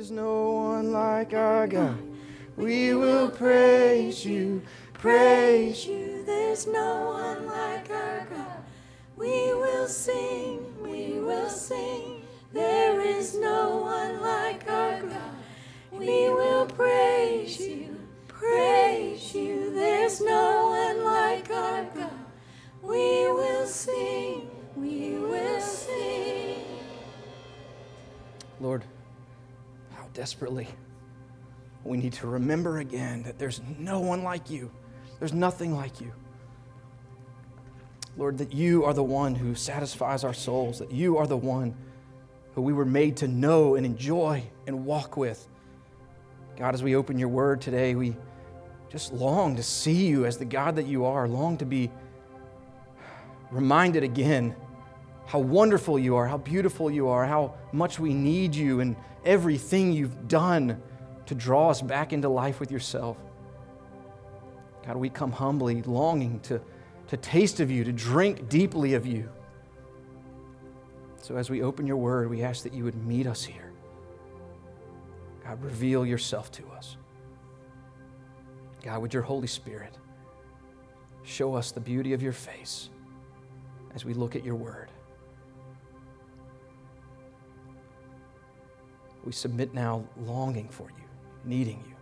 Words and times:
is 0.00 0.10
no 0.10 0.52
one 0.52 0.92
like 0.92 1.34
our 1.34 1.66
God. 1.66 2.00
We 2.56 2.94
will 2.94 3.28
praise 3.28 4.24
you, 4.24 4.62
praise 4.94 5.84
you. 5.84 6.24
There's 6.24 6.66
no 6.66 7.10
one 7.10 7.46
like 7.46 7.90
our 7.90 8.24
God. 8.24 8.64
We 9.18 9.52
will 9.52 9.86
sing, 9.86 10.64
we 10.82 11.20
will 11.20 11.50
sing. 11.50 12.22
There 12.54 12.98
is 13.02 13.34
no 13.34 13.76
one 13.76 14.22
like 14.22 14.66
our 14.70 15.02
God. 15.02 15.34
We 15.92 16.30
will 16.30 16.64
praise 16.64 17.60
you, 17.60 18.00
praise 18.26 19.34
you. 19.34 19.70
There's 19.74 20.22
no 20.22 20.68
one 20.80 21.04
like 21.04 21.50
our 21.50 21.84
God. 21.94 22.24
We 22.82 23.28
will 23.38 23.66
sing, 23.66 24.50
we 24.76 25.18
will 25.18 25.60
sing. 25.60 26.64
Lord, 28.60 28.84
desperately 30.12 30.68
we 31.84 31.96
need 31.96 32.12
to 32.14 32.26
remember 32.26 32.78
again 32.78 33.22
that 33.22 33.38
there's 33.38 33.60
no 33.78 34.00
one 34.00 34.22
like 34.22 34.50
you. 34.50 34.70
There's 35.18 35.32
nothing 35.32 35.74
like 35.74 36.00
you. 36.00 36.12
Lord, 38.16 38.38
that 38.38 38.52
you 38.52 38.84
are 38.84 38.92
the 38.92 39.02
one 39.02 39.34
who 39.34 39.54
satisfies 39.54 40.24
our 40.24 40.34
souls, 40.34 40.78
that 40.78 40.92
you 40.92 41.16
are 41.16 41.26
the 41.26 41.36
one 41.36 41.74
who 42.54 42.62
we 42.62 42.72
were 42.72 42.84
made 42.84 43.16
to 43.18 43.28
know 43.28 43.76
and 43.76 43.86
enjoy 43.86 44.42
and 44.66 44.84
walk 44.84 45.16
with. 45.16 45.46
God, 46.58 46.74
as 46.74 46.82
we 46.82 46.96
open 46.96 47.18
your 47.18 47.28
word 47.28 47.60
today, 47.60 47.94
we 47.94 48.14
just 48.90 49.12
long 49.12 49.56
to 49.56 49.62
see 49.62 50.06
you 50.06 50.26
as 50.26 50.36
the 50.36 50.44
God 50.44 50.76
that 50.76 50.86
you 50.86 51.04
are, 51.04 51.28
long 51.28 51.56
to 51.58 51.64
be 51.64 51.90
reminded 53.50 54.02
again 54.04 54.54
how 55.26 55.38
wonderful 55.38 55.98
you 55.98 56.16
are, 56.16 56.26
how 56.26 56.38
beautiful 56.38 56.90
you 56.90 57.08
are, 57.08 57.24
how 57.24 57.54
much 57.72 57.98
we 57.98 58.12
need 58.12 58.54
you, 58.54 58.80
and 58.80 58.96
everything 59.24 59.92
you've 59.92 60.28
done 60.28 60.80
to 61.26 61.34
draw 61.34 61.70
us 61.70 61.80
back 61.80 62.12
into 62.12 62.28
life 62.28 62.60
with 62.60 62.70
yourself. 62.70 63.16
God, 64.86 64.96
we 64.96 65.10
come 65.10 65.32
humbly, 65.32 65.82
longing 65.82 66.40
to, 66.40 66.60
to 67.08 67.16
taste 67.16 67.60
of 67.60 67.70
you, 67.70 67.84
to 67.84 67.92
drink 67.92 68.48
deeply 68.48 68.94
of 68.94 69.06
you. 69.06 69.28
So 71.22 71.36
as 71.36 71.50
we 71.50 71.62
open 71.62 71.86
your 71.86 71.98
word, 71.98 72.30
we 72.30 72.42
ask 72.42 72.62
that 72.64 72.72
you 72.72 72.84
would 72.84 72.96
meet 73.06 73.26
us 73.26 73.44
here. 73.44 73.72
God, 75.44 75.62
reveal 75.62 76.06
yourself 76.06 76.50
to 76.52 76.66
us. 76.70 76.96
God, 78.82 79.02
with 79.02 79.12
your 79.12 79.22
Holy 79.22 79.46
Spirit, 79.46 79.98
show 81.22 81.54
us 81.54 81.70
the 81.70 81.80
beauty 81.80 82.14
of 82.14 82.22
your 82.22 82.32
face 82.32 82.88
as 83.94 84.04
we 84.04 84.14
look 84.14 84.34
at 84.34 84.44
your 84.44 84.54
word. 84.54 84.90
We 89.24 89.32
submit 89.32 89.74
now, 89.74 90.04
longing 90.24 90.68
for 90.68 90.84
you, 90.84 91.04
needing 91.44 91.82
you, 91.86 91.94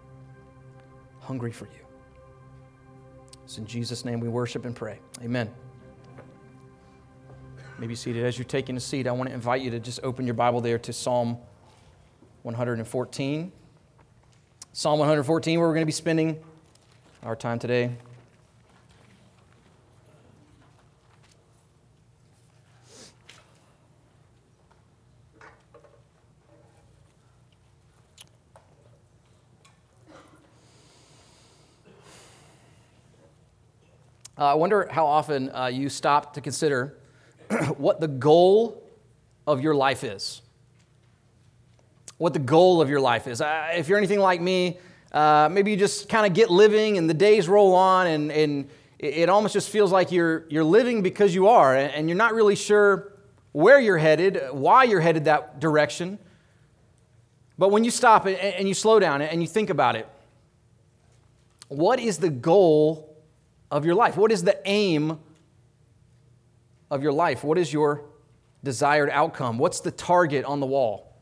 hungry 1.21 1.53
for 1.53 1.67
you. 1.67 1.87
It's 3.45 3.59
in 3.59 3.67
Jesus' 3.67 4.05
name 4.05 4.21
we 4.21 4.29
worship 4.29 4.65
and 4.65 4.77
pray. 4.77 5.01
Amen. 5.23 5.51
Maybe 7.79 7.95
seated. 7.95 8.25
As 8.25 8.37
you're 8.37 8.45
taking 8.45 8.77
a 8.77 8.81
seat, 8.81 9.07
I 9.07 9.13
want 9.13 9.29
to 9.29 9.35
invite 9.35 9.63
you 9.63 9.71
to 9.71 9.81
just 9.81 10.01
open 10.03 10.27
your 10.27 10.35
Bible 10.35 10.61
there 10.61 10.79
to 10.81 10.93
Psalm 10.93 11.39
114. 12.43 13.53
Psalm 14.73 14.99
114, 14.99 15.59
where 15.59 15.69
we're 15.69 15.75
going 15.75 15.83
to 15.83 15.87
be 15.87 15.93
spending 15.93 16.43
our 17.23 17.35
time 17.35 17.59
today. 17.59 17.97
Uh, 34.39 34.53
I 34.53 34.55
wonder 34.55 34.87
how 34.89 35.05
often 35.05 35.51
uh, 35.53 35.67
you 35.67 35.89
stop 35.89 36.35
to 36.35 36.41
consider 36.41 36.97
what 37.77 38.01
the 38.01 38.07
goal 38.07 38.85
of 39.49 39.61
your 39.61 39.75
life 39.75 40.05
is. 40.05 40.43
What 42.19 42.35
the 42.35 42.39
goal 42.39 42.81
of 42.81 42.89
your 42.89 43.01
life 43.01 43.27
is. 43.27 43.41
Uh, 43.41 43.73
if 43.75 43.89
you're 43.89 43.99
anything 43.99 44.21
like 44.21 44.41
me, 44.41 44.79
uh, 45.11 45.49
maybe 45.51 45.73
you 45.73 45.77
just 45.77 46.09
kind 46.09 46.25
of 46.25 46.35
get 46.35 46.51
living 46.51 46.99
and 46.99 47.11
the 47.11 47.15
days 47.15 47.49
roll 47.49 47.75
on 47.75 48.07
and, 48.07 48.31
and 48.31 48.71
it 49.01 49.29
almost 49.29 49.55
just 49.55 49.71
feels 49.71 49.91
like 49.91 50.13
you're, 50.13 50.45
you're 50.49 50.63
living 50.63 51.03
because 51.03 51.35
you 51.35 51.49
are 51.49 51.75
and 51.75 52.09
you're 52.09 52.19
not 52.19 52.33
really 52.33 52.55
sure 52.55 53.15
where 53.51 53.81
you're 53.81 53.99
headed, 53.99 54.41
why 54.53 54.85
you're 54.85 55.01
headed 55.01 55.25
that 55.25 55.59
direction. 55.59 56.17
But 57.59 57.73
when 57.73 57.83
you 57.83 57.91
stop 57.91 58.27
and 58.27 58.69
you 58.69 58.75
slow 58.75 59.01
down 59.01 59.21
and 59.21 59.43
you 59.43 59.49
think 59.49 59.69
about 59.69 59.97
it, 59.97 60.09
what 61.67 61.99
is 61.99 62.19
the 62.19 62.31
goal 62.31 63.08
of 63.71 63.85
your 63.85 63.95
life? 63.95 64.17
What 64.17 64.33
is 64.33 64.43
the 64.43 64.59
aim 64.67 65.19
of 66.91 67.03
your 67.03 67.13
life? 67.13 67.45
What 67.45 67.59
is 67.59 67.73
your 67.73 68.05
desired 68.65 69.11
outcome? 69.11 69.59
What's 69.59 69.81
the 69.81 69.91
target 69.91 70.45
on 70.45 70.61
the 70.61 70.67
wall? 70.67 71.13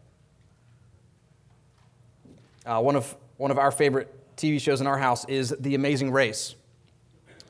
Uh, 2.64 2.80
one, 2.80 2.96
of, 2.96 3.16
one 3.36 3.50
of 3.50 3.58
our 3.58 3.70
favorite 3.70 4.12
TV 4.36 4.60
shows 4.60 4.80
in 4.80 4.86
our 4.86 4.98
house 4.98 5.24
is 5.26 5.54
The 5.60 5.74
Amazing 5.74 6.10
Race. 6.10 6.54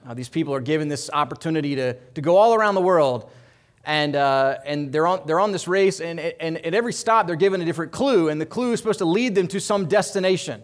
Uh, 0.07 0.15
these 0.15 0.29
people 0.29 0.55
are 0.55 0.61
given 0.61 0.89
this 0.89 1.11
opportunity 1.13 1.75
to, 1.75 1.95
to 1.95 2.21
go 2.21 2.37
all 2.37 2.55
around 2.55 2.75
the 2.75 2.81
world, 2.81 3.31
and, 3.85 4.15
uh, 4.15 4.59
and 4.65 4.93
they're, 4.93 5.07
on, 5.07 5.23
they're 5.27 5.41
on 5.41 5.53
this 5.53 5.67
race, 5.67 6.01
and, 6.01 6.21
and 6.21 6.65
at 6.65 6.75
every 6.75 6.93
stop, 6.93 7.27
they're 7.27 7.35
given 7.35 7.61
a 7.61 7.65
different 7.65 7.93
clue, 7.93 8.29
and 8.29 8.41
the 8.41 8.47
clue 8.47 8.73
is 8.73 8.79
supposed 8.79 8.99
to 8.99 9.05
lead 9.05 9.35
them 9.35 9.49
to 9.49 9.61
some 9.61 9.87
destination. 9.87 10.63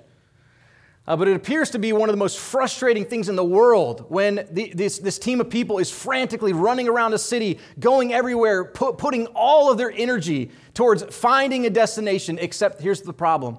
Uh, 1.04 1.16
but 1.16 1.26
it 1.26 1.34
appears 1.34 1.70
to 1.70 1.80
be 1.80 1.92
one 1.92 2.08
of 2.08 2.12
the 2.12 2.18
most 2.18 2.38
frustrating 2.38 3.04
things 3.04 3.28
in 3.28 3.34
the 3.34 3.44
world 3.44 4.06
when 4.08 4.46
the, 4.52 4.72
this, 4.72 4.98
this 4.98 5.18
team 5.18 5.40
of 5.40 5.50
people 5.50 5.78
is 5.78 5.90
frantically 5.90 6.52
running 6.52 6.88
around 6.88 7.12
a 7.12 7.18
city, 7.18 7.58
going 7.80 8.12
everywhere, 8.12 8.64
put, 8.64 8.98
putting 8.98 9.26
all 9.28 9.70
of 9.70 9.78
their 9.78 9.90
energy 9.90 10.52
towards 10.74 11.02
finding 11.14 11.66
a 11.66 11.70
destination, 11.70 12.38
except 12.38 12.80
here's 12.80 13.02
the 13.02 13.12
problem 13.12 13.58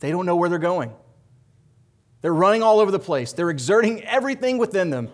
they 0.00 0.10
don't 0.10 0.26
know 0.26 0.34
where 0.34 0.48
they're 0.48 0.58
going. 0.58 0.92
They're 2.20 2.34
running 2.34 2.64
all 2.64 2.80
over 2.80 2.90
the 2.90 2.98
place, 2.98 3.32
they're 3.32 3.50
exerting 3.50 4.02
everything 4.02 4.58
within 4.58 4.90
them, 4.90 5.08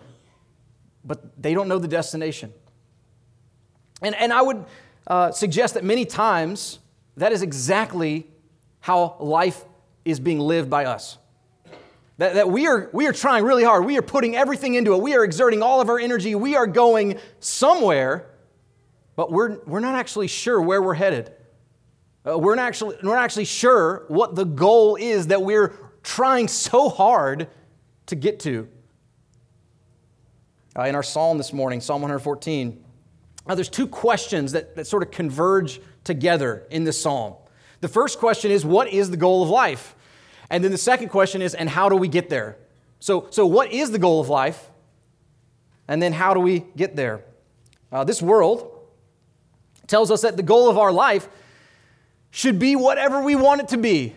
but 1.05 1.41
they 1.41 1.53
don't 1.53 1.67
know 1.67 1.77
the 1.77 1.87
destination. 1.87 2.51
And, 4.01 4.15
and 4.15 4.33
I 4.33 4.41
would 4.41 4.65
uh, 5.05 5.31
suggest 5.31 5.75
that 5.75 5.83
many 5.83 6.05
times 6.05 6.79
that 7.17 7.31
is 7.31 7.43
exactly 7.43 8.25
how 8.79 9.17
life 9.19 9.65
is 10.05 10.19
being 10.19 10.39
lived 10.39 10.69
by 10.69 10.85
us. 10.85 11.19
That, 12.19 12.33
that 12.33 12.49
we, 12.49 12.67
are, 12.67 12.89
we 12.91 13.07
are 13.07 13.13
trying 13.13 13.45
really 13.45 13.63
hard. 13.63 13.85
We 13.85 13.97
are 13.97 14.01
putting 14.01 14.35
everything 14.35 14.73
into 14.75 14.93
it. 14.93 15.01
We 15.01 15.15
are 15.15 15.23
exerting 15.23 15.63
all 15.63 15.79
of 15.79 15.87
our 15.87 15.97
energy. 15.97 16.35
We 16.35 16.53
are 16.57 16.67
going 16.67 17.17
somewhere, 17.39 18.29
but 19.15 19.31
we're, 19.31 19.59
we're 19.63 19.79
not 19.79 19.95
actually 19.95 20.27
sure 20.27 20.61
where 20.61 20.81
we're 20.81 20.95
headed. 20.95 21.31
Uh, 22.27 22.37
we're, 22.37 22.55
not 22.55 22.67
actually, 22.67 22.97
we're 23.01 23.15
not 23.15 23.23
actually 23.23 23.45
sure 23.45 24.03
what 24.09 24.35
the 24.35 24.43
goal 24.43 24.97
is 24.97 25.27
that 25.27 25.41
we're 25.41 25.73
trying 26.03 26.49
so 26.49 26.89
hard 26.89 27.47
to 28.07 28.15
get 28.17 28.41
to. 28.41 28.67
Uh, 30.77 30.83
in 30.83 30.95
our 30.95 31.03
psalm 31.03 31.37
this 31.37 31.53
morning, 31.53 31.79
Psalm 31.79 32.01
114, 32.01 32.83
uh, 33.47 33.55
there's 33.55 33.69
two 33.69 33.87
questions 33.87 34.51
that, 34.51 34.75
that 34.75 34.85
sort 34.85 35.03
of 35.03 35.11
converge 35.11 35.79
together 36.03 36.67
in 36.69 36.83
this 36.83 37.01
psalm. 37.01 37.35
The 37.79 37.87
first 37.87 38.19
question 38.19 38.51
is 38.51 38.65
What 38.65 38.91
is 38.91 39.09
the 39.09 39.17
goal 39.17 39.41
of 39.41 39.49
life? 39.49 39.95
And 40.49 40.63
then 40.63 40.71
the 40.71 40.77
second 40.77 41.09
question 41.09 41.41
is, 41.41 41.53
and 41.53 41.69
how 41.69 41.89
do 41.89 41.95
we 41.95 42.07
get 42.07 42.29
there? 42.29 42.57
So, 42.99 43.27
so 43.29 43.45
what 43.45 43.71
is 43.71 43.91
the 43.91 43.99
goal 43.99 44.19
of 44.19 44.29
life? 44.29 44.69
And 45.87 46.01
then 46.01 46.13
how 46.13 46.33
do 46.33 46.39
we 46.39 46.65
get 46.75 46.95
there? 46.95 47.23
Uh, 47.91 48.03
this 48.03 48.21
world 48.21 48.69
tells 49.87 50.11
us 50.11 50.21
that 50.21 50.37
the 50.37 50.43
goal 50.43 50.69
of 50.69 50.77
our 50.77 50.91
life 50.91 51.27
should 52.31 52.59
be 52.59 52.75
whatever 52.75 53.21
we 53.21 53.35
want 53.35 53.61
it 53.61 53.69
to 53.69 53.77
be. 53.77 54.15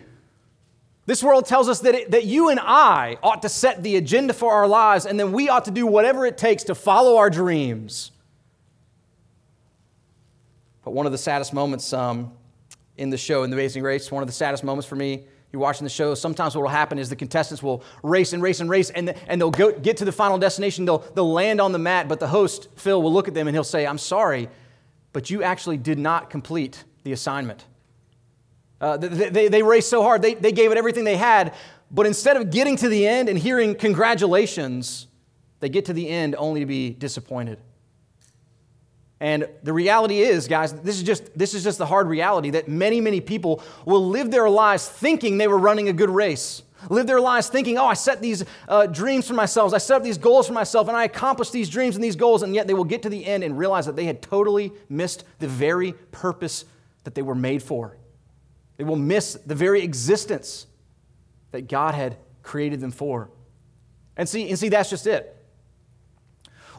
This 1.05 1.23
world 1.23 1.45
tells 1.45 1.67
us 1.67 1.81
that, 1.81 1.95
it, 1.95 2.11
that 2.11 2.25
you 2.25 2.49
and 2.49 2.59
I 2.61 3.17
ought 3.21 3.41
to 3.41 3.49
set 3.49 3.83
the 3.83 3.97
agenda 3.97 4.33
for 4.33 4.53
our 4.53 4.67
lives, 4.67 5.05
and 5.05 5.19
then 5.19 5.33
we 5.33 5.49
ought 5.49 5.65
to 5.65 5.71
do 5.71 5.85
whatever 5.85 6.25
it 6.25 6.37
takes 6.37 6.63
to 6.65 6.75
follow 6.75 7.17
our 7.17 7.29
dreams. 7.29 8.11
But 10.85 10.91
one 10.91 11.05
of 11.05 11.11
the 11.11 11.17
saddest 11.17 11.53
moments 11.53 11.91
um, 11.91 12.31
in 12.97 13.09
the 13.09 13.17
show, 13.17 13.43
in 13.43 13.49
The 13.49 13.55
Amazing 13.55 13.83
Race, 13.83 14.11
one 14.11 14.23
of 14.23 14.27
the 14.27 14.33
saddest 14.33 14.63
moments 14.63 14.87
for 14.87 14.95
me 14.95 15.25
you're 15.53 15.61
watching 15.61 15.83
the 15.83 15.89
show, 15.89 16.15
sometimes 16.15 16.55
what 16.55 16.63
will 16.63 16.69
happen 16.69 16.97
is 16.97 17.09
the 17.09 17.15
contestants 17.15 17.61
will 17.61 17.83
race 18.01 18.33
and 18.33 18.41
race 18.41 18.59
and 18.59 18.71
race, 18.71 18.89
and, 18.89 19.13
and 19.27 19.39
they'll 19.39 19.51
go, 19.51 19.71
get 19.71 19.97
to 19.97 20.05
the 20.05 20.11
final 20.11 20.39
destination. 20.39 20.83
They'll, 20.83 20.97
they'll 21.13 21.31
land 21.31 21.61
on 21.61 21.71
the 21.71 21.77
mat, 21.77 22.07
but 22.07 22.19
the 22.19 22.27
host, 22.27 22.69
Phil, 22.75 22.99
will 22.99 23.13
look 23.13 23.27
at 23.27 23.35
them 23.35 23.47
and 23.47 23.55
he'll 23.55 23.63
say, 23.63 23.85
I'm 23.85 23.99
sorry, 23.99 24.49
but 25.13 25.29
you 25.29 25.43
actually 25.43 25.77
did 25.77 25.99
not 25.99 26.31
complete 26.31 26.83
the 27.03 27.11
assignment. 27.11 27.65
Uh, 28.81 28.97
they, 28.97 29.29
they, 29.29 29.47
they 29.47 29.61
raced 29.61 29.89
so 29.91 30.01
hard, 30.01 30.23
they, 30.23 30.33
they 30.33 30.51
gave 30.51 30.71
it 30.71 30.77
everything 30.77 31.03
they 31.03 31.17
had, 31.17 31.53
but 31.91 32.07
instead 32.07 32.35
of 32.35 32.49
getting 32.49 32.75
to 32.77 32.89
the 32.89 33.07
end 33.07 33.29
and 33.29 33.37
hearing 33.37 33.75
congratulations, 33.75 35.05
they 35.59 35.69
get 35.69 35.85
to 35.85 35.93
the 35.93 36.09
end 36.09 36.33
only 36.35 36.61
to 36.61 36.65
be 36.65 36.89
disappointed. 36.89 37.59
And 39.23 39.47
the 39.63 39.71
reality 39.71 40.19
is, 40.19 40.49
guys, 40.49 40.73
this 40.73 40.97
is 40.97 41.03
just 41.03 41.33
this 41.33 41.53
is 41.53 41.63
just 41.63 41.77
the 41.77 41.85
hard 41.85 42.07
reality 42.07 42.49
that 42.49 42.67
many, 42.67 42.99
many 42.99 43.21
people 43.21 43.63
will 43.85 44.05
live 44.05 44.31
their 44.31 44.49
lives 44.49 44.85
thinking 44.85 45.37
they 45.37 45.47
were 45.47 45.57
running 45.57 45.87
a 45.87 45.93
good 45.93 46.09
race. 46.09 46.61
Live 46.89 47.07
their 47.07 47.21
lives 47.21 47.47
thinking, 47.47 47.77
oh, 47.77 47.85
I 47.85 47.93
set 47.93 48.21
these 48.21 48.43
uh, 48.67 48.85
dreams 48.85 49.25
for 49.25 49.33
myself, 49.33 49.73
I 49.73 49.77
set 49.77 49.95
up 49.95 50.03
these 50.03 50.17
goals 50.17 50.47
for 50.47 50.51
myself, 50.51 50.89
and 50.89 50.97
I 50.97 51.05
accomplished 51.05 51.53
these 51.53 51.69
dreams 51.69 51.95
and 51.95 52.03
these 52.03 52.17
goals, 52.17 52.43
and 52.43 52.53
yet 52.53 52.67
they 52.67 52.73
will 52.73 52.83
get 52.83 53.03
to 53.03 53.09
the 53.09 53.25
end 53.25 53.45
and 53.45 53.57
realize 53.57 53.85
that 53.85 53.95
they 53.95 54.03
had 54.03 54.21
totally 54.21 54.73
missed 54.89 55.23
the 55.39 55.47
very 55.47 55.93
purpose 56.11 56.65
that 57.05 57.15
they 57.15 57.21
were 57.21 57.33
made 57.33 57.63
for. 57.63 57.95
They 58.75 58.83
will 58.83 58.97
miss 58.97 59.35
the 59.35 59.55
very 59.55 59.83
existence 59.83 60.67
that 61.51 61.69
God 61.69 61.95
had 61.95 62.17
created 62.41 62.81
them 62.81 62.91
for. 62.91 63.29
And 64.17 64.27
see, 64.27 64.49
and 64.49 64.59
see, 64.59 64.67
that's 64.67 64.89
just 64.89 65.07
it. 65.07 65.33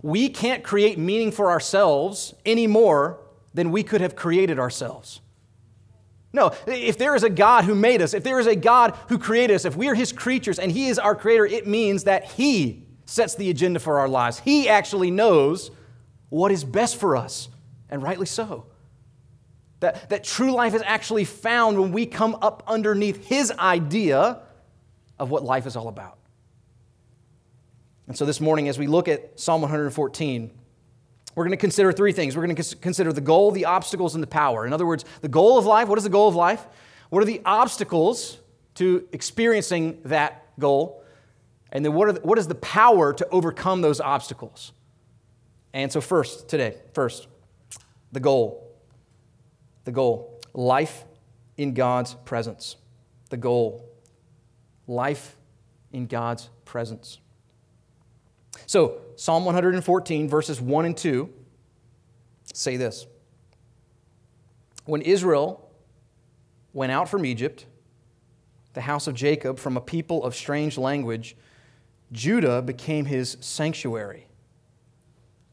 We 0.04 0.28
can't 0.28 0.62
create 0.62 0.98
meaning 0.98 1.32
for 1.32 1.50
ourselves 1.50 2.34
any 2.44 2.66
more 2.66 3.20
than 3.54 3.72
we 3.72 3.82
could 3.82 4.02
have 4.02 4.14
created 4.14 4.58
ourselves. 4.58 5.22
No, 6.30 6.52
if 6.66 6.98
there 6.98 7.14
is 7.14 7.22
a 7.22 7.30
God 7.30 7.64
who 7.64 7.74
made 7.74 8.02
us, 8.02 8.12
if 8.12 8.22
there 8.22 8.38
is 8.38 8.46
a 8.46 8.54
God 8.54 8.94
who 9.08 9.18
created 9.18 9.54
us, 9.54 9.64
if 9.64 9.76
we 9.76 9.88
are 9.88 9.94
his 9.94 10.12
creatures 10.12 10.58
and 10.58 10.70
he 10.70 10.88
is 10.88 10.98
our 10.98 11.14
creator, 11.14 11.46
it 11.46 11.66
means 11.66 12.04
that 12.04 12.26
he 12.32 12.84
sets 13.06 13.34
the 13.34 13.48
agenda 13.48 13.80
for 13.80 13.98
our 13.98 14.06
lives. 14.06 14.40
He 14.40 14.68
actually 14.68 15.10
knows 15.10 15.70
what 16.28 16.52
is 16.52 16.64
best 16.64 16.96
for 16.96 17.16
us, 17.16 17.48
and 17.88 18.02
rightly 18.02 18.26
so. 18.26 18.66
That, 19.80 20.10
that 20.10 20.22
true 20.22 20.52
life 20.52 20.74
is 20.74 20.82
actually 20.84 21.24
found 21.24 21.80
when 21.80 21.92
we 21.92 22.04
come 22.04 22.36
up 22.42 22.62
underneath 22.66 23.26
his 23.26 23.50
idea 23.52 24.42
of 25.18 25.30
what 25.30 25.44
life 25.44 25.64
is 25.66 25.76
all 25.76 25.88
about. 25.88 26.18
And 28.06 28.16
so 28.16 28.26
this 28.26 28.40
morning, 28.40 28.68
as 28.68 28.78
we 28.78 28.86
look 28.86 29.08
at 29.08 29.40
Psalm 29.40 29.62
114, 29.62 30.50
we're 31.34 31.44
going 31.44 31.50
to 31.50 31.56
consider 31.56 31.90
three 31.92 32.12
things. 32.12 32.36
We're 32.36 32.46
going 32.46 32.56
to 32.56 32.76
consider 32.76 33.12
the 33.12 33.20
goal, 33.20 33.50
the 33.50 33.64
obstacles, 33.64 34.14
and 34.14 34.22
the 34.22 34.28
power. 34.28 34.66
In 34.66 34.72
other 34.72 34.86
words, 34.86 35.04
the 35.20 35.28
goal 35.28 35.58
of 35.58 35.64
life 35.64 35.88
what 35.88 35.98
is 35.98 36.04
the 36.04 36.10
goal 36.10 36.28
of 36.28 36.34
life? 36.34 36.66
What 37.10 37.22
are 37.22 37.26
the 37.26 37.40
obstacles 37.44 38.38
to 38.74 39.08
experiencing 39.12 40.00
that 40.04 40.46
goal? 40.58 41.02
And 41.72 41.84
then 41.84 41.92
what, 41.92 42.14
the, 42.14 42.20
what 42.20 42.38
is 42.38 42.46
the 42.46 42.54
power 42.54 43.12
to 43.12 43.28
overcome 43.30 43.80
those 43.80 44.00
obstacles? 44.00 44.72
And 45.72 45.90
so, 45.90 46.00
first, 46.00 46.48
today, 46.48 46.76
first, 46.92 47.26
the 48.12 48.20
goal. 48.20 48.70
The 49.84 49.92
goal. 49.92 50.40
Life 50.52 51.04
in 51.56 51.74
God's 51.74 52.14
presence. 52.14 52.76
The 53.30 53.36
goal. 53.36 53.88
Life 54.86 55.36
in 55.92 56.06
God's 56.06 56.48
presence. 56.64 57.18
So, 58.66 59.00
Psalm 59.16 59.44
114, 59.44 60.28
verses 60.28 60.60
1 60.60 60.84
and 60.84 60.96
2 60.96 61.28
say 62.52 62.76
this 62.76 63.06
When 64.84 65.02
Israel 65.02 65.70
went 66.72 66.92
out 66.92 67.08
from 67.08 67.24
Egypt, 67.24 67.66
the 68.72 68.80
house 68.80 69.06
of 69.06 69.14
Jacob, 69.14 69.58
from 69.58 69.76
a 69.76 69.80
people 69.80 70.24
of 70.24 70.34
strange 70.34 70.76
language, 70.78 71.36
Judah 72.12 72.62
became 72.62 73.04
his 73.04 73.36
sanctuary, 73.40 74.26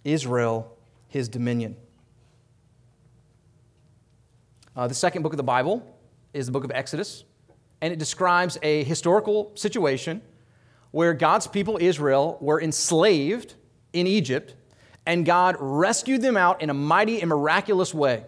Israel 0.04 0.78
his 1.08 1.28
dominion. 1.28 1.76
Uh, 4.76 4.88
the 4.88 4.94
second 4.94 5.22
book 5.22 5.34
of 5.34 5.38
the 5.38 5.44
Bible 5.44 5.86
is 6.34 6.46
the 6.46 6.52
book 6.52 6.64
of 6.64 6.72
Exodus, 6.72 7.26
and 7.82 7.92
it 7.92 8.00
describes 8.00 8.58
a 8.64 8.84
historical 8.86 9.52
situation 9.56 10.22
where 10.92 11.14
God's 11.14 11.48
people, 11.48 11.78
Israel, 11.80 12.38
were 12.42 12.62
enslaved 12.62 13.56
in 13.94 14.08
Egypt, 14.08 14.56
and 15.06 15.26
God 15.26 15.56
rescued 15.60 16.22
them 16.22 16.38
out 16.38 16.62
in 16.62 16.70
a 16.70 16.74
mighty 16.74 17.22
and 17.22 17.30
miraculous 17.30 17.94
way. 17.94 18.26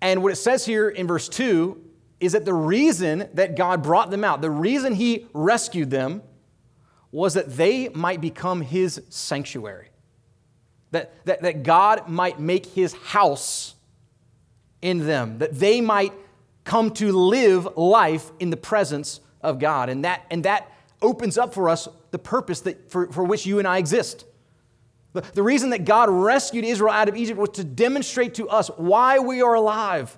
And 0.00 0.22
what 0.22 0.32
it 0.32 0.36
says 0.36 0.66
here 0.66 0.88
in 0.88 1.06
verse 1.06 1.28
2 1.28 1.84
is 2.20 2.32
that 2.32 2.44
the 2.44 2.54
reason 2.54 3.28
that 3.34 3.56
God 3.56 3.82
brought 3.82 4.10
them 4.10 4.24
out, 4.24 4.40
the 4.40 4.50
reason 4.50 4.94
He 4.94 5.26
rescued 5.32 5.90
them, 5.90 6.22
was 7.10 7.34
that 7.34 7.56
they 7.56 7.88
might 7.88 8.20
become 8.20 8.60
His 8.60 9.00
sanctuary. 9.08 9.88
That, 10.90 11.24
that, 11.26 11.42
that 11.42 11.62
God 11.62 12.08
might 12.08 12.40
make 12.40 12.66
His 12.66 12.92
house 12.94 13.74
in 14.82 15.06
them, 15.06 15.38
that 15.38 15.58
they 15.58 15.80
might 15.80 16.12
come 16.64 16.90
to 16.92 17.12
live 17.12 17.68
life 17.76 18.30
in 18.38 18.50
the 18.50 18.56
presence 18.56 19.20
of 19.40 19.58
God. 19.58 19.88
And 19.88 20.04
that, 20.04 20.26
and 20.30 20.44
that 20.44 20.70
opens 21.02 21.38
up 21.38 21.54
for 21.54 21.68
us 21.68 21.88
the 22.10 22.18
purpose 22.18 22.60
that, 22.62 22.90
for, 22.90 23.10
for 23.12 23.24
which 23.24 23.46
you 23.46 23.58
and 23.58 23.68
I 23.68 23.78
exist. 23.78 24.24
The, 25.12 25.20
the 25.20 25.42
reason 25.42 25.70
that 25.70 25.84
God 25.84 26.08
rescued 26.10 26.64
Israel 26.64 26.92
out 26.92 27.08
of 27.08 27.16
Egypt 27.16 27.38
was 27.38 27.50
to 27.50 27.64
demonstrate 27.64 28.34
to 28.34 28.48
us 28.48 28.68
why 28.76 29.18
we 29.18 29.42
are 29.42 29.54
alive. 29.54 30.16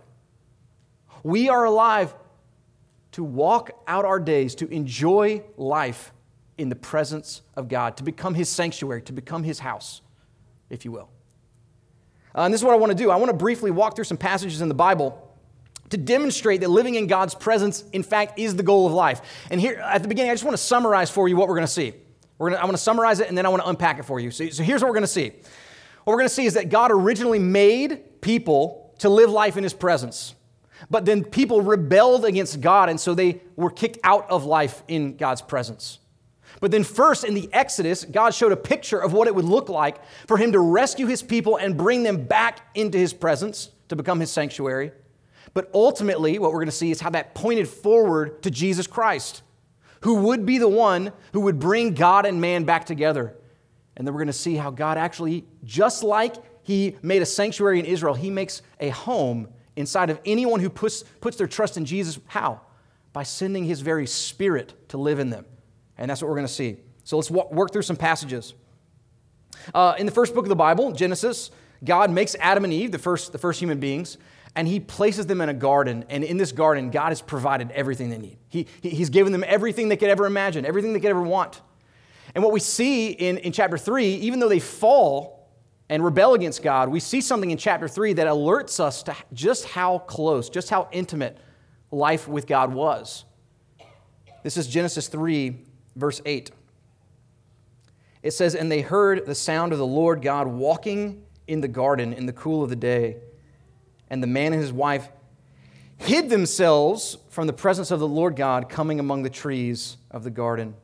We 1.23 1.49
are 1.49 1.65
alive 1.65 2.15
to 3.12 3.25
walk 3.25 3.71
out 3.87 4.05
our 4.05 4.21
days, 4.21 4.55
to 4.56 4.69
enjoy 4.69 5.43
life 5.56 6.12
in 6.59 6.69
the 6.69 6.77
presence 6.77 7.43
of 7.56 7.69
God, 7.69 7.97
to 7.97 8.05
become 8.05 8.35
His 8.35 8.49
sanctuary, 8.49 9.03
to 9.03 9.12
become 9.12 9.43
His 9.43 9.59
house, 9.59 10.03
if 10.69 10.85
you 10.85 10.93
will. 10.93 11.09
Uh, 12.35 12.43
and 12.43 12.55
this 12.55 12.61
is 12.61 12.65
what 12.65 12.75
I 12.75 12.77
want 12.77 12.91
to 12.91 12.97
do. 12.97 13.11
I 13.11 13.17
want 13.17 13.31
to 13.31 13.37
briefly 13.37 13.71
walk 13.71 13.97
through 13.97 14.05
some 14.05 14.17
passages 14.17 14.61
in 14.61 14.69
the 14.69 14.75
Bible 14.75 15.30
to 15.91 15.97
demonstrate 15.97 16.61
that 16.63 16.71
living 16.71 16.95
in 16.95 17.07
God's 17.07 17.35
presence, 17.35 17.85
in 17.93 18.03
fact, 18.03 18.39
is 18.39 18.57
the 18.57 18.63
goal 18.63 18.87
of 18.87 18.93
life. 18.93 19.21
And 19.51 19.61
here 19.61 19.75
at 19.75 20.03
the 20.03 20.09
beginning, 20.09 20.31
I 20.31 20.35
just 20.35 20.45
want 20.45 20.57
to 20.57 20.63
summarize 20.63 21.11
for 21.11 21.29
you 21.29 21.37
what 21.37 21.49
we're 21.49 21.57
going 21.57 21.67
to 21.67 21.73
see. 21.73 21.95
We're 22.39 22.51
gonna, 22.51 22.63
I 22.63 22.65
want 22.65 22.77
to 22.77 22.83
summarize 22.83 23.21
it 23.21 23.29
and 23.29 23.37
then 23.37 23.45
I 23.45 23.51
want 23.51 23.63
to 23.63 23.69
unpack 23.69 23.99
it 23.99 24.05
for 24.05 24.19
you. 24.19 24.31
So, 24.31 24.49
so 24.49 24.63
here's 24.63 24.81
what 24.83 24.89
we're 24.89 24.95
going 24.95 25.03
to 25.03 25.09
see. 25.09 25.33
What 26.05 26.15
we're 26.15 26.21
going 26.21 26.29
to 26.29 26.35
see 26.35 26.47
is 26.47 26.55
that 26.55 26.71
God 26.71 26.91
originally 26.91 27.39
made 27.39 28.21
people 28.23 28.95
to 29.01 29.09
live 29.09 29.31
life 29.31 29.57
in 29.57 29.63
His 29.63 29.75
presence. 29.75 30.35
But 30.89 31.05
then 31.05 31.25
people 31.25 31.61
rebelled 31.61 32.25
against 32.25 32.61
God, 32.61 32.89
and 32.89 32.99
so 32.99 33.15
they 33.15 33.43
were 33.57 33.71
kicked 33.71 33.99
out 34.03 34.31
of 34.31 34.45
life 34.45 34.83
in 34.89 35.17
God's 35.17 35.43
presence. 35.43 35.99
But 36.61 36.71
then, 36.71 36.85
first 36.85 37.25
in 37.25 37.35
the 37.35 37.49
Exodus, 37.53 38.05
God 38.05 38.35
showed 38.35 38.53
a 38.53 38.57
picture 38.57 38.99
of 38.99 39.13
what 39.13 39.29
it 39.29 39.35
would 39.35 39.45
look 39.45 39.69
like 39.69 39.99
for 40.27 40.37
Him 40.37 40.53
to 40.53 40.59
rescue 40.59 41.07
His 41.07 41.23
people 41.23 41.57
and 41.57 41.77
bring 41.77 42.03
them 42.03 42.25
back 42.25 42.61
into 42.75 42.99
His 42.99 43.13
presence 43.13 43.71
to 43.89 43.97
become 43.97 44.21
His 44.21 44.31
sanctuary. 44.31 44.93
But 45.52 45.70
ultimately, 45.75 46.38
what 46.38 46.52
we're 46.52 46.58
going 46.58 46.67
to 46.67 46.73
see 46.73 46.91
is 46.91 47.00
how 47.00 47.11
that 47.11 47.35
pointed 47.35 47.69
forward 47.69 48.43
to 48.43 48.50
Jesus 48.50 48.87
Christ, 48.87 49.43
who 50.02 50.17
would 50.26 50.47
be 50.47 50.58
the 50.58 50.69
one 50.69 51.12
who 51.32 51.41
would 51.43 51.58
bring 51.58 51.94
God 51.94 52.25
and 52.25 52.41
man 52.41 52.64
back 52.64 52.87
together. 52.87 53.35
And 53.97 54.06
then 54.06 54.14
we're 54.14 54.20
going 54.20 54.29
to 54.29 54.32
see 54.32 54.55
how 54.55 54.70
God 54.70 54.97
actually, 54.97 55.44
just 55.64 56.02
like 56.02 56.37
He 56.62 56.97
made 57.02 57.23
a 57.23 57.26
sanctuary 57.26 57.81
in 57.81 57.87
Israel, 57.87 58.14
He 58.14 58.31
makes 58.31 58.62
a 58.79 58.91
home 58.91 59.49
inside 59.76 60.11
of 60.11 60.20
anyone 60.25 60.61
who 60.61 60.70
puts, 60.70 61.02
puts 61.20 61.37
their 61.37 61.49
trust 61.49 61.76
in 61.76 61.85
Jesus. 61.85 62.19
How? 62.26 62.61
By 63.12 63.25
sending 63.25 63.64
His 63.64 63.81
very 63.81 64.06
Spirit 64.06 64.89
to 64.91 64.98
live 64.98 65.19
in 65.19 65.31
them. 65.31 65.44
And 65.98 66.10
that's 66.10 66.22
what 66.22 66.29
we're 66.29 66.36
going 66.36 66.46
to 66.46 66.53
see. 66.53 66.79
So 67.05 67.17
let's 67.17 67.31
work 67.31 67.72
through 67.72 67.82
some 67.82 67.96
passages. 67.96 68.55
Uh, 69.75 69.94
in 69.98 70.06
the 70.06 70.13
first 70.13 70.34
book 70.34 70.44
of 70.44 70.48
the 70.48 70.56
Bible, 70.56 70.93
Genesis, 70.93 71.51
God 71.84 72.10
makes 72.10 72.36
Adam 72.41 72.65
and 72.65 72.72
Eve, 72.72 72.93
the 72.93 72.98
first, 72.98 73.32
the 73.32 73.39
first 73.39 73.60
human 73.60 73.81
beings, 73.81 74.17
and 74.57 74.67
he 74.67 74.81
places 74.81 75.27
them 75.27 75.41
in 75.41 75.49
a 75.49 75.55
garden. 75.55 76.05
And 76.09 76.25
in 76.25 76.37
this 76.37 76.53
garden, 76.53 76.91
God 76.91 77.11
has 77.11 77.23
provided 77.23 77.71
everything 77.71 78.11
they 78.11 78.19
need. 78.19 78.39
He, 78.49 78.67
he's 78.83 79.11
given 79.11 79.33
them 79.33 79.45
everything 79.47 79.89
they 79.89 79.97
could 79.97 80.09
ever 80.09 80.27
imagine, 80.27 80.65
everything 80.67 80.93
they 80.93 81.01
could 81.01 81.11
ever 81.11 81.23
want. 81.23 81.61
And 82.35 82.43
what 82.43 82.53
we 82.53 82.61
see 82.61 83.11
in, 83.11 83.39
in 83.39 83.53
chapter 83.53 83.79
3, 83.79 84.07
even 84.07 84.41
though 84.41 84.49
they 84.49 84.61
fall 84.61 85.49
and 85.89 86.05
rebel 86.05 86.35
against 86.35 86.63
God, 86.63 86.89
we 86.89 87.01
see 87.01 87.21
something 87.21 87.51
in 87.51 87.59
chapter 87.59 87.89
3 87.89 88.15
that 88.15 88.27
alerts 88.27 88.81
us 88.81 89.03
to 89.05 89.17
just 89.33 89.67
how 89.67 89.99
close, 89.99 90.49
just 90.49 90.71
how 90.71 90.89
intimate 90.93 91.39
life 91.91 92.29
with 92.29 92.47
God 92.47 92.73
was. 92.73 93.25
This 94.43 94.57
is 94.57 94.67
Genesis 94.67 95.09
3, 95.09 95.57
verse 95.97 96.21
8. 96.25 96.51
It 98.23 98.31
says, 98.33 98.55
And 98.55 98.71
they 98.71 98.81
heard 98.81 99.27
the 99.27 99.35
sound 99.35 99.73
of 99.73 99.79
the 99.79 99.87
Lord 99.87 100.23
God 100.23 100.47
walking 100.47 101.25
in 101.47 101.61
the 101.61 101.69
garden 101.69 102.13
in 102.13 102.27
the 102.27 102.33
cool 102.33 102.63
of 102.63 102.71
the 102.71 102.77
day 102.77 103.17
and 104.10 104.22
the 104.22 104.26
man 104.26 104.52
and 104.52 104.60
his 104.60 104.72
wife 104.72 105.08
hid 105.96 106.29
themselves 106.29 107.17
from 107.29 107.46
the 107.46 107.52
presence 107.52 107.90
of 107.90 108.00
the 108.00 108.08
Lord 108.08 108.36
God 108.36 108.69
coming 108.69 108.98
among 108.98 109.22
the 109.22 109.31
trees 109.31 109.96
of 110.10 110.24
the 110.24 110.31
garden. 110.31 110.74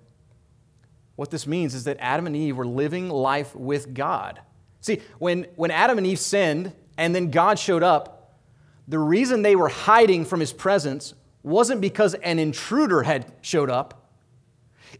What 1.16 1.30
this 1.30 1.46
means 1.46 1.74
is 1.74 1.84
that 1.84 1.96
Adam 2.00 2.26
and 2.26 2.36
Eve 2.36 2.56
were 2.56 2.66
living 2.66 3.08
life 3.08 3.54
with 3.54 3.94
God. 3.94 4.40
See, 4.80 5.00
when, 5.18 5.46
when 5.56 5.70
Adam 5.70 5.98
and 5.98 6.06
Eve 6.06 6.20
sinned 6.20 6.72
and 6.98 7.14
then 7.14 7.30
God 7.30 7.58
showed 7.58 7.82
up, 7.82 8.38
the 8.86 8.98
reason 8.98 9.42
they 9.42 9.56
were 9.56 9.68
hiding 9.68 10.24
from 10.24 10.40
his 10.40 10.52
presence 10.52 11.14
wasn't 11.42 11.80
because 11.80 12.14
an 12.14 12.38
intruder 12.38 13.02
had 13.02 13.32
showed 13.40 13.70
up. 13.70 14.10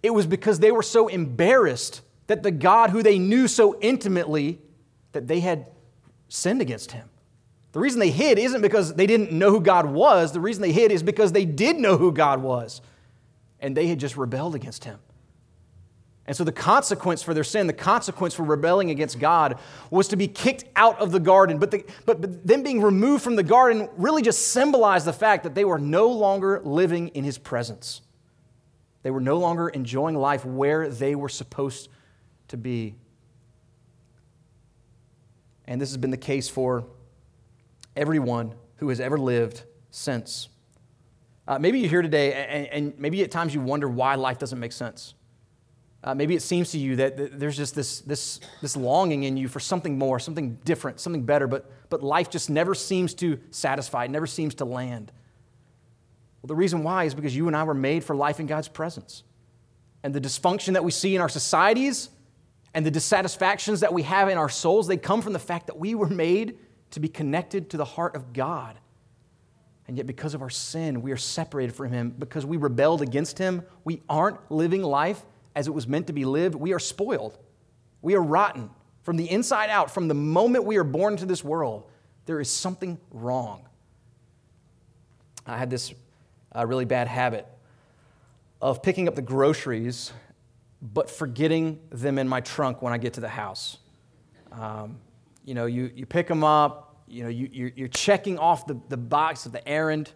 It 0.03 0.11
was 0.11 0.27
because 0.27 0.59
they 0.59 0.73
were 0.73 0.83
so 0.83 1.09
embarrassed 1.09 2.01
that 2.27 2.43
the 2.43 2.51
God 2.51 2.91
who 2.91 3.03
they 3.03 3.19
knew 3.19 3.47
so 3.47 3.79
intimately 3.81 4.61
that 5.13 5.29
they 5.29 5.41
had 5.41 5.67
sinned 6.29 6.61
against 6.61 6.93
him. 6.93 7.09
The 7.77 7.83
reason 7.83 8.01
they 8.01 8.11
hid 8.11 8.39
isn't 8.39 8.63
because 8.63 8.95
they 8.95 9.07
didn't 9.07 9.33
know 9.33 9.51
who 9.51 9.61
God 9.61 9.85
was. 9.85 10.33
The 10.33 10.41
reason 10.41 10.63
they 10.63 10.73
hid 10.73 10.91
is 10.91 11.03
because 11.03 11.33
they 11.33 11.45
did 11.45 11.77
know 11.77 11.99
who 11.99 12.11
God 12.11 12.41
was. 12.41 12.81
And 13.61 13.77
they 13.77 13.87
had 13.89 14.01
just 14.01 14.17
rebelled 14.17 14.55
against 14.55 14.85
him. 14.85 14.99
And 16.27 16.35
so 16.35 16.43
the 16.43 16.53
consequence 16.53 17.23
for 17.23 17.35
their 17.35 17.45
sin, 17.45 17.67
the 17.67 17.75
consequence 17.75 18.33
for 18.33 18.45
rebelling 18.45 18.89
against 18.89 19.19
God, 19.19 19.59
was 19.91 20.09
to 20.09 20.17
be 20.17 20.27
kicked 20.27 20.65
out 20.75 20.99
of 21.01 21.13
the 21.13 21.21
garden. 21.21 21.59
But, 21.59 21.71
the, 21.71 21.85
but, 22.07 22.23
but 22.23 22.47
them 22.47 22.63
being 22.63 22.81
removed 22.81 23.23
from 23.23 23.37
the 23.37 23.43
garden 23.43 23.91
really 23.99 24.23
just 24.23 24.49
symbolized 24.49 25.07
the 25.07 25.13
fact 25.13 25.43
that 25.43 25.55
they 25.55 25.67
were 25.67 25.79
no 25.79 26.09
longer 26.09 26.63
living 26.65 27.09
in 27.09 27.25
His 27.25 27.37
presence. 27.37 28.01
They 29.03 29.11
were 29.11 29.21
no 29.21 29.37
longer 29.37 29.69
enjoying 29.69 30.15
life 30.15 30.47
where 30.47 30.89
they 30.89 31.15
were 31.15 31.29
supposed 31.29 31.91
to 32.49 32.57
be. 32.57 32.95
And 35.67 35.79
this 35.79 35.91
has 35.91 35.99
been 35.99 36.11
the 36.11 36.17
case 36.17 36.49
for 36.49 36.87
everyone 37.97 38.55
who 38.77 38.89
has 38.91 39.01
ever 39.01 39.19
lived 39.19 39.63
since. 39.91 40.49
Uh, 41.49 41.59
maybe 41.59 41.79
you're 41.81 41.91
here 41.91 42.03
today, 42.03 42.33
and, 42.33 42.67
and, 42.67 42.99
maybe 42.99 43.23
at 43.23 43.31
times 43.31 43.55
you 43.55 43.61
wonder 43.61 43.89
why 43.89 44.17
life 44.17 44.39
doesn't 44.39 44.59
make 44.59 44.73
sense. 44.73 45.15
Uh, 46.03 46.15
maybe 46.15 46.35
it 46.35 46.43
seems 46.43 46.71
to 46.73 46.79
you 46.79 46.97
that, 46.97 47.17
that 47.17 47.39
there's 47.39 47.57
just 47.57 47.75
this, 47.75 48.01
this, 48.01 48.41
this 48.61 48.77
longing 48.77 49.25
in 49.25 49.37
you 49.37 49.49
for 49.49 49.61
something 49.61 49.97
more, 49.99 50.19
something 50.19 50.59
different, 50.65 51.01
something 51.01 51.23
better, 51.23 51.47
but, 51.47 51.71
but 51.89 52.03
life 52.03 52.31
just 52.31 52.51
never 52.51 52.75
seems 52.75 53.15
to 53.15 53.39
satisfy, 53.51 54.05
it 54.05 54.11
never 54.11 54.27
seems 54.27 54.57
to 54.57 54.65
land. 54.65 55.13
Well, 56.43 56.49
the 56.49 56.55
reason 56.55 56.83
why 56.83 57.05
is 57.05 57.15
because 57.15 57.35
you 57.35 57.47
and 57.47 57.57
I 57.57 57.65
were 57.65 57.75
made 57.75 58.05
for 58.05 58.15
life 58.15 58.39
in 58.39 58.47
God's 58.47 58.69
presence. 58.69 59.23
And 60.03 60.15
the 60.15 60.21
dysfunction 60.21 60.75
that 60.75 60.85
we 60.85 60.93
see 60.93 61.17
in 61.17 61.21
our 61.21 61.29
societies 61.29 62.11
and 62.75 62.85
the 62.85 62.91
dissatisfactions 62.91 63.81
that 63.81 63.93
we 63.93 64.03
have 64.03 64.29
in 64.29 64.39
our 64.39 64.49
souls, 64.49 64.87
they 64.87 64.97
come 64.97 65.23
from 65.23 65.33
the 65.33 65.39
fact 65.39 65.67
that 65.69 65.79
we 65.79 65.95
were 65.95 66.09
made 66.09 66.59
to 66.97 67.01
be 67.01 67.09
connected 67.09 67.69
to 67.69 67.77
the 67.77 67.85
heart 67.85 68.17
of 68.17 68.33
God. 68.33 68.79
And 69.87 69.99
yet, 69.99 70.07
because 70.07 70.33
of 70.33 70.41
our 70.41 70.49
sin, 70.49 71.03
we 71.03 71.13
are 71.13 71.17
separated 71.19 71.75
from 71.75 71.93
Him. 71.93 72.15
Because 72.19 72.47
we 72.47 72.57
rebelled 72.57 73.03
against 73.03 73.39
Him, 73.39 73.63
we 73.85 74.01
aren't 74.09 74.51
living 74.51 74.83
life 74.83 75.23
as 75.55 75.67
it 75.67 75.75
was 75.75 75.87
meant 75.87 76.07
to 76.07 76.15
be 76.15 76.25
lived. 76.25 76.55
We 76.55 76.73
are 76.73 76.79
spoiled. 76.79 77.37
We 78.01 78.15
are 78.15 78.23
rotten 78.23 78.71
from 79.03 79.19
the 79.19 79.31
inside 79.31 79.69
out. 79.69 79.91
From 79.91 80.09
the 80.09 80.15
moment 80.15 80.65
we 80.65 80.79
are 80.79 80.85
born 80.85 81.13
into 81.13 81.27
this 81.27 81.45
world, 81.45 81.85
there 82.25 82.41
is 82.41 82.51
something 82.51 82.99
wrong. 83.11 83.69
I 85.47 85.59
had 85.59 85.69
this 85.69 85.93
uh, 86.57 86.67
really 86.67 86.87
bad 86.87 87.09
habit 87.09 87.47
of 88.63 88.83
picking 88.83 89.07
up 89.07 89.17
the 89.17 89.23
groceries, 89.23 90.13
but 90.81 91.11
forgetting 91.11 91.79
them 91.91 92.19
in 92.19 92.27
my 92.27 92.41
trunk 92.41 92.81
when 92.81 92.95
I 92.95 92.99
get 92.99 93.13
to 93.13 93.21
the 93.21 93.29
house. 93.29 93.77
Um, 94.51 94.97
you 95.45 95.55
know, 95.55 95.67
you, 95.67 95.91
you 95.95 96.05
pick 96.05 96.27
them 96.27 96.43
up, 96.43 96.86
you 97.09 97.23
know, 97.23 97.29
you, 97.29 97.49
you're, 97.53 97.73
you're 97.75 97.89
checking 97.89 98.39
off 98.39 98.67
the, 98.67 98.79
the 98.89 98.97
box 98.97 99.47
of 99.47 99.53
the 99.53 99.67
errand, 99.69 100.11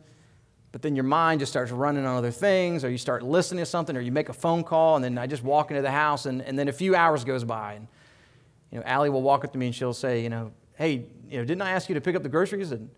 but 0.73 0.83
then 0.83 0.95
your 0.95 1.05
mind 1.05 1.41
just 1.41 1.53
starts 1.53 1.73
running 1.73 2.05
on 2.05 2.17
other 2.17 2.31
things, 2.31 2.85
or 2.85 2.91
you 2.91 2.99
start 2.99 3.23
listening 3.23 3.63
to 3.63 3.67
something, 3.67 3.97
or 3.97 4.01
you 4.01 4.13
make 4.13 4.29
a 4.29 4.33
phone 4.33 4.65
call, 4.65 4.97
and 4.97 5.05
then 5.05 5.19
I 5.19 5.27
just 5.27 5.43
walk 5.43 5.71
into 5.71 5.83
the 5.83 5.91
house, 5.91 6.27
and, 6.27 6.43
and 6.43 6.59
then 6.59 6.69
a 6.69 6.73
few 6.73 6.95
hours 6.95 7.25
goes 7.25 7.45
by, 7.45 7.75
and, 7.75 7.89
you 8.71 8.79
know, 8.79 8.85
Allie 8.85 9.11
will 9.11 9.23
walk 9.23 9.45
up 9.45 9.53
to 9.53 9.59
me 9.59 9.67
and 9.67 9.75
she'll 9.75 9.93
say, 9.93 10.23
you 10.23 10.29
know, 10.29 10.53
hey, 10.75 11.05
you 11.29 11.39
know, 11.39 11.45
didn't 11.45 11.63
I 11.63 11.73
ask 11.73 11.89
you 11.89 11.95
to 11.95 12.01
pick 12.01 12.15
up 12.15 12.23
the 12.23 12.29
groceries? 12.29 12.73
And, 12.73 12.89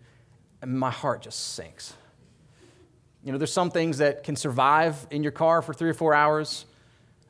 and 0.61 0.79
my 0.79 0.91
heart 0.91 1.23
just 1.23 1.55
sinks. 1.55 1.93
You 3.23 3.31
know, 3.31 3.37
there's 3.37 3.53
some 3.53 3.71
things 3.71 3.97
that 3.97 4.23
can 4.23 4.35
survive 4.35 5.07
in 5.09 5.23
your 5.23 5.31
car 5.31 5.61
for 5.61 5.73
three 5.73 5.89
or 5.89 5.93
four 5.93 6.13
hours, 6.13 6.65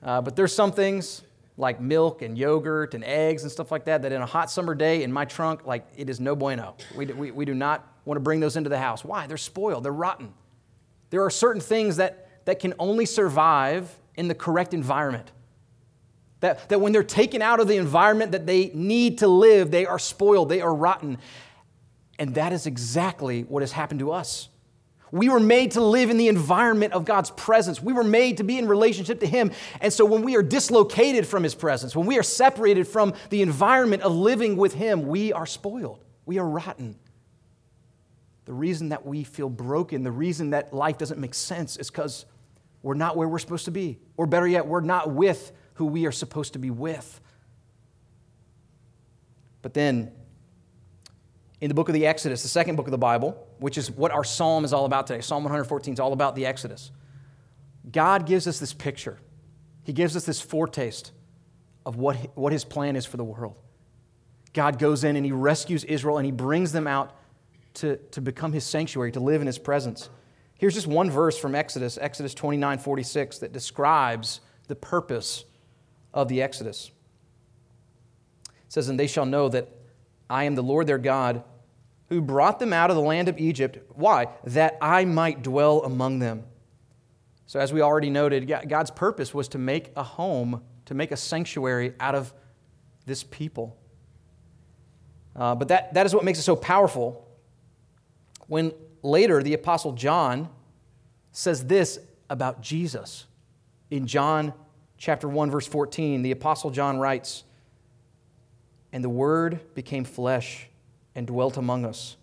uh, 0.01 0.22
but 0.22 0.36
there's 0.36 0.53
some 0.53 0.72
things 0.72 1.24
like 1.57 1.79
milk 1.79 2.22
and 2.22 2.38
yogurt 2.38 2.93
and 2.93 3.03
eggs 3.03 3.43
and 3.43 3.51
stuff 3.51 3.72
like 3.72 3.86
that, 3.86 4.01
that 4.01 4.12
in 4.12 4.22
a 4.22 4.25
hot 4.25 4.50
summer 4.50 4.74
day 4.74 5.03
in 5.03 5.12
my 5.12 5.25
trunk, 5.25 5.65
like 5.65 5.86
it 5.95 6.10
is 6.10 6.19
no 6.19 6.36
bueno. 6.36 6.75
We, 6.95 7.05
we, 7.05 7.31
we 7.31 7.45
do 7.45 7.53
not 7.53 7.88
want 8.05 8.15
to 8.15 8.22
bring 8.22 8.39
those 8.39 8.57
into 8.57 8.69
the 8.69 8.79
house. 8.79 9.05
Why? 9.05 9.27
They're 9.27 9.38
spoiled, 9.38 9.83
they're 9.83 9.91
rotten. 9.91 10.33
There 11.10 11.24
are 11.24 11.29
certain 11.29 11.62
things 11.62 11.98
that, 11.98 12.45
that 12.45 12.60
can 12.60 12.74
only 12.79 13.05
survive 13.05 13.95
in 14.15 14.27
the 14.27 14.36
correct 14.36 14.74
environment. 14.74 15.31
That, 16.39 16.67
that 16.69 16.81
when 16.81 16.91
they're 16.91 17.03
taken 17.03 17.41
out 17.41 17.60
of 17.60 17.67
the 17.67 17.77
environment 17.77 18.31
that 18.31 18.45
they 18.45 18.72
need 18.74 19.19
to 19.19 19.27
live, 19.27 19.72
they 19.72 19.86
are 19.86 20.00
spoiled, 20.00 20.50
they 20.50 20.60
are 20.60 20.74
rotten. 20.74 21.19
And 22.19 22.36
that 22.36 22.51
is 22.51 22.65
exactly 22.65 23.43
what 23.43 23.62
has 23.62 23.72
happened 23.72 24.00
to 24.00 24.12
us. 24.12 24.50
We 25.13 25.29
were 25.29 25.39
made 25.39 25.74
to 25.74 25.82
live 25.82 26.10
in 26.10 26.17
the 26.17 26.27
environment 26.27 26.93
of 26.93 27.05
God's 27.05 27.29
presence. 27.29 27.79
We 27.79 27.93
were 27.93 28.03
made 28.03 28.38
to 28.38 28.43
be 28.43 28.58
in 28.58 28.67
relationship 28.67 29.20
to 29.20 29.27
Him. 29.27 29.51
And 29.79 29.93
so 29.93 30.05
when 30.05 30.24
we 30.24 30.36
are 30.36 30.41
dislocated 30.41 31.27
from 31.27 31.43
His 31.43 31.53
presence, 31.53 31.96
when 31.96 32.08
we 32.08 32.17
are 32.17 32.24
separated 32.24 32.88
from 32.88 33.13
the 33.29 33.43
environment 33.43 34.01
of 34.01 34.12
living 34.12 34.58
with 34.58 34.74
Him, 34.74 35.05
we 35.05 35.32
are 35.32 35.46
spoiled. 35.46 36.03
We 36.25 36.39
are 36.39 36.50
rotten. 36.50 36.96
The 38.46 38.53
reason 38.53 38.89
that 38.89 39.05
we 39.05 39.24
feel 39.24 39.50
broken, 39.50 40.01
the 40.01 40.12
reason 40.12 40.50
that 40.50 40.74
life 40.74 40.98
doesn't 40.98 41.20
make 41.20 41.36
sense 41.36 41.77
is 41.77 41.91
because 41.91 42.25
we're 42.82 42.96
not 42.96 43.15
where 43.15 43.27
we're 43.27 43.38
supposed 43.38 43.65
to 43.65 43.72
be. 43.72 44.00
Or 44.17 44.25
better 44.25 44.48
yet, 44.48 44.65
we're 44.65 44.82
not 44.82 45.12
with 45.12 45.51
who 45.75 45.86
we 45.86 46.08
are 46.08 46.12
supposed 46.12 46.53
to 46.53 46.60
be 46.60 46.72
with. 46.72 47.22
But 49.62 49.75
then, 49.75 50.12
in 51.63 51.70
the 51.70 51.74
book 51.74 51.88
of 51.88 51.93
the 51.93 52.05
Exodus, 52.05 52.41
the 52.41 52.50
second 52.50 52.75
book 52.75 52.88
of 52.88 52.91
the 52.91 52.98
Bible, 52.98 53.48
which 53.58 53.77
is 53.77 53.89
what 53.89 54.12
our 54.12 54.25
psalm 54.25 54.65
is 54.65 54.74
all 54.74 54.84
about 54.84 55.08
today. 55.08 55.22
Psalm 55.22 55.46
114 55.46 55.93
is 55.93 56.00
all 56.01 56.12
about 56.12 56.36
the 56.36 56.46
Exodus. 56.46 56.91
God 57.89 58.25
gives 58.25 58.48
us 58.48 58.60
this 58.60 58.74
picture, 58.74 59.17
He 59.84 59.93
gives 59.93 60.17
us 60.17 60.25
this 60.25 60.41
foretaste 60.41 61.13
of 61.86 61.96
what, 61.96 62.17
what 62.36 62.51
His 62.51 62.65
plan 62.65 62.98
is 62.98 63.05
for 63.05 63.15
the 63.15 63.24
world. 63.24 63.55
God 64.51 64.77
goes 64.77 65.05
in 65.05 65.15
and 65.15 65.25
He 65.25 65.32
rescues 65.32 65.86
Israel 65.86 66.17
and 66.17 66.25
He 66.25 66.34
brings 66.34 66.74
them 66.74 66.86
out 66.86 67.15
to, 67.75 67.96
to 68.12 68.20
become 68.20 68.51
His 68.51 68.65
sanctuary, 68.65 69.13
to 69.13 69.22
live 69.22 69.39
in 69.39 69.48
His 69.48 69.58
presence. 69.58 70.10
Here's 70.55 70.74
just 70.74 70.88
one 70.88 71.10
verse 71.10 71.38
from 71.38 71.55
Exodus, 71.55 71.98
Exodus 71.98 72.34
29 72.34 72.77
46, 72.79 73.38
that 73.38 73.53
describes 73.53 74.41
the 74.67 74.75
purpose 74.75 75.46
of 76.13 76.27
the 76.27 76.41
Exodus. 76.41 76.91
It 78.50 78.51
says, 78.74 78.89
And 78.89 79.00
they 79.00 79.08
shall 79.08 79.25
know 79.25 79.48
that 79.48 79.70
I 80.29 80.43
am 80.43 80.55
the 80.55 80.62
Lord 80.62 80.88
their 80.88 80.98
God 80.98 81.46
who 82.13 82.22
brought 82.22 82.60
them 82.60 82.72
out 82.72 82.91
of 82.91 82.96
the 82.96 83.01
land 83.01 83.27
of 83.27 83.39
Egypt. 83.39 83.79
Why? 83.96 84.27
That 84.43 84.77
I 84.82 85.03
might 85.03 85.41
dwell 85.41 85.82
among 85.82 86.20
them. 86.20 86.43
So, 87.48 87.60
as 87.60 87.74
we 87.74 87.82
already 87.82 88.12
noted, 88.12 88.48
God's 88.67 88.91
purpose 88.91 89.34
was 89.34 89.48
to 89.50 89.58
make 89.58 89.91
a 89.96 90.03
home, 90.03 90.62
to 90.86 90.93
make 90.93 91.12
a 91.12 91.17
sanctuary 91.17 91.93
out 92.00 92.13
of 92.13 92.32
this 93.08 93.24
people. 93.24 93.75
Uh, 95.36 95.55
but 95.55 95.70
that, 95.70 95.96
that 95.96 96.05
is 96.05 96.13
what 96.13 96.24
makes 96.24 96.38
it 96.38 96.43
so 96.43 96.55
powerful. 96.55 97.27
When 98.46 98.72
later 99.01 99.41
the 99.41 99.55
Apostle 99.55 99.93
John 99.93 100.50
says 101.32 101.65
this 101.65 101.98
about 102.29 102.62
Jesus. 102.62 103.25
In 103.89 104.05
John 104.05 104.53
chapter 104.98 105.27
1, 105.27 105.50
verse 105.50 105.65
14, 105.65 106.22
the 106.22 106.32
Apostle 106.32 106.70
John 106.70 107.00
writes, 107.00 107.43
And 108.91 109.03
the 109.03 109.10
Word 109.10 109.62
became 109.74 110.05
flesh 110.05 110.70
and 111.15 111.27
dwelt 111.27 111.58
among 111.58 111.86
us. 111.86 112.17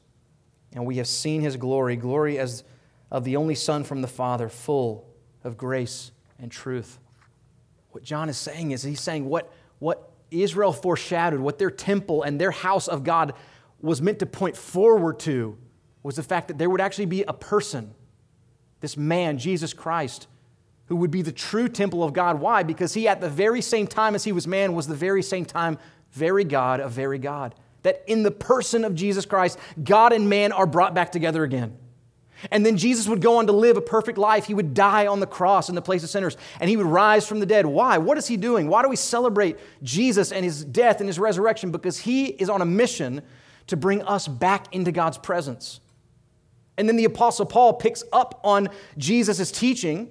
And 0.72 0.86
we 0.86 0.96
have 0.96 1.06
seen 1.06 1.40
his 1.40 1.56
glory, 1.56 1.96
glory 1.96 2.38
as 2.38 2.64
of 3.10 3.24
the 3.24 3.36
only 3.36 3.54
Son 3.54 3.84
from 3.84 4.02
the 4.02 4.08
Father, 4.08 4.48
full 4.48 5.08
of 5.42 5.56
grace 5.56 6.12
and 6.38 6.50
truth. 6.50 6.98
What 7.90 8.04
John 8.04 8.28
is 8.28 8.38
saying 8.38 8.70
is 8.70 8.82
he's 8.82 9.00
saying 9.00 9.28
what, 9.28 9.52
what 9.78 10.12
Israel 10.30 10.72
foreshadowed, 10.72 11.40
what 11.40 11.58
their 11.58 11.70
temple 11.70 12.22
and 12.22 12.40
their 12.40 12.52
house 12.52 12.86
of 12.86 13.02
God 13.02 13.34
was 13.80 14.00
meant 14.00 14.20
to 14.20 14.26
point 14.26 14.56
forward 14.56 15.18
to, 15.20 15.58
was 16.02 16.16
the 16.16 16.22
fact 16.22 16.48
that 16.48 16.58
there 16.58 16.70
would 16.70 16.80
actually 16.80 17.06
be 17.06 17.22
a 17.24 17.32
person, 17.32 17.94
this 18.80 18.96
man, 18.96 19.38
Jesus 19.38 19.72
Christ, 19.72 20.28
who 20.86 20.96
would 20.96 21.10
be 21.10 21.22
the 21.22 21.32
true 21.32 21.68
temple 21.68 22.02
of 22.02 22.12
God. 22.12 22.40
Why? 22.40 22.62
Because 22.62 22.94
he, 22.94 23.06
at 23.08 23.20
the 23.20 23.28
very 23.28 23.60
same 23.60 23.86
time 23.86 24.14
as 24.14 24.24
he 24.24 24.32
was 24.32 24.46
man, 24.46 24.74
was 24.74 24.86
the 24.86 24.94
very 24.94 25.22
same 25.22 25.44
time 25.44 25.78
very 26.12 26.44
God 26.44 26.80
of 26.80 26.92
very 26.92 27.18
God 27.18 27.54
that 27.82 28.02
in 28.06 28.22
the 28.22 28.30
person 28.30 28.84
of 28.84 28.94
Jesus 28.94 29.24
Christ, 29.24 29.58
God 29.82 30.12
and 30.12 30.28
man 30.28 30.52
are 30.52 30.66
brought 30.66 30.94
back 30.94 31.12
together 31.12 31.44
again. 31.44 31.76
And 32.50 32.64
then 32.64 32.78
Jesus 32.78 33.06
would 33.06 33.20
go 33.20 33.36
on 33.36 33.46
to 33.48 33.52
live 33.52 33.76
a 33.76 33.82
perfect 33.82 34.16
life. 34.16 34.46
He 34.46 34.54
would 34.54 34.72
die 34.72 35.06
on 35.06 35.20
the 35.20 35.26
cross 35.26 35.68
in 35.68 35.74
the 35.74 35.82
place 35.82 36.02
of 36.02 36.10
sinners, 36.10 36.36
and 36.58 36.70
he 36.70 36.76
would 36.76 36.86
rise 36.86 37.26
from 37.26 37.40
the 37.40 37.46
dead. 37.46 37.66
Why? 37.66 37.98
What 37.98 38.16
is 38.16 38.26
he 38.26 38.36
doing? 38.36 38.68
Why 38.68 38.82
do 38.82 38.88
we 38.88 38.96
celebrate 38.96 39.58
Jesus 39.82 40.32
and 40.32 40.44
his 40.44 40.64
death 40.64 41.00
and 41.00 41.08
his 41.08 41.18
resurrection? 41.18 41.70
Because 41.70 41.98
he 41.98 42.26
is 42.26 42.48
on 42.48 42.62
a 42.62 42.64
mission 42.64 43.22
to 43.66 43.76
bring 43.76 44.02
us 44.02 44.26
back 44.26 44.74
into 44.74 44.90
God's 44.90 45.18
presence. 45.18 45.80
And 46.78 46.88
then 46.88 46.96
the 46.96 47.04
Apostle 47.04 47.44
Paul 47.44 47.74
picks 47.74 48.02
up 48.10 48.40
on 48.42 48.68
Jesus' 48.96 49.52
teaching 49.52 50.10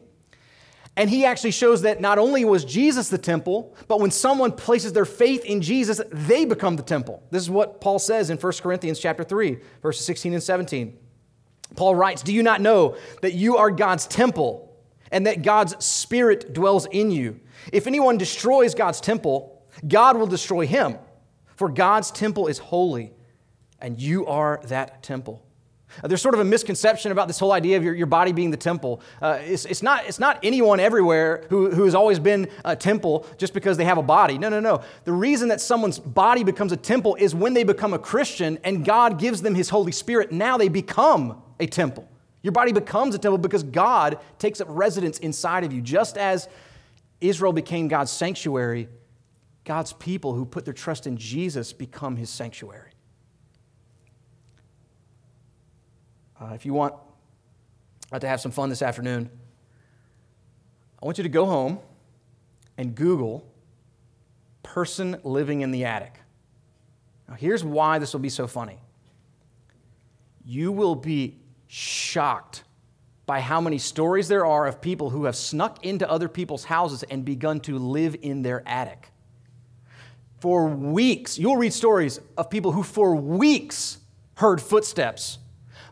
and 0.95 1.09
he 1.09 1.23
actually 1.25 1.51
shows 1.51 1.83
that 1.83 2.01
not 2.01 2.17
only 2.17 2.43
was 2.43 2.65
Jesus 2.65 3.09
the 3.09 3.17
temple, 3.17 3.73
but 3.87 4.01
when 4.01 4.11
someone 4.11 4.51
places 4.51 4.91
their 4.91 5.05
faith 5.05 5.45
in 5.45 5.61
Jesus, 5.61 6.01
they 6.11 6.43
become 6.43 6.75
the 6.75 6.83
temple. 6.83 7.23
This 7.31 7.43
is 7.43 7.49
what 7.49 7.79
Paul 7.79 7.99
says 7.99 8.29
in 8.29 8.37
1 8.37 8.53
Corinthians 8.61 8.99
chapter 8.99 9.23
3, 9.23 9.59
verses 9.81 10.05
16 10.05 10.33
and 10.33 10.43
17. 10.43 10.97
Paul 11.75 11.95
writes, 11.95 12.21
"Do 12.21 12.33
you 12.33 12.43
not 12.43 12.61
know 12.61 12.95
that 13.21 13.33
you 13.33 13.57
are 13.57 13.71
God's 13.71 14.07
temple 14.07 14.75
and 15.11 15.25
that 15.27 15.41
God's 15.41 15.83
spirit 15.83 16.53
dwells 16.53 16.85
in 16.87 17.11
you? 17.11 17.39
If 17.71 17.87
anyone 17.87 18.17
destroys 18.17 18.73
God's 18.73 18.99
temple, 18.99 19.61
God 19.87 20.17
will 20.17 20.27
destroy 20.27 20.67
him, 20.67 20.97
for 21.55 21.69
God's 21.69 22.11
temple 22.11 22.47
is 22.47 22.57
holy, 22.57 23.13
and 23.79 24.01
you 24.01 24.25
are 24.25 24.59
that 24.65 25.01
temple." 25.03 25.43
Uh, 26.03 26.07
there's 26.07 26.21
sort 26.21 26.33
of 26.33 26.41
a 26.41 26.45
misconception 26.45 27.11
about 27.11 27.27
this 27.27 27.39
whole 27.39 27.51
idea 27.51 27.77
of 27.77 27.83
your, 27.83 27.93
your 27.93 28.07
body 28.07 28.31
being 28.31 28.51
the 28.51 28.57
temple. 28.57 29.01
Uh, 29.21 29.39
it's, 29.41 29.65
it's, 29.65 29.83
not, 29.83 30.05
it's 30.07 30.19
not 30.19 30.39
anyone 30.43 30.79
everywhere 30.79 31.45
who, 31.49 31.71
who 31.71 31.83
has 31.85 31.95
always 31.95 32.19
been 32.19 32.47
a 32.65 32.75
temple 32.75 33.25
just 33.37 33.53
because 33.53 33.77
they 33.77 33.85
have 33.85 33.97
a 33.97 34.03
body. 34.03 34.37
No, 34.37 34.49
no, 34.49 34.59
no. 34.59 34.81
The 35.03 35.11
reason 35.11 35.49
that 35.49 35.61
someone's 35.61 35.99
body 35.99 36.43
becomes 36.43 36.71
a 36.71 36.77
temple 36.77 37.15
is 37.15 37.33
when 37.33 37.53
they 37.53 37.63
become 37.63 37.93
a 37.93 37.99
Christian 37.99 38.59
and 38.63 38.85
God 38.85 39.19
gives 39.19 39.41
them 39.41 39.55
His 39.55 39.69
Holy 39.69 39.91
Spirit. 39.91 40.31
Now 40.31 40.57
they 40.57 40.69
become 40.69 41.41
a 41.59 41.67
temple. 41.67 42.07
Your 42.41 42.53
body 42.53 42.71
becomes 42.71 43.15
a 43.15 43.17
temple 43.17 43.37
because 43.37 43.63
God 43.63 44.19
takes 44.37 44.61
up 44.61 44.67
residence 44.69 45.19
inside 45.19 45.63
of 45.63 45.73
you. 45.73 45.81
Just 45.81 46.17
as 46.17 46.47
Israel 47.19 47.51
became 47.51 47.87
God's 47.87 48.11
sanctuary, 48.11 48.87
God's 49.65 49.93
people 49.93 50.33
who 50.33 50.45
put 50.45 50.65
their 50.65 50.73
trust 50.73 51.05
in 51.05 51.17
Jesus 51.17 51.73
become 51.73 52.15
His 52.15 52.29
sanctuary. 52.29 52.88
Uh, 56.41 56.53
if 56.53 56.65
you 56.65 56.73
want 56.73 56.93
uh, 58.11 58.19
to 58.19 58.27
have 58.27 58.39
some 58.39 58.51
fun 58.51 58.69
this 58.69 58.81
afternoon, 58.81 59.29
I 61.01 61.05
want 61.05 61.17
you 61.17 61.23
to 61.23 61.29
go 61.29 61.45
home 61.45 61.79
and 62.77 62.95
Google 62.95 63.45
person 64.63 65.19
living 65.23 65.61
in 65.61 65.71
the 65.71 65.85
attic. 65.85 66.13
Now, 67.27 67.35
here's 67.35 67.63
why 67.63 67.99
this 67.99 68.13
will 68.13 68.21
be 68.21 68.29
so 68.29 68.47
funny. 68.47 68.79
You 70.45 70.71
will 70.71 70.95
be 70.95 71.37
shocked 71.67 72.63
by 73.25 73.41
how 73.41 73.61
many 73.61 73.77
stories 73.77 74.27
there 74.27 74.45
are 74.45 74.65
of 74.65 74.81
people 74.81 75.09
who 75.09 75.25
have 75.25 75.35
snuck 75.35 75.85
into 75.85 76.09
other 76.09 76.27
people's 76.27 76.63
houses 76.63 77.03
and 77.03 77.23
begun 77.23 77.59
to 77.61 77.77
live 77.77 78.15
in 78.21 78.41
their 78.41 78.67
attic. 78.67 79.11
For 80.39 80.67
weeks, 80.67 81.37
you'll 81.37 81.57
read 81.57 81.73
stories 81.73 82.19
of 82.37 82.49
people 82.49 82.71
who, 82.71 82.81
for 82.81 83.13
weeks, 83.15 83.97
heard 84.35 84.61
footsteps 84.61 85.37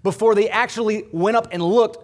before 0.03 0.35
they 0.35 0.49
actually 0.49 1.05
went 1.11 1.37
up 1.37 1.47
and 1.51 1.61
looked. 1.61 2.03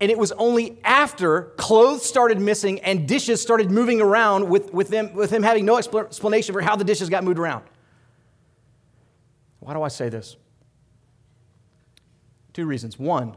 And 0.00 0.10
it 0.10 0.18
was 0.18 0.32
only 0.32 0.78
after 0.82 1.42
clothes 1.56 2.04
started 2.04 2.40
missing 2.40 2.80
and 2.80 3.06
dishes 3.06 3.42
started 3.42 3.70
moving 3.70 4.00
around 4.00 4.48
with, 4.48 4.72
with, 4.72 4.88
them, 4.88 5.12
with 5.12 5.30
him 5.30 5.42
having 5.42 5.66
no 5.66 5.76
explanation 5.76 6.54
for 6.54 6.62
how 6.62 6.76
the 6.76 6.84
dishes 6.84 7.10
got 7.10 7.22
moved 7.22 7.38
around. 7.38 7.64
Why 9.58 9.74
do 9.74 9.82
I 9.82 9.88
say 9.88 10.08
this? 10.08 10.36
Two 12.52 12.66
reasons. 12.66 12.98
One, 12.98 13.36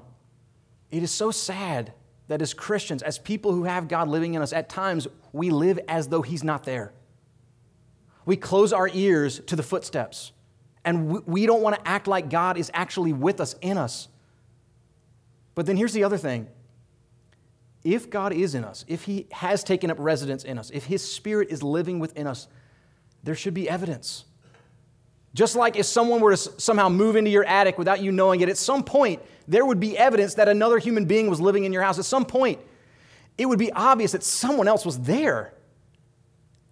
it 0.90 1.04
is 1.04 1.12
so 1.12 1.32
sad 1.32 1.94
that 2.28 2.42
as 2.42 2.54
Christians, 2.54 3.04
as 3.04 3.20
people 3.20 3.52
who 3.52 3.66
have 3.66 3.88
God 3.88 4.08
living 4.08 4.34
in 4.34 4.42
us, 4.42 4.54
at 4.54 4.70
times 4.70 5.08
we 5.34 5.50
live 5.50 5.80
as 5.88 6.08
though 6.08 6.22
He's 6.22 6.44
not 6.44 6.64
there. 6.64 6.94
We 8.26 8.38
close 8.38 8.72
our 8.72 8.90
ears 8.94 9.42
to 9.48 9.56
the 9.56 9.64
footsteps. 9.64 10.32
And 10.86 11.26
we 11.26 11.46
don't 11.46 11.62
want 11.62 11.76
to 11.78 11.88
act 11.88 12.08
like 12.08 12.30
God 12.30 12.58
is 12.58 12.70
actually 12.74 13.14
with 13.14 13.40
us, 13.40 13.56
in 13.62 13.78
us. 13.78 14.10
But 15.56 15.66
then 15.66 15.78
here's 15.78 15.94
the 15.94 16.04
other 16.04 16.18
thing 16.18 16.48
if 17.84 18.10
God 18.10 18.34
is 18.34 18.56
in 18.56 18.64
us, 18.64 18.86
if 18.88 19.04
He 19.04 19.28
has 19.32 19.64
taken 19.64 19.92
up 19.92 19.98
residence 20.00 20.44
in 20.44 20.58
us, 20.58 20.70
if 20.72 20.86
His 20.86 21.08
Spirit 21.10 21.50
is 21.50 21.62
living 21.62 22.00
within 22.00 22.28
us, 22.28 22.48
there 23.24 23.36
should 23.36 23.54
be 23.54 23.70
evidence. 23.70 24.26
Just 25.34 25.56
like 25.56 25.76
if 25.76 25.86
someone 25.86 26.22
were 26.22 26.36
to 26.36 26.38
somehow 26.38 26.90
move 26.90 27.16
into 27.16 27.32
your 27.32 27.44
attic 27.44 27.78
without 27.78 28.02
you 28.02 28.12
knowing 28.12 28.42
it, 28.42 28.50
at 28.50 28.58
some 28.58 28.84
point, 28.84 29.22
there 29.48 29.66
would 29.66 29.80
be 29.80 29.98
evidence 29.98 30.36
that 30.36 30.48
another 30.48 30.78
human 30.78 31.06
being 31.06 31.30
was 31.30 31.42
living 31.42 31.64
in 31.64 31.74
your 31.74 31.82
house. 31.82 31.98
At 31.98 32.06
some 32.06 32.26
point, 32.26 32.60
it 33.38 33.48
would 33.48 33.60
be 33.60 33.72
obvious 33.72 34.12
that 34.12 34.24
someone 34.24 34.68
else 34.68 34.86
was 34.86 35.00
there. 35.00 35.54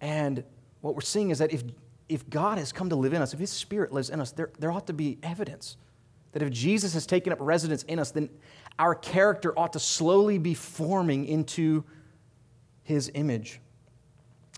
And 0.00 0.44
what 0.80 0.94
we're 0.94 1.00
seeing 1.00 1.30
is 1.30 1.38
that 1.38 1.52
if 1.52 1.64
if 2.08 2.28
God 2.28 2.58
has 2.58 2.72
come 2.72 2.88
to 2.90 2.96
live 2.96 3.12
in 3.12 3.22
us, 3.22 3.32
if 3.32 3.40
His 3.40 3.50
Spirit 3.50 3.92
lives 3.92 4.10
in 4.10 4.20
us, 4.20 4.32
there, 4.32 4.50
there 4.58 4.70
ought 4.70 4.86
to 4.86 4.92
be 4.92 5.18
evidence 5.22 5.76
that 6.32 6.42
if 6.42 6.50
Jesus 6.50 6.94
has 6.94 7.06
taken 7.06 7.32
up 7.32 7.38
residence 7.40 7.82
in 7.84 7.98
us, 7.98 8.10
then 8.10 8.28
our 8.78 8.94
character 8.94 9.56
ought 9.58 9.72
to 9.74 9.78
slowly 9.78 10.38
be 10.38 10.54
forming 10.54 11.26
into 11.26 11.84
His 12.82 13.10
image. 13.14 13.60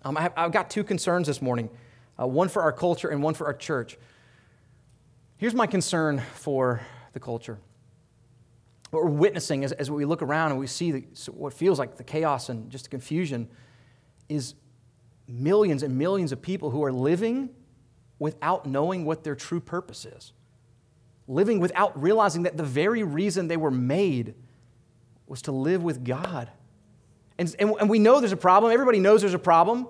Um, 0.05 0.17
I 0.17 0.23
have, 0.23 0.33
I've 0.37 0.53
got 0.53 0.71
two 0.71 0.85
concerns 0.85 1.27
this 1.27 1.41
morning 1.41 1.71
uh, 2.21 2.27
one 2.27 2.49
for 2.49 2.63
our 2.63 2.73
culture 2.73 3.09
and 3.09 3.23
one 3.23 3.35
for 3.35 3.47
our 3.47 3.55
church. 3.55 3.99
Here's 5.37 5.55
my 5.55 5.67
concern 5.67 6.23
for 6.35 6.81
the 7.13 7.21
culture. 7.21 7.59
What 8.91 9.03
we're 9.03 9.11
witnessing 9.11 9.65
as, 9.65 9.73
as 9.73 9.91
we 9.91 10.05
look 10.05 10.23
around 10.23 10.53
and 10.53 10.61
we 10.61 10.69
see 10.69 10.93
the, 10.93 11.05
what 11.33 11.53
feels 11.53 11.79
like 11.79 11.97
the 11.97 12.05
chaos 12.05 12.49
and 12.49 12.71
just 12.71 12.85
the 12.85 12.91
confusion 12.91 13.49
is 14.29 14.55
millions 15.27 15.83
and 15.83 15.97
millions 15.97 16.33
of 16.33 16.43
people 16.43 16.71
who 16.71 16.85
are 16.85 16.93
living 16.93 17.51
without 18.19 18.67
knowing 18.67 19.05
what 19.05 19.25
their 19.25 19.35
true 19.35 19.61
purpose 19.61 20.05
is, 20.05 20.33
living 21.27 21.61
without 21.61 22.01
realizing 22.01 22.45
that 22.45 22.57
the 22.57 22.65
very 22.65 23.03
reason 23.03 23.49
they 23.49 23.57
were 23.57 23.71
made 23.71 24.35
was 25.27 25.43
to 25.43 25.53
live 25.53 25.83
with 25.83 26.05
God. 26.05 26.51
And, 27.39 27.55
and, 27.59 27.75
and 27.81 27.91
we 27.91 27.99
know 27.99 28.21
there's 28.21 28.33
a 28.33 28.37
problem, 28.37 28.73
everybody 28.73 29.01
knows 29.01 29.23
there's 29.23 29.35
a 29.35 29.39
problem, 29.39 29.89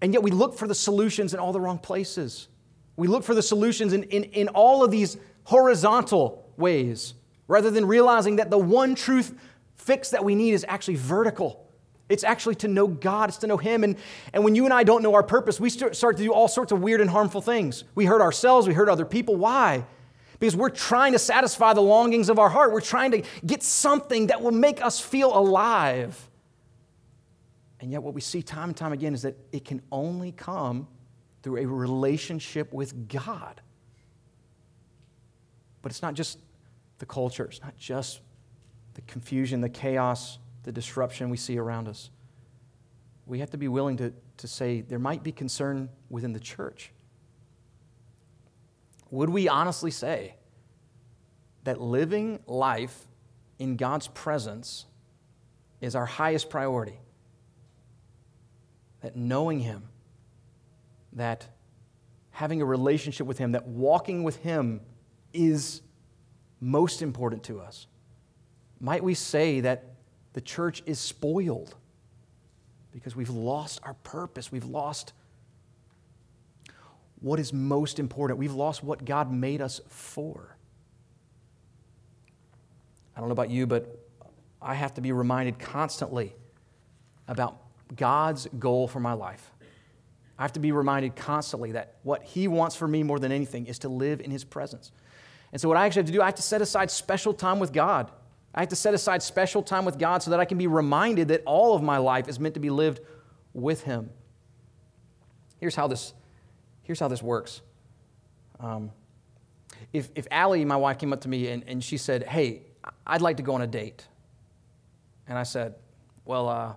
and 0.00 0.12
yet 0.12 0.22
we 0.22 0.30
look 0.30 0.56
for 0.56 0.66
the 0.66 0.74
solutions 0.74 1.34
in 1.34 1.40
all 1.40 1.52
the 1.52 1.60
wrong 1.60 1.78
places. 1.78 2.48
We 2.96 3.08
look 3.08 3.24
for 3.24 3.34
the 3.34 3.42
solutions 3.42 3.92
in, 3.92 4.04
in, 4.04 4.24
in 4.24 4.48
all 4.48 4.84
of 4.84 4.90
these 4.90 5.16
horizontal 5.44 6.48
ways 6.56 7.14
rather 7.48 7.70
than 7.70 7.86
realizing 7.86 8.36
that 8.36 8.50
the 8.50 8.58
one 8.58 8.94
truth 8.94 9.34
fix 9.76 10.10
that 10.10 10.24
we 10.24 10.34
need 10.34 10.52
is 10.52 10.64
actually 10.68 10.96
vertical. 10.96 11.63
It's 12.08 12.24
actually 12.24 12.56
to 12.56 12.68
know 12.68 12.86
God, 12.86 13.30
it's 13.30 13.38
to 13.38 13.46
know 13.46 13.56
Him. 13.56 13.82
And, 13.82 13.96
and 14.32 14.44
when 14.44 14.54
you 14.54 14.64
and 14.64 14.74
I 14.74 14.84
don't 14.84 15.02
know 15.02 15.14
our 15.14 15.22
purpose, 15.22 15.58
we 15.58 15.70
start 15.70 15.94
to 15.94 16.22
do 16.22 16.32
all 16.32 16.48
sorts 16.48 16.70
of 16.70 16.80
weird 16.80 17.00
and 17.00 17.08
harmful 17.08 17.40
things. 17.40 17.84
We 17.94 18.04
hurt 18.04 18.20
ourselves, 18.20 18.68
we 18.68 18.74
hurt 18.74 18.88
other 18.88 19.06
people. 19.06 19.36
Why? 19.36 19.84
Because 20.38 20.54
we're 20.54 20.68
trying 20.68 21.12
to 21.12 21.18
satisfy 21.18 21.72
the 21.72 21.80
longings 21.80 22.28
of 22.28 22.38
our 22.38 22.50
heart. 22.50 22.72
We're 22.72 22.82
trying 22.82 23.12
to 23.12 23.22
get 23.46 23.62
something 23.62 24.26
that 24.26 24.42
will 24.42 24.52
make 24.52 24.84
us 24.84 25.00
feel 25.00 25.36
alive. 25.36 26.28
And 27.80 27.90
yet, 27.90 28.02
what 28.02 28.14
we 28.14 28.20
see 28.20 28.42
time 28.42 28.70
and 28.70 28.76
time 28.76 28.92
again 28.92 29.14
is 29.14 29.22
that 29.22 29.36
it 29.52 29.64
can 29.64 29.80
only 29.90 30.32
come 30.32 30.88
through 31.42 31.58
a 31.58 31.66
relationship 31.66 32.72
with 32.72 33.08
God. 33.08 33.60
But 35.80 35.92
it's 35.92 36.02
not 36.02 36.14
just 36.14 36.38
the 36.98 37.06
culture, 37.06 37.44
it's 37.44 37.62
not 37.62 37.76
just 37.76 38.20
the 38.94 39.02
confusion, 39.02 39.60
the 39.60 39.68
chaos 39.68 40.38
the 40.64 40.72
disruption 40.72 41.30
we 41.30 41.36
see 41.36 41.58
around 41.58 41.88
us. 41.88 42.10
We 43.26 43.38
have 43.38 43.50
to 43.50 43.56
be 43.56 43.68
willing 43.68 43.96
to, 43.98 44.12
to 44.38 44.48
say 44.48 44.80
there 44.80 44.98
might 44.98 45.22
be 45.22 45.32
concern 45.32 45.88
within 46.10 46.32
the 46.32 46.40
church. 46.40 46.90
Would 49.10 49.30
we 49.30 49.48
honestly 49.48 49.90
say 49.90 50.34
that 51.62 51.80
living 51.80 52.40
life 52.46 53.06
in 53.58 53.76
God's 53.76 54.08
presence 54.08 54.86
is 55.80 55.94
our 55.94 56.06
highest 56.06 56.50
priority? 56.50 56.98
That 59.02 59.16
knowing 59.16 59.60
Him, 59.60 59.84
that 61.12 61.46
having 62.30 62.60
a 62.60 62.64
relationship 62.64 63.26
with 63.26 63.38
Him, 63.38 63.52
that 63.52 63.66
walking 63.66 64.24
with 64.24 64.36
Him 64.36 64.80
is 65.32 65.82
most 66.60 67.02
important 67.02 67.44
to 67.44 67.60
us? 67.60 67.86
Might 68.80 69.04
we 69.04 69.14
say 69.14 69.60
that 69.60 69.93
the 70.34 70.40
church 70.40 70.82
is 70.84 70.98
spoiled 70.98 71.74
because 72.92 73.16
we've 73.16 73.30
lost 73.30 73.80
our 73.82 73.94
purpose. 73.94 74.52
We've 74.52 74.64
lost 74.64 75.12
what 77.20 77.40
is 77.40 77.52
most 77.52 77.98
important. 77.98 78.38
We've 78.38 78.54
lost 78.54 78.84
what 78.84 79.04
God 79.04 79.32
made 79.32 79.62
us 79.62 79.80
for. 79.88 80.56
I 83.16 83.20
don't 83.20 83.28
know 83.28 83.32
about 83.32 83.50
you, 83.50 83.66
but 83.66 84.06
I 84.60 84.74
have 84.74 84.94
to 84.94 85.00
be 85.00 85.12
reminded 85.12 85.58
constantly 85.58 86.34
about 87.28 87.56
God's 87.96 88.46
goal 88.58 88.88
for 88.88 89.00
my 89.00 89.12
life. 89.12 89.52
I 90.38 90.42
have 90.42 90.52
to 90.54 90.60
be 90.60 90.72
reminded 90.72 91.14
constantly 91.14 91.72
that 91.72 91.96
what 92.02 92.24
He 92.24 92.48
wants 92.48 92.74
for 92.74 92.88
me 92.88 93.04
more 93.04 93.20
than 93.20 93.30
anything 93.30 93.66
is 93.66 93.78
to 93.80 93.88
live 93.88 94.20
in 94.20 94.32
His 94.32 94.42
presence. 94.42 94.90
And 95.52 95.60
so, 95.60 95.68
what 95.68 95.76
I 95.76 95.86
actually 95.86 96.00
have 96.00 96.06
to 96.06 96.12
do, 96.12 96.22
I 96.22 96.26
have 96.26 96.34
to 96.34 96.42
set 96.42 96.60
aside 96.60 96.90
special 96.90 97.32
time 97.32 97.60
with 97.60 97.72
God. 97.72 98.10
I 98.54 98.60
have 98.60 98.68
to 98.68 98.76
set 98.76 98.94
aside 98.94 99.22
special 99.22 99.62
time 99.62 99.84
with 99.84 99.98
God 99.98 100.22
so 100.22 100.30
that 100.30 100.38
I 100.38 100.44
can 100.44 100.58
be 100.58 100.68
reminded 100.68 101.28
that 101.28 101.42
all 101.44 101.74
of 101.74 101.82
my 101.82 101.98
life 101.98 102.28
is 102.28 102.38
meant 102.38 102.54
to 102.54 102.60
be 102.60 102.70
lived 102.70 103.00
with 103.52 103.82
Him. 103.82 104.10
Here's 105.58 105.74
how 105.74 105.88
this, 105.88 106.14
here's 106.82 107.00
how 107.00 107.08
this 107.08 107.22
works. 107.22 107.62
Um, 108.60 108.92
if, 109.92 110.10
if 110.14 110.28
Allie, 110.30 110.64
my 110.64 110.76
wife, 110.76 110.98
came 110.98 111.12
up 111.12 111.22
to 111.22 111.28
me 111.28 111.48
and, 111.48 111.64
and 111.66 111.82
she 111.82 111.96
said, 111.96 112.22
Hey, 112.22 112.62
I'd 113.06 113.22
like 113.22 113.38
to 113.38 113.42
go 113.42 113.54
on 113.54 113.62
a 113.62 113.66
date. 113.66 114.06
And 115.26 115.36
I 115.36 115.42
said, 115.42 115.74
Well, 116.24 116.48
uh, 116.48 116.74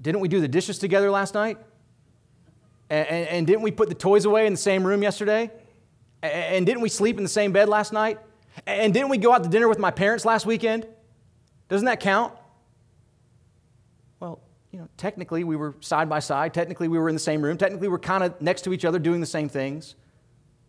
didn't 0.00 0.20
we 0.20 0.28
do 0.28 0.40
the 0.40 0.48
dishes 0.48 0.78
together 0.78 1.10
last 1.10 1.34
night? 1.34 1.58
And, 2.88 3.08
and, 3.08 3.28
and, 3.28 3.46
didn't 3.46 3.62
we 3.62 3.70
put 3.70 3.88
the 3.88 3.94
toys 3.94 4.24
away 4.24 4.46
in 4.46 4.52
the 4.52 4.58
same 4.58 4.86
room 4.86 5.02
yesterday? 5.02 5.50
And, 6.22 6.32
and 6.32 6.66
didn't 6.66 6.82
we 6.82 6.88
sleep 6.88 7.16
in 7.16 7.22
the 7.22 7.28
same 7.28 7.52
bed 7.52 7.68
last 7.68 7.92
night? 7.92 8.18
And 8.66 8.94
didn't 8.94 9.08
we 9.08 9.18
go 9.18 9.32
out 9.32 9.42
to 9.42 9.48
dinner 9.48 9.68
with 9.68 9.78
my 9.78 9.90
parents 9.90 10.24
last 10.24 10.46
weekend? 10.46 10.86
Doesn't 11.68 11.86
that 11.86 12.00
count? 12.00 12.32
Well, 14.20 14.40
you 14.70 14.78
know, 14.78 14.88
technically 14.96 15.44
we 15.44 15.56
were 15.56 15.74
side 15.80 16.08
by 16.08 16.20
side. 16.20 16.54
Technically 16.54 16.88
we 16.88 16.98
were 16.98 17.08
in 17.08 17.14
the 17.14 17.20
same 17.20 17.42
room. 17.42 17.56
Technically 17.56 17.88
we're 17.88 17.98
kind 17.98 18.22
of 18.22 18.40
next 18.40 18.62
to 18.62 18.72
each 18.72 18.84
other 18.84 18.98
doing 18.98 19.20
the 19.20 19.26
same 19.26 19.48
things. 19.48 19.94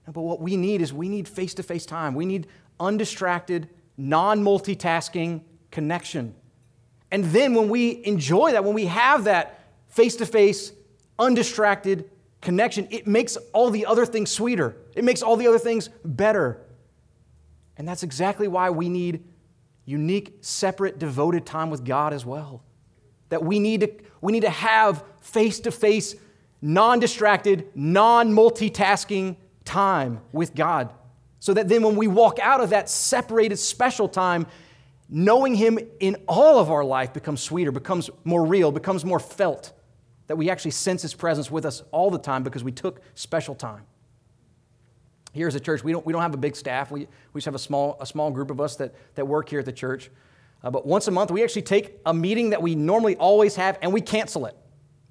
But 0.05 0.21
what 0.21 0.39
we 0.39 0.55
need 0.55 0.81
is 0.81 0.93
we 0.93 1.09
need 1.09 1.27
face 1.27 1.53
to 1.55 1.63
face 1.63 1.85
time. 1.85 2.13
We 2.13 2.25
need 2.25 2.47
undistracted, 2.79 3.69
non 3.97 4.43
multitasking 4.43 5.41
connection. 5.71 6.35
And 7.11 7.25
then 7.25 7.53
when 7.53 7.69
we 7.69 8.05
enjoy 8.05 8.51
that, 8.51 8.63
when 8.63 8.73
we 8.73 8.85
have 8.85 9.23
that 9.23 9.61
face 9.87 10.15
to 10.17 10.25
face, 10.25 10.71
undistracted 11.17 12.09
connection, 12.41 12.87
it 12.91 13.07
makes 13.07 13.37
all 13.53 13.71
the 13.71 13.85
other 13.85 14.05
things 14.05 14.29
sweeter. 14.29 14.75
It 14.95 15.03
makes 15.03 15.21
all 15.21 15.35
the 15.35 15.47
other 15.47 15.59
things 15.59 15.89
better. 16.03 16.64
And 17.77 17.87
that's 17.87 18.03
exactly 18.03 18.47
why 18.47 18.69
we 18.69 18.89
need 18.89 19.23
unique, 19.85 20.37
separate, 20.41 20.99
devoted 20.99 21.45
time 21.45 21.69
with 21.69 21.85
God 21.85 22.13
as 22.13 22.25
well. 22.25 22.63
That 23.29 23.43
we 23.43 23.59
need 23.59 23.81
to, 23.81 23.91
we 24.21 24.31
need 24.31 24.41
to 24.41 24.49
have 24.49 25.03
face 25.21 25.59
to 25.61 25.71
face, 25.71 26.15
non 26.61 26.99
distracted, 26.99 27.67
non 27.75 28.31
multitasking 28.33 29.35
time 29.63 30.21
with 30.31 30.55
God. 30.55 30.89
So 31.39 31.53
that 31.53 31.67
then 31.67 31.83
when 31.83 31.95
we 31.95 32.07
walk 32.07 32.39
out 32.39 32.61
of 32.61 32.71
that 32.71 32.89
separated, 32.89 33.57
special 33.57 34.07
time, 34.07 34.47
knowing 35.09 35.55
Him 35.55 35.77
in 35.99 36.17
all 36.27 36.59
of 36.59 36.71
our 36.71 36.83
life 36.83 37.13
becomes 37.13 37.41
sweeter, 37.41 37.71
becomes 37.71 38.09
more 38.23 38.45
real, 38.45 38.71
becomes 38.71 39.05
more 39.05 39.19
felt. 39.19 39.71
That 40.27 40.37
we 40.37 40.49
actually 40.49 40.71
sense 40.71 41.03
His 41.03 41.13
presence 41.13 41.51
with 41.51 41.65
us 41.65 41.83
all 41.91 42.09
the 42.09 42.17
time 42.17 42.41
because 42.43 42.63
we 42.63 42.71
took 42.71 43.01
special 43.13 43.53
time. 43.53 43.83
Here 45.35 45.49
as 45.49 45.55
a 45.55 45.59
church, 45.59 45.83
we 45.83 45.91
don't, 45.91 46.05
we 46.05 46.13
don't 46.13 46.21
have 46.21 46.33
a 46.33 46.37
big 46.37 46.55
staff. 46.55 46.91
We, 46.91 47.07
we 47.33 47.39
just 47.39 47.45
have 47.45 47.55
a 47.55 47.59
small, 47.59 47.97
a 47.99 48.05
small 48.05 48.31
group 48.31 48.49
of 48.51 48.61
us 48.61 48.77
that, 48.77 48.95
that 49.15 49.27
work 49.27 49.49
here 49.49 49.59
at 49.59 49.65
the 49.65 49.73
church. 49.73 50.09
Uh, 50.63 50.71
but 50.71 50.87
once 50.87 51.09
a 51.09 51.11
month, 51.11 51.29
we 51.29 51.43
actually 51.43 51.63
take 51.63 51.99
a 52.05 52.13
meeting 52.13 52.51
that 52.51 52.61
we 52.61 52.73
normally 52.73 53.17
always 53.17 53.57
have 53.57 53.77
and 53.81 53.91
we 53.91 53.99
cancel 53.99 54.45
it. 54.45 54.55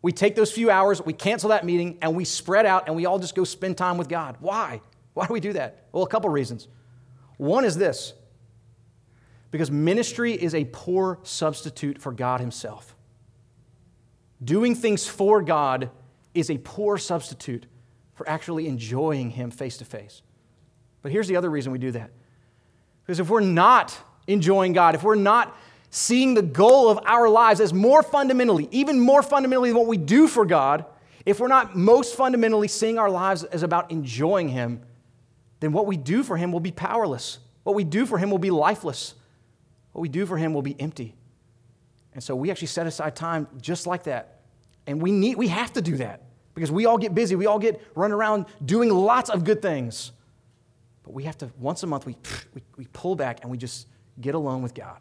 We 0.00 0.12
take 0.12 0.34
those 0.34 0.50
few 0.50 0.70
hours, 0.70 1.02
we 1.04 1.12
cancel 1.12 1.50
that 1.50 1.66
meeting, 1.66 1.98
and 2.00 2.16
we 2.16 2.24
spread 2.24 2.64
out 2.64 2.84
and 2.86 2.96
we 2.96 3.04
all 3.04 3.18
just 3.18 3.34
go 3.34 3.44
spend 3.44 3.76
time 3.76 3.98
with 3.98 4.08
God. 4.08 4.38
Why? 4.40 4.80
Why 5.12 5.26
do 5.26 5.34
we 5.34 5.40
do 5.40 5.52
that? 5.52 5.88
Well, 5.92 6.04
a 6.04 6.08
couple 6.08 6.30
reasons. 6.30 6.68
One 7.36 7.66
is 7.66 7.76
this 7.76 8.14
because 9.50 9.70
ministry 9.70 10.32
is 10.32 10.54
a 10.54 10.64
poor 10.72 11.18
substitute 11.22 12.00
for 12.00 12.12
God 12.12 12.40
Himself. 12.40 12.96
Doing 14.42 14.74
things 14.74 15.06
for 15.06 15.42
God 15.42 15.90
is 16.32 16.50
a 16.50 16.56
poor 16.56 16.96
substitute 16.96 17.66
for 18.14 18.28
actually 18.28 18.66
enjoying 18.68 19.30
Him 19.30 19.50
face 19.50 19.76
to 19.78 19.84
face. 19.84 20.22
But 21.02 21.12
here's 21.12 21.28
the 21.28 21.36
other 21.36 21.50
reason 21.50 21.72
we 21.72 21.78
do 21.78 21.90
that. 21.92 22.10
Because 23.02 23.20
if 23.20 23.28
we're 23.28 23.40
not 23.40 23.96
enjoying 24.26 24.72
God, 24.72 24.94
if 24.94 25.02
we're 25.02 25.16
not 25.16 25.56
seeing 25.90 26.34
the 26.34 26.42
goal 26.42 26.88
of 26.88 26.98
our 27.04 27.28
lives 27.28 27.60
as 27.60 27.72
more 27.72 28.02
fundamentally, 28.02 28.68
even 28.70 28.98
more 28.98 29.22
fundamentally 29.22 29.68
than 29.68 29.76
what 29.76 29.86
we 29.86 29.96
do 29.96 30.26
for 30.26 30.46
God, 30.46 30.86
if 31.26 31.40
we're 31.40 31.48
not 31.48 31.76
most 31.76 32.16
fundamentally 32.16 32.68
seeing 32.68 32.98
our 32.98 33.10
lives 33.10 33.44
as 33.44 33.62
about 33.62 33.90
enjoying 33.90 34.48
Him, 34.48 34.80
then 35.60 35.72
what 35.72 35.86
we 35.86 35.96
do 35.96 36.22
for 36.22 36.36
Him 36.36 36.52
will 36.52 36.60
be 36.60 36.72
powerless. 36.72 37.38
What 37.62 37.74
we 37.76 37.84
do 37.84 38.06
for 38.06 38.18
Him 38.18 38.30
will 38.30 38.38
be 38.38 38.50
lifeless. 38.50 39.14
What 39.92 40.02
we 40.02 40.08
do 40.08 40.26
for 40.26 40.36
Him 40.36 40.54
will 40.54 40.62
be 40.62 40.78
empty. 40.80 41.14
And 42.12 42.22
so 42.22 42.36
we 42.36 42.50
actually 42.50 42.68
set 42.68 42.86
aside 42.86 43.16
time 43.16 43.48
just 43.60 43.86
like 43.86 44.04
that. 44.04 44.40
And 44.86 45.02
we, 45.02 45.12
need, 45.12 45.36
we 45.36 45.48
have 45.48 45.72
to 45.74 45.82
do 45.82 45.96
that 45.96 46.22
because 46.54 46.70
we 46.70 46.86
all 46.86 46.98
get 46.98 47.14
busy. 47.14 47.36
We 47.36 47.46
all 47.46 47.58
get 47.58 47.80
run 47.94 48.12
around 48.12 48.46
doing 48.64 48.90
lots 48.90 49.30
of 49.30 49.44
good 49.44 49.60
things. 49.60 50.12
But 51.02 51.12
we 51.12 51.24
have 51.24 51.36
to, 51.38 51.50
once 51.58 51.82
a 51.82 51.86
month, 51.86 52.06
we, 52.06 52.16
we, 52.54 52.62
we 52.76 52.86
pull 52.92 53.14
back 53.16 53.40
and 53.42 53.50
we 53.50 53.58
just 53.58 53.86
get 54.20 54.34
alone 54.34 54.62
with 54.62 54.74
God 54.74 54.98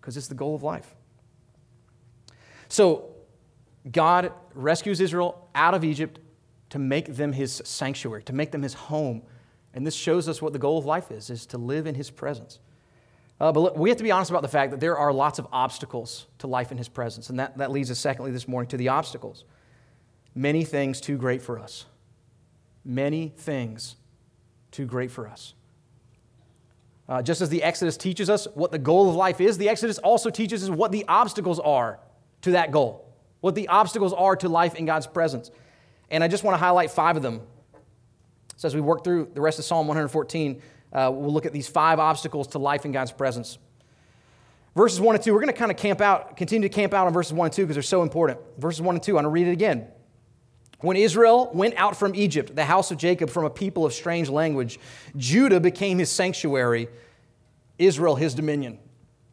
because 0.00 0.16
it's 0.16 0.28
the 0.28 0.34
goal 0.34 0.54
of 0.54 0.62
life. 0.62 0.94
So, 2.68 3.10
God 3.90 4.32
rescues 4.54 5.00
Israel 5.00 5.48
out 5.54 5.74
of 5.74 5.84
Egypt 5.84 6.18
to 6.70 6.78
make 6.78 7.14
them 7.14 7.32
his 7.32 7.62
sanctuary, 7.64 8.22
to 8.24 8.32
make 8.32 8.50
them 8.50 8.62
his 8.62 8.74
home. 8.74 9.22
And 9.74 9.86
this 9.86 9.94
shows 9.94 10.28
us 10.28 10.40
what 10.40 10.54
the 10.54 10.58
goal 10.58 10.78
of 10.78 10.86
life 10.86 11.10
is, 11.10 11.28
is 11.28 11.44
to 11.46 11.58
live 11.58 11.86
in 11.86 11.94
his 11.94 12.10
presence. 12.10 12.60
Uh, 13.38 13.52
but 13.52 13.60
look, 13.60 13.76
we 13.76 13.90
have 13.90 13.98
to 13.98 14.04
be 14.04 14.10
honest 14.10 14.30
about 14.30 14.42
the 14.42 14.48
fact 14.48 14.70
that 14.70 14.80
there 14.80 14.96
are 14.96 15.12
lots 15.12 15.38
of 15.38 15.46
obstacles 15.52 16.26
to 16.38 16.46
life 16.46 16.72
in 16.72 16.78
his 16.78 16.88
presence. 16.88 17.28
And 17.28 17.38
that, 17.38 17.58
that 17.58 17.70
leads 17.70 17.90
us, 17.90 17.98
secondly, 17.98 18.30
this 18.30 18.48
morning 18.48 18.68
to 18.70 18.76
the 18.76 18.88
obstacles 18.88 19.44
many 20.34 20.64
things 20.64 21.00
too 21.00 21.16
great 21.16 21.42
for 21.42 21.58
us. 21.58 21.86
Many 22.84 23.32
things 23.36 23.96
too 24.70 24.86
great 24.86 25.10
for 25.10 25.26
us. 25.26 25.54
Uh, 27.08 27.22
just 27.22 27.40
as 27.40 27.48
the 27.48 27.62
Exodus 27.62 27.96
teaches 27.96 28.30
us 28.30 28.48
what 28.54 28.72
the 28.72 28.78
goal 28.78 29.08
of 29.08 29.14
life 29.14 29.40
is, 29.40 29.58
the 29.58 29.68
Exodus 29.68 29.98
also 29.98 30.30
teaches 30.30 30.64
us 30.64 30.70
what 30.70 30.90
the 30.90 31.04
obstacles 31.06 31.60
are 31.60 32.00
to 32.42 32.52
that 32.52 32.72
goal, 32.72 33.08
what 33.40 33.54
the 33.54 33.68
obstacles 33.68 34.12
are 34.12 34.36
to 34.36 34.48
life 34.48 34.74
in 34.74 34.86
God's 34.86 35.06
presence. 35.06 35.50
And 36.10 36.24
I 36.24 36.28
just 36.28 36.44
want 36.44 36.54
to 36.54 36.58
highlight 36.58 36.90
five 36.90 37.16
of 37.16 37.22
them. 37.22 37.40
So 38.56 38.66
as 38.66 38.74
we 38.74 38.80
work 38.80 39.04
through 39.04 39.30
the 39.34 39.40
rest 39.40 39.58
of 39.58 39.64
Psalm 39.64 39.86
114, 39.86 40.62
uh, 40.92 41.10
we'll 41.12 41.32
look 41.32 41.44
at 41.44 41.52
these 41.52 41.68
five 41.68 41.98
obstacles 41.98 42.48
to 42.48 42.58
life 42.58 42.84
in 42.84 42.92
God's 42.92 43.12
presence. 43.12 43.58
Verses 44.74 45.00
1 45.00 45.14
and 45.14 45.24
2, 45.24 45.32
we're 45.32 45.40
going 45.40 45.52
to 45.52 45.58
kind 45.58 45.70
of 45.70 45.76
camp 45.76 46.00
out, 46.00 46.36
continue 46.36 46.68
to 46.68 46.74
camp 46.74 46.94
out 46.94 47.06
on 47.06 47.12
verses 47.12 47.32
1 47.32 47.46
and 47.46 47.52
2 47.52 47.62
because 47.62 47.76
they're 47.76 47.82
so 47.82 48.02
important. 48.02 48.40
Verses 48.58 48.80
1 48.80 48.94
and 48.96 49.02
2, 49.02 49.12
I'm 49.12 49.14
going 49.14 49.24
to 49.24 49.28
read 49.28 49.46
it 49.46 49.52
again. 49.52 49.86
When 50.80 50.96
Israel 50.96 51.50
went 51.54 51.74
out 51.76 51.96
from 51.96 52.14
Egypt, 52.14 52.54
the 52.54 52.64
house 52.64 52.90
of 52.90 52.98
Jacob 52.98 53.30
from 53.30 53.44
a 53.44 53.50
people 53.50 53.86
of 53.86 53.92
strange 53.92 54.28
language, 54.28 54.78
Judah 55.16 55.60
became 55.60 55.98
his 55.98 56.10
sanctuary, 56.10 56.88
Israel 57.78 58.16
his 58.16 58.34
dominion. 58.34 58.78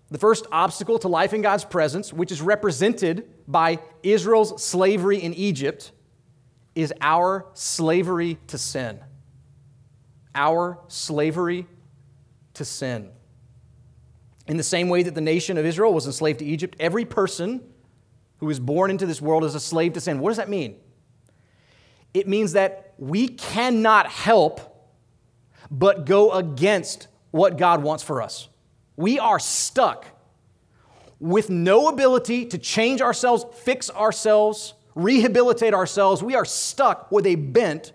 The 0.10 0.18
first 0.18 0.46
obstacle 0.52 1.00
to 1.00 1.08
life 1.08 1.34
in 1.34 1.42
God's 1.42 1.64
presence, 1.64 2.12
which 2.12 2.32
is 2.32 2.42
represented 2.42 3.30
by 3.48 3.80
Israel's 4.04 4.62
slavery 4.62 5.18
in 5.18 5.34
Egypt, 5.34 5.92
is 6.76 6.94
our 7.02 7.46
slavery 7.54 8.38
to 8.48 8.58
sin. 8.58 9.00
Our 10.36 10.80
slavery 10.88 11.66
to 12.56 12.66
sin. 12.66 13.10
In 14.48 14.58
the 14.58 14.64
same 14.64 14.90
way 14.90 15.04
that 15.04 15.16
the 15.16 15.22
nation 15.22 15.58
of 15.58 15.66
Israel 15.66 15.94
was 15.94 16.06
enslaved 16.06 16.40
to 16.40 16.46
Egypt, 16.46 16.76
every 16.80 17.06
person 17.06 17.62
who 18.38 18.50
is 18.50 18.60
born 18.60 18.92
into 18.92 19.06
this 19.06 19.22
world 19.22 19.44
is 19.46 19.56
a 19.56 19.60
slave 19.60 19.94
to 19.94 20.02
sin. 20.02 20.20
What 20.20 20.30
does 20.30 20.38
that 20.38 20.50
mean? 20.50 20.76
It 22.14 22.28
means 22.28 22.54
that 22.54 22.94
we 22.98 23.28
cannot 23.28 24.08
help 24.08 24.68
but 25.70 26.06
go 26.06 26.32
against 26.32 27.08
what 27.32 27.58
God 27.58 27.82
wants 27.82 28.04
for 28.04 28.22
us. 28.22 28.50
We 28.98 29.20
are 29.20 29.40
stuck 29.40 30.06
with 31.20 31.50
no 31.50 31.88
ability 31.88 32.48
to 32.48 32.58
change 32.58 33.02
ourselves, 33.02 33.46
fix 33.60 33.90
ourselves, 33.90 34.74
rehabilitate 34.96 35.74
ourselves. 35.74 36.22
We 36.22 36.36
are 36.36 36.46
stuck 36.46 37.12
with 37.12 37.26
a 37.26 37.36
bent 37.36 37.94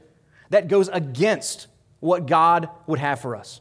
that 0.50 0.68
goes 0.68 0.88
against 0.88 1.66
what 2.00 2.26
God 2.26 2.68
would 2.86 2.98
have 2.98 3.20
for 3.20 3.36
us. 3.36 3.60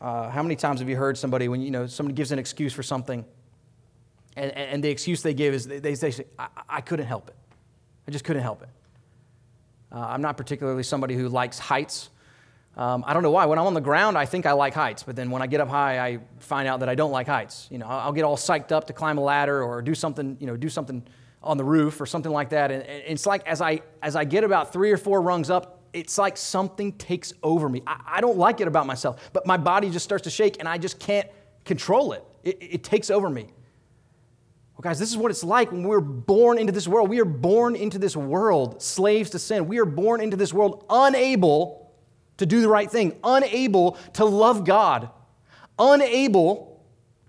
Uh, 0.00 0.30
how 0.30 0.42
many 0.42 0.56
times 0.56 0.80
have 0.80 0.88
you 0.88 0.96
heard 0.96 1.18
somebody 1.18 1.48
when 1.48 1.60
you 1.60 1.70
know 1.70 1.86
somebody 1.86 2.14
gives 2.14 2.32
an 2.32 2.38
excuse 2.38 2.72
for 2.72 2.82
something, 2.82 3.24
and, 4.36 4.50
and 4.52 4.82
the 4.82 4.88
excuse 4.88 5.22
they 5.22 5.34
give 5.34 5.52
is 5.52 5.66
they, 5.66 5.78
they 5.78 5.94
say, 5.94 6.24
I, 6.38 6.46
I 6.68 6.80
couldn't 6.80 7.06
help 7.06 7.28
it. 7.28 7.36
I 8.10 8.12
just 8.12 8.24
couldn't 8.24 8.42
help 8.42 8.60
it. 8.62 8.68
Uh, 9.92 10.00
I'm 10.00 10.20
not 10.20 10.36
particularly 10.36 10.82
somebody 10.82 11.14
who 11.14 11.28
likes 11.28 11.60
heights. 11.60 12.10
Um, 12.76 13.04
I 13.06 13.12
don't 13.12 13.22
know 13.22 13.30
why. 13.30 13.46
When 13.46 13.56
I'm 13.56 13.66
on 13.66 13.74
the 13.74 13.80
ground, 13.80 14.18
I 14.18 14.26
think 14.26 14.46
I 14.46 14.52
like 14.52 14.74
heights, 14.74 15.04
but 15.04 15.14
then 15.14 15.30
when 15.30 15.42
I 15.42 15.46
get 15.46 15.60
up 15.60 15.68
high, 15.68 16.00
I 16.04 16.18
find 16.40 16.66
out 16.66 16.80
that 16.80 16.88
I 16.88 16.96
don't 16.96 17.12
like 17.12 17.28
heights. 17.28 17.68
You 17.70 17.78
know, 17.78 17.86
I'll 17.86 18.10
get 18.10 18.24
all 18.24 18.36
psyched 18.36 18.72
up 18.72 18.88
to 18.88 18.92
climb 18.92 19.16
a 19.16 19.20
ladder 19.20 19.62
or 19.62 19.80
do 19.80 19.94
something, 19.94 20.36
you 20.40 20.48
know, 20.48 20.56
do 20.56 20.68
something 20.68 21.06
on 21.40 21.56
the 21.56 21.62
roof 21.62 22.00
or 22.00 22.06
something 22.06 22.32
like 22.32 22.48
that. 22.48 22.72
And 22.72 22.82
it's 22.82 23.26
like 23.26 23.46
as 23.46 23.60
I 23.60 23.82
as 24.02 24.16
I 24.16 24.24
get 24.24 24.42
about 24.42 24.72
three 24.72 24.90
or 24.90 24.96
four 24.96 25.22
rungs 25.22 25.48
up, 25.48 25.84
it's 25.92 26.18
like 26.18 26.36
something 26.36 26.94
takes 26.94 27.32
over 27.44 27.68
me. 27.68 27.80
I, 27.86 28.00
I 28.16 28.20
don't 28.20 28.38
like 28.38 28.60
it 28.60 28.66
about 28.66 28.86
myself, 28.86 29.30
but 29.32 29.46
my 29.46 29.56
body 29.56 29.88
just 29.88 30.04
starts 30.04 30.24
to 30.24 30.30
shake 30.30 30.56
and 30.58 30.68
I 30.68 30.78
just 30.78 30.98
can't 30.98 31.28
control 31.64 32.12
it. 32.12 32.24
It, 32.42 32.58
it 32.60 32.82
takes 32.82 33.08
over 33.08 33.30
me. 33.30 33.50
Well, 34.80 34.92
guys, 34.92 34.98
this 34.98 35.10
is 35.10 35.18
what 35.18 35.30
it's 35.30 35.44
like 35.44 35.72
when 35.72 35.82
we're 35.82 36.00
born 36.00 36.56
into 36.56 36.72
this 36.72 36.88
world. 36.88 37.10
We 37.10 37.20
are 37.20 37.26
born 37.26 37.76
into 37.76 37.98
this 37.98 38.16
world 38.16 38.80
slaves 38.80 39.28
to 39.30 39.38
sin. 39.38 39.68
We 39.68 39.78
are 39.78 39.84
born 39.84 40.22
into 40.22 40.38
this 40.38 40.54
world 40.54 40.86
unable 40.88 41.92
to 42.38 42.46
do 42.46 42.62
the 42.62 42.68
right 42.70 42.90
thing, 42.90 43.14
unable 43.22 43.98
to 44.14 44.24
love 44.24 44.64
God, 44.64 45.10
unable 45.78 46.82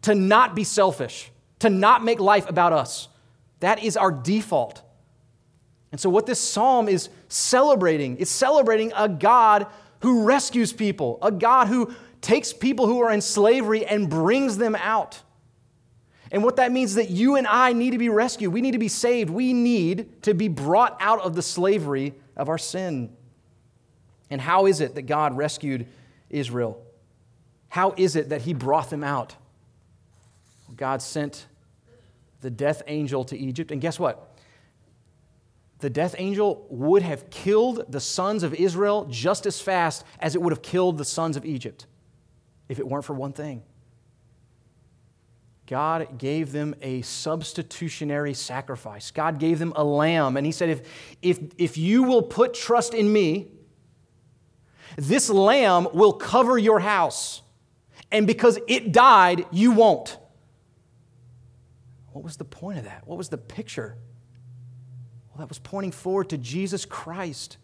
to 0.04 0.16
not 0.16 0.56
be 0.56 0.64
selfish, 0.64 1.30
to 1.60 1.70
not 1.70 2.06
make 2.06 2.22
life 2.22 2.50
about 2.50 2.72
us. 2.72 3.10
That 3.60 3.84
is 3.84 3.98
our 3.98 4.14
default. 4.14 4.82
And 5.92 6.00
so, 6.00 6.10
what 6.10 6.28
this 6.28 6.40
psalm 6.40 6.88
is 6.88 7.10
celebrating, 7.28 8.16
it's 8.20 8.32
celebrating 8.32 8.94
a 8.96 9.10
God 9.10 9.68
who 10.04 10.24
rescues 10.24 10.72
people, 10.72 11.20
a 11.22 11.34
God 11.34 11.68
who 11.68 11.94
takes 12.22 12.54
people 12.54 12.88
who 12.88 13.02
are 13.02 13.12
in 13.12 13.20
slavery 13.20 13.86
and 13.86 14.10
brings 14.10 14.58
them 14.58 14.74
out. 14.74 15.22
And 16.32 16.44
what 16.44 16.56
that 16.56 16.72
means 16.72 16.92
is 16.92 16.96
that 16.96 17.10
you 17.10 17.36
and 17.36 17.46
I 17.46 17.74
need 17.74 17.92
to 17.92 17.98
be 17.98 18.10
rescued. 18.10 18.54
We 18.54 18.62
need 18.62 18.72
to 18.72 18.80
be 18.80 18.88
saved. 18.88 19.30
We 19.30 19.54
need 19.54 20.24
to 20.24 20.34
be 20.34 20.48
brought 20.48 20.98
out 21.02 21.20
of 21.22 21.36
the 21.36 21.42
slavery 21.42 22.14
of 22.38 22.48
our 22.48 22.58
sin. 22.58 23.16
And 24.30 24.40
how 24.40 24.66
is 24.66 24.80
it 24.80 24.96
that 24.96 25.04
God 25.04 25.36
rescued 25.36 25.88
Israel? 26.30 26.82
How 27.68 27.94
is 27.98 28.16
it 28.16 28.30
that 28.30 28.42
He 28.42 28.54
brought 28.54 28.90
them 28.90 29.04
out? 29.04 29.36
God 30.78 31.02
sent 31.02 31.48
the 32.40 32.50
death 32.50 32.82
angel 32.88 33.26
to 33.26 33.38
Egypt. 33.38 33.72
And 33.72 33.82
guess 33.82 34.00
what? 34.00 34.32
the 35.82 35.90
death 35.90 36.16
angel 36.18 36.66
would 36.70 37.02
have 37.02 37.30
killed 37.30 37.86
the 37.90 38.00
sons 38.00 38.44
of 38.44 38.54
Israel 38.54 39.08
just 39.10 39.46
as 39.46 39.60
fast 39.60 40.06
as 40.20 40.36
it 40.36 40.42
would 40.42 40.54
have 40.54 40.62
killed 40.62 40.98
the 40.98 41.06
sons 41.06 41.36
of 41.36 41.44
Egypt 41.44 41.88
if 42.70 42.80
it 42.80 42.88
weren't 42.88 43.04
for 43.04 43.14
one 43.14 43.34
thing. 43.34 43.64
God 45.72 46.18
gave 46.18 46.52
them 46.52 46.76
a 46.82 47.02
substitutionary 47.02 48.34
sacrifice. 48.34 49.10
God 49.10 49.40
gave 49.40 49.58
them 49.58 49.72
a 49.78 49.86
lamb. 49.86 50.36
And 50.36 50.46
He 50.46 50.52
said, 50.52 50.68
if, 50.68 50.82
if, 51.22 51.40
if 51.58 51.78
you 51.78 52.04
will 52.04 52.24
put 52.24 52.54
trust 52.54 52.94
in 52.94 53.12
me, 53.12 53.48
this 54.98 55.30
lamb 55.30 55.88
will 55.94 56.12
cover 56.12 56.58
your 56.58 56.82
house. 56.82 57.42
And 58.12 58.28
because 58.28 58.60
it 58.68 58.92
died, 58.92 59.46
you 59.50 59.72
won't. 59.72 60.18
What 62.12 62.26
was 62.26 62.36
the 62.36 62.44
point 62.44 62.80
of 62.80 62.84
that? 62.84 63.08
What 63.08 63.18
was 63.18 63.30
the 63.30 63.38
picture? 63.38 63.96
Well, 65.30 65.40
that 65.40 65.48
was 65.48 65.60
pointing 65.60 65.94
forward 65.94 66.32
to 66.32 66.38
Jesus 66.38 66.84
Christ, 66.84 67.56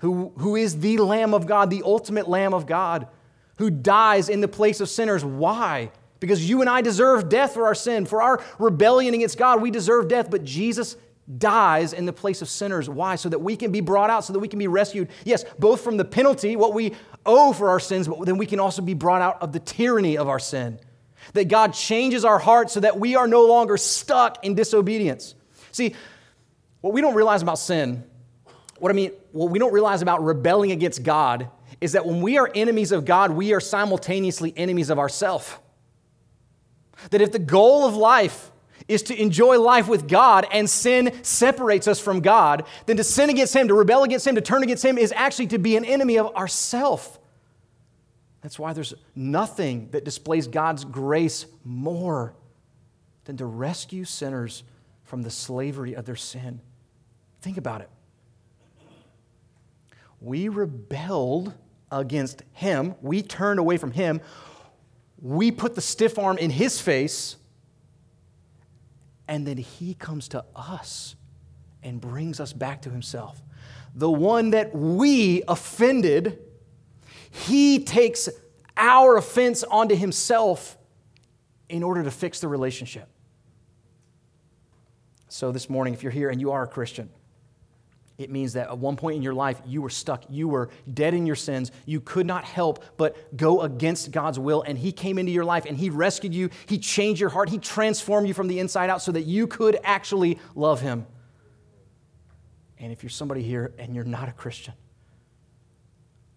who, 0.00 0.34
who 0.36 0.54
is 0.54 0.80
the 0.80 0.98
Lamb 0.98 1.32
of 1.32 1.46
God, 1.46 1.70
the 1.70 1.82
ultimate 1.82 2.28
Lamb 2.28 2.52
of 2.52 2.66
God, 2.66 3.08
who 3.56 3.70
dies 3.70 4.28
in 4.28 4.42
the 4.42 4.48
place 4.48 4.82
of 4.82 4.90
sinners. 4.90 5.24
Why? 5.24 5.92
Because 6.20 6.48
you 6.48 6.60
and 6.60 6.68
I 6.68 6.80
deserve 6.80 7.28
death 7.28 7.54
for 7.54 7.66
our 7.66 7.74
sin. 7.74 8.06
For 8.06 8.20
our 8.20 8.42
rebellion 8.58 9.14
against 9.14 9.38
God, 9.38 9.62
we 9.62 9.70
deserve 9.70 10.08
death, 10.08 10.30
but 10.30 10.44
Jesus 10.44 10.96
dies 11.36 11.92
in 11.92 12.06
the 12.06 12.12
place 12.12 12.42
of 12.42 12.48
sinners. 12.48 12.88
Why? 12.88 13.16
So 13.16 13.28
that 13.28 13.38
we 13.38 13.56
can 13.56 13.70
be 13.70 13.80
brought 13.80 14.10
out, 14.10 14.24
so 14.24 14.32
that 14.32 14.38
we 14.38 14.48
can 14.48 14.58
be 14.58 14.66
rescued. 14.66 15.08
Yes, 15.24 15.44
both 15.58 15.82
from 15.82 15.96
the 15.96 16.04
penalty, 16.04 16.56
what 16.56 16.74
we 16.74 16.94
owe 17.26 17.52
for 17.52 17.68
our 17.70 17.80
sins, 17.80 18.08
but 18.08 18.24
then 18.24 18.38
we 18.38 18.46
can 18.46 18.60
also 18.60 18.82
be 18.82 18.94
brought 18.94 19.20
out 19.20 19.42
of 19.42 19.52
the 19.52 19.60
tyranny 19.60 20.16
of 20.16 20.28
our 20.28 20.38
sin. 20.38 20.80
That 21.34 21.48
God 21.48 21.74
changes 21.74 22.24
our 22.24 22.38
hearts 22.38 22.72
so 22.72 22.80
that 22.80 22.98
we 22.98 23.14
are 23.14 23.28
no 23.28 23.44
longer 23.46 23.76
stuck 23.76 24.44
in 24.44 24.54
disobedience. 24.54 25.34
See, 25.72 25.94
what 26.80 26.94
we 26.94 27.00
don't 27.00 27.14
realize 27.14 27.42
about 27.42 27.58
sin, 27.58 28.04
what 28.78 28.90
I 28.90 28.94
mean, 28.94 29.12
what 29.32 29.50
we 29.50 29.58
don't 29.58 29.72
realize 29.72 30.00
about 30.00 30.24
rebelling 30.24 30.72
against 30.72 31.02
God 31.02 31.50
is 31.80 31.92
that 31.92 32.06
when 32.06 32.22
we 32.22 32.38
are 32.38 32.50
enemies 32.54 32.92
of 32.92 33.04
God, 33.04 33.32
we 33.32 33.52
are 33.52 33.60
simultaneously 33.60 34.54
enemies 34.56 34.88
of 34.90 34.98
ourselves. 34.98 35.52
That 37.10 37.20
if 37.20 37.32
the 37.32 37.38
goal 37.38 37.86
of 37.86 37.96
life 37.96 38.50
is 38.86 39.02
to 39.04 39.20
enjoy 39.20 39.60
life 39.60 39.86
with 39.86 40.08
God 40.08 40.46
and 40.50 40.68
sin 40.68 41.12
separates 41.22 41.86
us 41.86 42.00
from 42.00 42.20
God, 42.20 42.64
then 42.86 42.96
to 42.96 43.04
sin 43.04 43.30
against 43.30 43.54
Him, 43.54 43.68
to 43.68 43.74
rebel 43.74 44.02
against 44.02 44.26
Him, 44.26 44.34
to 44.34 44.40
turn 44.40 44.62
against 44.62 44.84
Him 44.84 44.98
is 44.98 45.12
actually 45.14 45.48
to 45.48 45.58
be 45.58 45.76
an 45.76 45.84
enemy 45.84 46.18
of 46.18 46.34
ourself. 46.34 47.18
That's 48.40 48.58
why 48.58 48.72
there's 48.72 48.94
nothing 49.14 49.90
that 49.90 50.04
displays 50.04 50.46
God's 50.46 50.84
grace 50.84 51.46
more 51.64 52.34
than 53.24 53.36
to 53.36 53.46
rescue 53.46 54.04
sinners 54.04 54.62
from 55.02 55.22
the 55.22 55.30
slavery 55.30 55.94
of 55.94 56.06
their 56.06 56.16
sin. 56.16 56.60
Think 57.42 57.56
about 57.56 57.80
it. 57.80 57.90
We 60.20 60.48
rebelled 60.48 61.52
against 61.90 62.42
Him, 62.52 62.94
we 63.00 63.22
turned 63.22 63.58
away 63.58 63.76
from 63.76 63.92
Him, 63.92 64.20
we 65.20 65.50
put 65.50 65.74
the 65.74 65.80
stiff 65.80 66.18
arm 66.18 66.38
in 66.38 66.50
His 66.50 66.80
face, 66.80 67.36
and 69.26 69.46
then 69.46 69.56
He 69.56 69.94
comes 69.94 70.28
to 70.28 70.44
us 70.54 71.16
and 71.82 72.00
brings 72.00 72.40
us 72.40 72.52
back 72.52 72.82
to 72.82 72.90
Himself. 72.90 73.42
The 73.94 74.10
one 74.10 74.50
that 74.50 74.74
we 74.74 75.42
offended, 75.48 76.38
He 77.30 77.84
takes 77.84 78.28
our 78.76 79.16
offense 79.16 79.64
onto 79.64 79.96
Himself 79.96 80.78
in 81.68 81.82
order 81.82 82.02
to 82.02 82.10
fix 82.10 82.40
the 82.40 82.48
relationship. 82.48 83.08
So, 85.28 85.52
this 85.52 85.68
morning, 85.68 85.92
if 85.92 86.02
you're 86.02 86.12
here 86.12 86.30
and 86.30 86.40
you 86.40 86.52
are 86.52 86.62
a 86.62 86.66
Christian, 86.66 87.10
it 88.18 88.30
means 88.30 88.54
that 88.54 88.66
at 88.66 88.76
one 88.76 88.96
point 88.96 89.14
in 89.16 89.22
your 89.22 89.32
life, 89.32 89.62
you 89.64 89.80
were 89.80 89.90
stuck. 89.90 90.24
You 90.28 90.48
were 90.48 90.70
dead 90.92 91.14
in 91.14 91.24
your 91.24 91.36
sins. 91.36 91.70
You 91.86 92.00
could 92.00 92.26
not 92.26 92.44
help 92.44 92.84
but 92.96 93.36
go 93.36 93.60
against 93.62 94.10
God's 94.10 94.40
will. 94.40 94.62
And 94.62 94.76
He 94.76 94.90
came 94.90 95.18
into 95.18 95.30
your 95.30 95.44
life 95.44 95.66
and 95.66 95.76
He 95.76 95.88
rescued 95.88 96.34
you. 96.34 96.50
He 96.66 96.78
changed 96.78 97.20
your 97.20 97.30
heart. 97.30 97.48
He 97.48 97.58
transformed 97.58 98.26
you 98.26 98.34
from 98.34 98.48
the 98.48 98.58
inside 98.58 98.90
out 98.90 99.02
so 99.02 99.12
that 99.12 99.22
you 99.22 99.46
could 99.46 99.78
actually 99.84 100.40
love 100.56 100.80
Him. 100.80 101.06
And 102.80 102.90
if 102.90 103.04
you're 103.04 103.10
somebody 103.10 103.42
here 103.42 103.72
and 103.78 103.94
you're 103.94 104.04
not 104.04 104.28
a 104.28 104.32
Christian, 104.32 104.74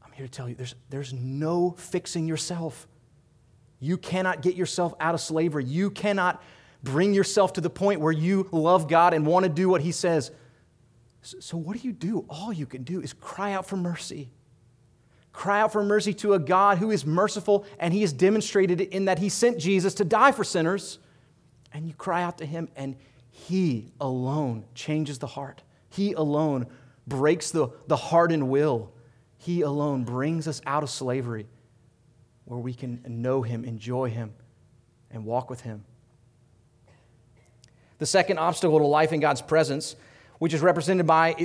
I'm 0.06 0.12
here 0.12 0.28
to 0.28 0.32
tell 0.32 0.48
you 0.48 0.54
there's, 0.54 0.76
there's 0.92 1.14
no 1.14 1.72
fixing 1.72 2.28
yourself. 2.28 2.88
You 3.80 3.98
cannot 3.98 4.44
get 4.44 4.54
yourself 4.54 4.94
out 5.00 5.16
of 5.16 5.22
slavery. 5.22 5.66
You 5.66 5.90
cannot 5.90 6.44
bring 6.84 7.16
yourself 7.16 7.54
to 7.54 7.62
the 7.62 7.72
point 7.72 8.02
where 8.02 8.12
you 8.12 8.48
love 8.52 8.88
God 8.88 9.16
and 9.16 9.26
want 9.26 9.46
to 9.46 9.50
do 9.50 9.68
what 9.68 9.82
He 9.82 9.92
says. 9.92 10.30
So, 11.22 11.58
what 11.58 11.80
do 11.80 11.88
you 11.88 11.94
do? 11.94 12.26
All 12.30 12.52
you 12.52 12.66
can 12.66 12.84
do 12.84 13.00
is 13.00 13.14
cry 13.14 13.54
out 13.54 13.68
for 13.68 13.78
mercy. 13.78 14.30
Cry 15.34 15.62
out 15.62 15.72
for 15.72 15.84
mercy 15.84 16.14
to 16.16 16.34
a 16.34 16.40
God 16.40 16.80
who 16.80 16.92
is 16.92 17.06
merciful, 17.06 17.66
and 17.80 17.94
He 17.94 18.02
has 18.02 18.12
demonstrated 18.12 18.82
it 18.82 18.90
in 18.90 19.06
that 19.06 19.20
He 19.20 19.30
sent 19.30 19.60
Jesus 19.60 19.94
to 19.96 20.06
die 20.06 20.32
for 20.32 20.44
sinners. 20.44 21.00
And 21.74 21.88
you 21.88 21.94
cry 21.94 22.24
out 22.24 22.40
to 22.40 22.46
Him, 22.46 22.70
and 22.76 22.96
He 23.30 23.92
alone 24.02 24.66
changes 24.74 25.20
the 25.20 25.28
heart. 25.28 25.62
He 25.90 26.14
alone 26.14 26.68
breaks 27.08 27.52
the, 27.52 27.70
the 27.88 27.96
hardened 27.96 28.50
will. 28.50 28.92
He 29.38 29.62
alone 29.62 30.04
brings 30.04 30.48
us 30.48 30.62
out 30.66 30.84
of 30.84 30.90
slavery 30.90 31.48
where 32.46 32.60
we 32.60 32.74
can 32.74 33.02
know 33.08 33.42
Him, 33.44 33.64
enjoy 33.64 34.10
Him, 34.10 34.34
and 35.12 35.24
walk 35.24 35.50
with 35.50 35.62
Him. 35.62 35.86
The 38.00 38.06
second 38.06 38.40
obstacle 38.40 38.80
to 38.80 38.86
life 38.86 39.14
in 39.14 39.20
God's 39.20 39.42
presence 39.42 39.96
which 40.42 40.56
is 40.56 40.62
represented 40.62 41.06
by 41.06 41.36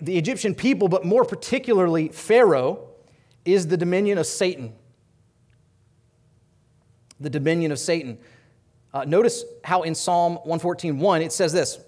the 0.00 0.16
Egyptian 0.16 0.54
people, 0.54 0.88
but 0.88 1.04
more 1.04 1.26
particularly 1.26 2.08
Pharaoh, 2.08 2.88
is 3.44 3.66
the 3.66 3.76
dominion 3.76 4.16
of 4.16 4.24
Satan. 4.24 4.72
The 7.20 7.28
dominion 7.28 7.70
of 7.70 7.78
Satan. 7.78 8.16
Uh, 8.94 9.04
notice 9.04 9.44
how 9.62 9.82
in 9.82 9.94
Psalm 9.94 10.38
114.1 10.46 11.22
it 11.22 11.32
says 11.32 11.52
this 11.52 11.78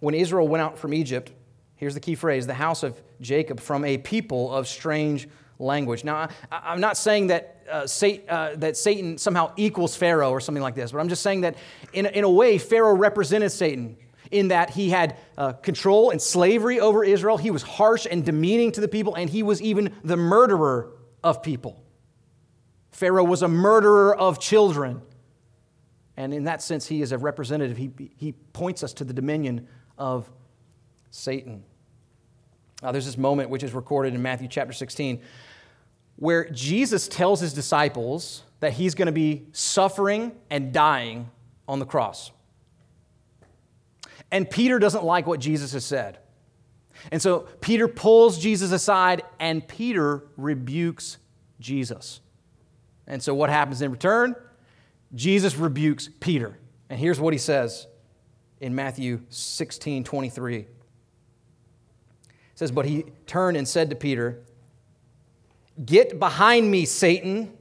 When 0.00 0.12
Israel 0.12 0.48
went 0.48 0.60
out 0.60 0.76
from 0.76 0.92
Egypt, 0.92 1.30
here's 1.76 1.94
the 1.94 2.00
key 2.00 2.16
phrase 2.16 2.48
the 2.48 2.54
house 2.54 2.82
of 2.82 3.00
Jacob 3.20 3.60
from 3.60 3.84
a 3.84 3.96
people 3.96 4.52
of 4.52 4.66
strange 4.66 5.28
language. 5.60 6.02
Now, 6.02 6.30
I, 6.50 6.72
am 6.72 6.80
not 6.80 6.96
saying 6.96 7.28
that, 7.28 7.64
uh, 7.70 7.86
Satan, 7.86 8.28
uh, 8.28 8.54
that 8.56 8.76
Satan 8.76 9.18
somehow 9.18 9.52
equals 9.56 9.94
Pharaoh 9.94 10.30
or 10.30 10.40
something 10.40 10.64
like 10.64 10.74
this, 10.74 10.90
but 10.90 10.98
I'm 10.98 11.08
just 11.08 11.22
saying 11.22 11.42
that 11.42 11.54
in, 11.92 12.06
in 12.06 12.24
a 12.24 12.30
way, 12.30 12.58
Pharaoh 12.58 12.96
represented 12.96 13.52
Satan 13.52 13.96
in 14.30 14.48
that 14.48 14.70
he 14.70 14.90
had 14.90 15.16
uh, 15.36 15.52
control 15.52 16.10
and 16.10 16.20
slavery 16.20 16.80
over 16.80 17.04
Israel. 17.04 17.36
He 17.36 17.50
was 17.50 17.62
harsh 17.62 18.06
and 18.10 18.24
demeaning 18.24 18.72
to 18.72 18.80
the 18.80 18.88
people, 18.88 19.14
and 19.14 19.28
he 19.28 19.42
was 19.42 19.60
even 19.62 19.94
the 20.04 20.16
murderer 20.16 20.92
of 21.22 21.42
people. 21.42 21.82
Pharaoh 22.90 23.24
was 23.24 23.42
a 23.42 23.48
murderer 23.48 24.16
of 24.16 24.40
children. 24.40 25.02
And 26.16 26.32
in 26.32 26.44
that 26.44 26.62
sense, 26.62 26.86
he 26.86 27.02
is 27.02 27.12
a 27.12 27.18
representative. 27.18 27.76
He, 27.76 27.90
he 28.16 28.32
points 28.52 28.82
us 28.82 28.94
to 28.94 29.04
the 29.04 29.12
dominion 29.12 29.68
of 29.98 30.30
Satan. 31.10 31.62
Now, 32.82 32.92
there's 32.92 33.06
this 33.06 33.18
moment 33.18 33.50
which 33.50 33.62
is 33.62 33.74
recorded 33.74 34.14
in 34.14 34.22
Matthew 34.22 34.48
chapter 34.48 34.72
16 34.72 35.20
where 36.16 36.48
Jesus 36.50 37.08
tells 37.08 37.40
his 37.40 37.52
disciples 37.52 38.42
that 38.60 38.72
he's 38.72 38.94
going 38.94 39.06
to 39.06 39.12
be 39.12 39.46
suffering 39.52 40.32
and 40.50 40.72
dying 40.72 41.30
on 41.68 41.78
the 41.78 41.84
cross. 41.84 42.30
And 44.30 44.48
Peter 44.48 44.78
doesn't 44.78 45.04
like 45.04 45.26
what 45.26 45.40
Jesus 45.40 45.72
has 45.72 45.84
said. 45.84 46.18
And 47.12 47.20
so 47.20 47.40
Peter 47.60 47.88
pulls 47.88 48.38
Jesus 48.38 48.72
aside, 48.72 49.22
and 49.38 49.66
Peter 49.66 50.24
rebukes 50.36 51.18
Jesus. 51.60 52.20
And 53.06 53.22
so 53.22 53.34
what 53.34 53.50
happens 53.50 53.82
in 53.82 53.92
return? 53.92 54.34
Jesus 55.14 55.56
rebukes 55.56 56.08
Peter. 56.20 56.58
And 56.90 56.98
here's 56.98 57.20
what 57.20 57.32
he 57.32 57.38
says 57.38 57.86
in 58.60 58.74
Matthew 58.74 59.20
16 59.30 60.04
23. 60.04 60.56
It 60.56 60.68
says, 62.54 62.72
But 62.72 62.86
he 62.86 63.04
turned 63.26 63.56
and 63.56 63.68
said 63.68 63.90
to 63.90 63.96
Peter, 63.96 64.42
Get 65.84 66.18
behind 66.18 66.70
me, 66.70 66.86
Satan. 66.86 67.52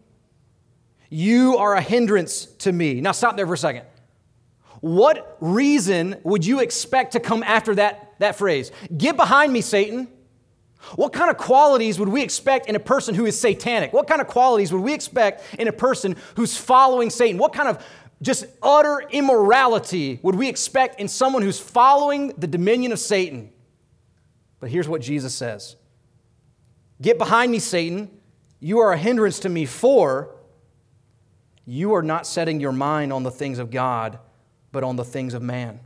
You 1.09 1.57
are 1.57 1.75
a 1.75 1.81
hindrance 1.81 2.45
to 2.45 2.71
me. 2.71 2.99
Now 2.99 3.11
stop 3.11 3.35
there 3.35 3.45
for 3.45 3.53
a 3.53 3.57
second 3.57 3.85
what 4.85 5.35
reason 5.39 6.15
would 6.21 6.45
you 6.45 6.59
expect 6.59 7.13
to 7.13 7.19
come 7.19 7.41
after 7.41 7.73
that, 7.73 8.13
that 8.19 8.35
phrase? 8.35 8.71
Get 8.95 9.17
behind 9.17 9.51
me, 9.51 9.61
Satan. 9.61 10.07
What 10.93 11.11
kind 11.11 11.31
of 11.31 11.37
qualities 11.37 11.97
would 11.97 12.07
we 12.07 12.21
expect 12.21 12.69
in 12.69 12.75
a 12.75 12.79
person 12.79 13.15
who 13.15 13.25
is 13.25 13.41
satanic? 13.41 13.93
What 13.93 14.05
kind 14.05 14.21
of 14.21 14.27
qualities 14.27 14.71
would 14.71 14.83
we 14.83 14.93
expect 14.93 15.41
in 15.57 15.67
a 15.67 15.71
person 15.71 16.15
who's 16.35 16.55
following 16.55 17.09
Satan? 17.09 17.39
What 17.39 17.51
kind 17.51 17.67
of 17.67 17.83
just 18.21 18.45
utter 18.61 19.01
immorality 19.09 20.19
would 20.21 20.35
we 20.35 20.47
expect 20.47 20.99
in 20.99 21.07
someone 21.07 21.41
who's 21.41 21.59
following 21.59 22.27
the 22.37 22.45
dominion 22.45 22.91
of 22.91 22.99
Satan? 22.99 23.51
But 24.59 24.69
here's 24.69 24.87
what 24.87 25.01
Jesus 25.01 25.33
says 25.33 25.77
Get 27.01 27.17
behind 27.17 27.51
me, 27.51 27.57
Satan. 27.57 28.11
You 28.59 28.81
are 28.81 28.93
a 28.93 28.97
hindrance 28.99 29.39
to 29.39 29.49
me, 29.49 29.65
for 29.65 30.35
you 31.65 31.95
are 31.95 32.03
not 32.03 32.27
setting 32.27 32.59
your 32.59 32.71
mind 32.71 33.11
on 33.11 33.23
the 33.23 33.31
things 33.31 33.57
of 33.57 33.71
God 33.71 34.19
but 34.75 34.83
on 34.83 34.97
the 34.97 35.05
things 35.05 35.33
of 35.33 35.41
man. 35.41 35.79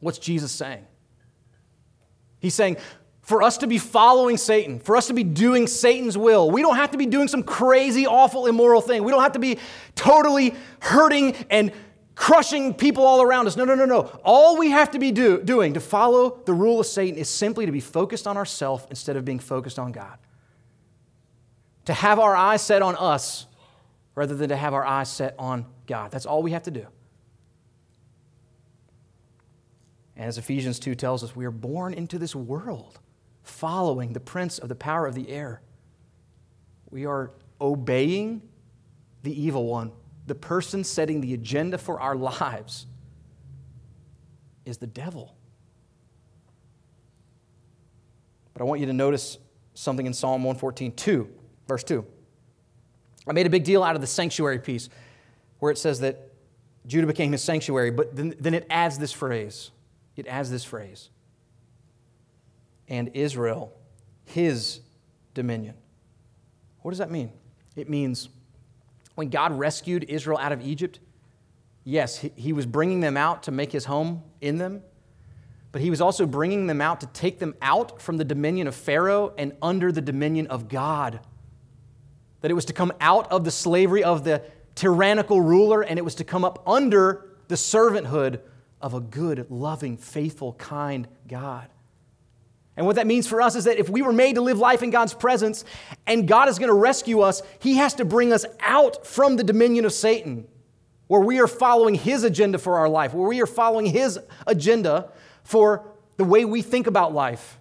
What's 0.00 0.18
Jesus 0.18 0.50
saying? 0.50 0.84
He's 2.40 2.54
saying, 2.54 2.76
for 3.22 3.40
us 3.44 3.58
to 3.58 3.68
be 3.68 3.78
following 3.78 4.36
Satan, 4.36 4.80
for 4.80 4.96
us 4.96 5.06
to 5.06 5.14
be 5.14 5.22
doing 5.22 5.68
Satan's 5.68 6.18
will, 6.18 6.50
we 6.50 6.60
don't 6.60 6.74
have 6.74 6.90
to 6.90 6.98
be 6.98 7.06
doing 7.06 7.28
some 7.28 7.44
crazy, 7.44 8.04
awful, 8.04 8.48
immoral 8.48 8.80
thing. 8.80 9.04
We 9.04 9.12
don't 9.12 9.22
have 9.22 9.34
to 9.34 9.38
be 9.38 9.58
totally 9.94 10.56
hurting 10.80 11.36
and 11.50 11.70
crushing 12.16 12.74
people 12.74 13.04
all 13.06 13.22
around 13.22 13.46
us. 13.46 13.56
No, 13.56 13.64
no, 13.64 13.76
no, 13.76 13.84
no. 13.84 14.00
All 14.24 14.58
we 14.58 14.70
have 14.72 14.90
to 14.90 14.98
be 14.98 15.12
do, 15.12 15.40
doing 15.40 15.74
to 15.74 15.80
follow 15.80 16.40
the 16.46 16.52
rule 16.52 16.80
of 16.80 16.86
Satan 16.86 17.16
is 17.16 17.28
simply 17.30 17.64
to 17.64 17.70
be 17.70 17.78
focused 17.78 18.26
on 18.26 18.36
ourselves 18.36 18.88
instead 18.90 19.14
of 19.14 19.24
being 19.24 19.38
focused 19.38 19.78
on 19.78 19.92
God. 19.92 20.18
To 21.84 21.94
have 21.94 22.18
our 22.18 22.34
eyes 22.34 22.60
set 22.60 22.82
on 22.82 22.96
us 22.96 23.46
rather 24.16 24.34
than 24.34 24.48
to 24.48 24.56
have 24.56 24.74
our 24.74 24.84
eyes 24.84 25.08
set 25.08 25.36
on 25.38 25.66
God. 25.86 26.10
That's 26.10 26.26
all 26.26 26.42
we 26.42 26.50
have 26.50 26.64
to 26.64 26.72
do. 26.72 26.88
And 30.09 30.09
as 30.26 30.38
Ephesians 30.38 30.78
2 30.78 30.94
tells 30.94 31.24
us, 31.24 31.34
we 31.34 31.44
are 31.44 31.50
born 31.50 31.94
into 31.94 32.18
this 32.18 32.34
world 32.34 32.98
following 33.42 34.12
the 34.12 34.20
prince 34.20 34.58
of 34.58 34.68
the 34.68 34.74
power 34.74 35.06
of 35.06 35.14
the 35.14 35.28
air. 35.30 35.62
We 36.90 37.06
are 37.06 37.32
obeying 37.60 38.42
the 39.22 39.42
evil 39.42 39.66
one 39.66 39.92
the 40.30 40.34
person 40.36 40.84
setting 40.84 41.20
the 41.20 41.34
agenda 41.34 41.76
for 41.76 41.98
our 41.98 42.14
lives 42.14 42.86
is 44.64 44.78
the 44.78 44.86
devil. 44.86 45.34
But 48.52 48.62
I 48.62 48.64
want 48.64 48.80
you 48.80 48.86
to 48.86 48.92
notice 48.92 49.38
something 49.74 50.06
in 50.06 50.12
Psalm 50.12 50.44
114, 50.44 50.92
2, 50.94 51.28
verse 51.66 51.82
2. 51.82 52.06
I 53.26 53.32
made 53.32 53.46
a 53.46 53.50
big 53.50 53.64
deal 53.64 53.82
out 53.82 53.96
of 53.96 54.00
the 54.00 54.06
sanctuary 54.06 54.60
piece 54.60 54.88
where 55.58 55.72
it 55.72 55.78
says 55.78 55.98
that 55.98 56.32
Judah 56.86 57.08
became 57.08 57.32
his 57.32 57.42
sanctuary, 57.42 57.90
but 57.90 58.14
then, 58.14 58.36
then 58.38 58.54
it 58.54 58.68
adds 58.70 58.98
this 58.98 59.10
phrase. 59.10 59.72
It 60.20 60.26
adds 60.26 60.50
this 60.50 60.64
phrase. 60.64 61.08
And 62.88 63.10
Israel, 63.14 63.72
his 64.26 64.80
dominion. 65.32 65.76
What 66.82 66.90
does 66.90 66.98
that 66.98 67.10
mean? 67.10 67.32
It 67.74 67.88
means 67.88 68.28
when 69.14 69.30
God 69.30 69.58
rescued 69.58 70.04
Israel 70.08 70.36
out 70.36 70.52
of 70.52 70.60
Egypt, 70.60 71.00
yes, 71.84 72.18
he, 72.18 72.32
he 72.36 72.52
was 72.52 72.66
bringing 72.66 73.00
them 73.00 73.16
out 73.16 73.44
to 73.44 73.50
make 73.50 73.72
his 73.72 73.86
home 73.86 74.22
in 74.42 74.58
them, 74.58 74.82
but 75.72 75.80
he 75.80 75.88
was 75.88 76.02
also 76.02 76.26
bringing 76.26 76.66
them 76.66 76.82
out 76.82 77.00
to 77.00 77.06
take 77.06 77.38
them 77.38 77.54
out 77.62 78.02
from 78.02 78.18
the 78.18 78.24
dominion 78.24 78.66
of 78.66 78.74
Pharaoh 78.74 79.32
and 79.38 79.56
under 79.62 79.90
the 79.90 80.02
dominion 80.02 80.48
of 80.48 80.68
God. 80.68 81.20
That 82.42 82.50
it 82.50 82.54
was 82.54 82.66
to 82.66 82.74
come 82.74 82.92
out 83.00 83.32
of 83.32 83.44
the 83.44 83.50
slavery 83.50 84.04
of 84.04 84.24
the 84.24 84.42
tyrannical 84.74 85.40
ruler 85.40 85.80
and 85.80 85.98
it 85.98 86.02
was 86.02 86.16
to 86.16 86.24
come 86.24 86.44
up 86.44 86.62
under 86.66 87.30
the 87.48 87.54
servanthood 87.54 88.40
of 88.80 88.94
a 88.94 89.00
good, 89.00 89.46
loving, 89.50 89.96
faithful, 89.96 90.54
kind 90.54 91.06
God. 91.28 91.68
And 92.76 92.86
what 92.86 92.96
that 92.96 93.06
means 93.06 93.26
for 93.26 93.42
us 93.42 93.56
is 93.56 93.64
that 93.64 93.78
if 93.78 93.90
we 93.90 94.00
were 94.00 94.12
made 94.12 94.36
to 94.36 94.40
live 94.40 94.58
life 94.58 94.82
in 94.82 94.90
God's 94.90 95.12
presence 95.12 95.64
and 96.06 96.26
God 96.26 96.48
is 96.48 96.58
going 96.58 96.70
to 96.70 96.74
rescue 96.74 97.20
us, 97.20 97.42
He 97.58 97.76
has 97.76 97.94
to 97.94 98.04
bring 98.04 98.32
us 98.32 98.46
out 98.60 99.06
from 99.06 99.36
the 99.36 99.44
dominion 99.44 99.84
of 99.84 99.92
Satan, 99.92 100.46
where 101.06 101.20
we 101.20 101.40
are 101.40 101.46
following 101.46 101.94
His 101.94 102.24
agenda 102.24 102.58
for 102.58 102.78
our 102.78 102.88
life, 102.88 103.12
where 103.12 103.28
we 103.28 103.42
are 103.42 103.46
following 103.46 103.86
His 103.86 104.18
agenda 104.46 105.10
for 105.42 105.92
the 106.16 106.24
way 106.24 106.44
we 106.44 106.62
think 106.62 106.86
about 106.86 107.12
life. 107.12 107.58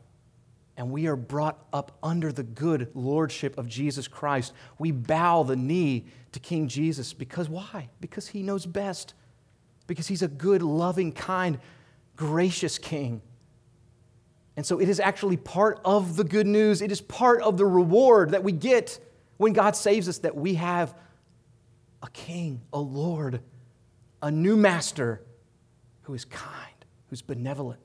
And 0.78 0.92
we 0.92 1.08
are 1.08 1.18
brought 1.18 1.62
up 1.74 1.98
under 2.02 2.32
the 2.32 2.44
good 2.44 2.90
lordship 2.94 3.58
of 3.58 3.68
Jesus 3.68 4.08
Christ. 4.08 4.54
We 4.78 4.92
bow 4.92 5.44
the 5.44 5.58
knee 5.58 6.06
to 6.32 6.40
King 6.40 6.70
Jesus 6.70 7.12
because 7.12 7.50
why? 7.50 7.90
Because 8.00 8.30
He 8.30 8.42
knows 8.42 8.66
best. 8.66 9.16
Because 9.90 10.08
He's 10.08 10.22
a 10.22 10.28
good, 10.28 10.62
loving, 10.62 11.12
kind, 11.12 11.60
gracious 12.16 12.78
King. 12.78 13.22
And 14.56 14.66
so 14.66 14.80
it 14.80 14.88
is 14.88 15.00
actually 15.00 15.38
part 15.38 15.80
of 15.84 16.16
the 16.16 16.24
good 16.24 16.46
news. 16.46 16.82
It 16.82 16.92
is 16.92 17.02
part 17.02 17.42
of 17.42 17.58
the 17.58 17.66
reward 17.66 18.32
that 18.32 18.44
we 18.44 18.52
get 18.52 19.00
when 19.38 19.54
God 19.54 19.76
saves 19.76 20.08
us 20.08 20.20
that 20.20 20.36
we 20.36 20.56
have 20.56 20.94
a 22.04 22.10
king, 22.12 22.62
a 22.72 22.80
Lord, 22.80 23.42
a 24.22 24.30
new 24.30 24.56
master 24.56 25.24
who 26.04 26.14
is 26.14 26.24
kind, 26.26 26.86
who's 27.08 27.22
benevolent, 27.22 27.80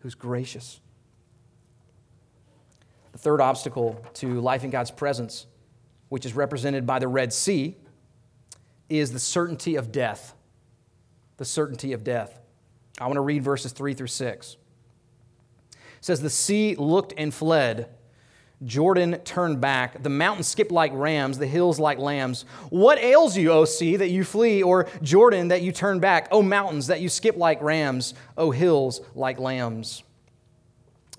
who's 0.00 0.14
gracious. 0.14 0.80
The 3.12 3.18
third 3.18 3.40
obstacle 3.40 4.04
to 4.14 4.40
life 4.40 4.62
in 4.62 4.70
God's 4.70 4.90
presence, 4.90 5.46
which 6.10 6.24
is 6.24 6.34
represented 6.34 6.86
by 6.86 6.98
the 6.98 7.08
Red 7.08 7.32
Sea, 7.32 7.76
is 8.88 9.12
the 9.12 9.18
certainty 9.18 9.74
of 9.74 9.90
death. 9.90 10.34
The 11.40 11.46
certainty 11.46 11.94
of 11.94 12.04
death. 12.04 12.38
I 13.00 13.06
want 13.06 13.14
to 13.14 13.22
read 13.22 13.42
verses 13.42 13.72
3 13.72 13.94
through 13.94 14.08
6 14.08 14.56
It 15.72 15.78
says, 16.02 16.20
The 16.20 16.28
sea 16.28 16.74
looked 16.76 17.14
and 17.16 17.32
fled. 17.32 17.88
Jordan 18.62 19.18
turned 19.24 19.58
back. 19.58 20.02
The 20.02 20.10
mountains 20.10 20.48
skipped 20.48 20.70
like 20.70 20.92
rams, 20.92 21.38
the 21.38 21.46
hills 21.46 21.80
like 21.80 21.96
lambs. 21.96 22.44
What 22.68 22.98
ails 22.98 23.38
you, 23.38 23.52
O 23.52 23.64
sea, 23.64 23.96
that 23.96 24.10
you 24.10 24.22
flee, 24.22 24.62
or 24.62 24.86
Jordan, 25.00 25.48
that 25.48 25.62
you 25.62 25.72
turn 25.72 25.98
back? 25.98 26.28
O 26.30 26.42
mountains, 26.42 26.88
that 26.88 27.00
you 27.00 27.08
skip 27.08 27.38
like 27.38 27.62
rams, 27.62 28.12
O 28.36 28.50
hills 28.50 29.00
like 29.14 29.38
lambs? 29.38 30.02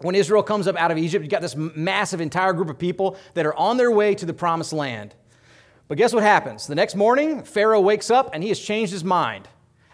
When 0.02 0.14
Israel 0.14 0.44
comes 0.44 0.68
up 0.68 0.76
out 0.76 0.92
of 0.92 1.00
Egypt, 1.00 1.24
you've 1.24 1.32
got 1.32 1.42
this 1.42 1.56
massive 1.56 2.22
entire 2.22 2.54
group 2.54 2.70
of 2.70 2.78
people 2.78 3.18
that 3.34 3.48
are 3.48 3.56
on 3.56 3.78
their 3.78 3.90
way 3.90 4.14
to 4.14 4.28
the 4.28 4.34
promised 4.34 4.72
land. 4.72 5.16
But 5.88 5.98
guess 5.98 6.14
what 6.14 6.22
happens? 6.22 6.68
The 6.68 6.76
next 6.76 6.94
morning, 6.94 7.42
Pharaoh 7.42 7.82
wakes 7.82 8.12
up 8.12 8.30
and 8.36 8.44
he 8.44 8.50
has 8.50 8.60
changed 8.60 8.94
his 8.94 9.04
mind. 9.04 9.48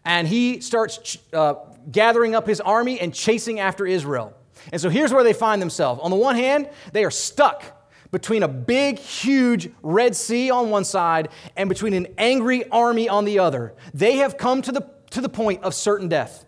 And 0.08 0.26
he 0.26 0.62
starts 0.62 1.18
uh, 1.34 1.56
gathering 1.92 2.34
up 2.34 2.48
his 2.48 2.62
army 2.62 2.98
and 2.98 3.14
chasing 3.14 3.60
after 3.60 3.86
Israel. 3.86 4.34
And 4.72 4.80
so 4.80 4.90
here's 4.90 5.12
where 5.12 5.24
they 5.24 5.34
find 5.34 5.62
themselves. 5.62 6.00
On 6.02 6.10
the 6.10 6.16
one 6.16 6.38
hand, 6.38 6.70
they 6.94 7.04
are 7.04 7.12
stuck 7.12 7.66
between 8.10 8.42
a 8.42 8.48
big, 8.48 9.00
huge 9.00 9.70
Red 9.84 10.16
Sea 10.16 10.50
on 10.50 10.70
one 10.70 10.86
side 10.86 11.28
and 11.58 11.68
between 11.68 11.94
an 11.94 12.08
angry 12.18 12.70
army 12.70 13.10
on 13.10 13.26
the 13.26 13.40
other. 13.40 13.76
They 13.94 14.16
have 14.18 14.38
come 14.38 14.62
to 14.62 14.72
the, 14.72 14.90
to 15.12 15.20
the 15.20 15.28
point 15.28 15.64
of 15.64 15.74
certain 15.74 16.08
death. 16.08 16.46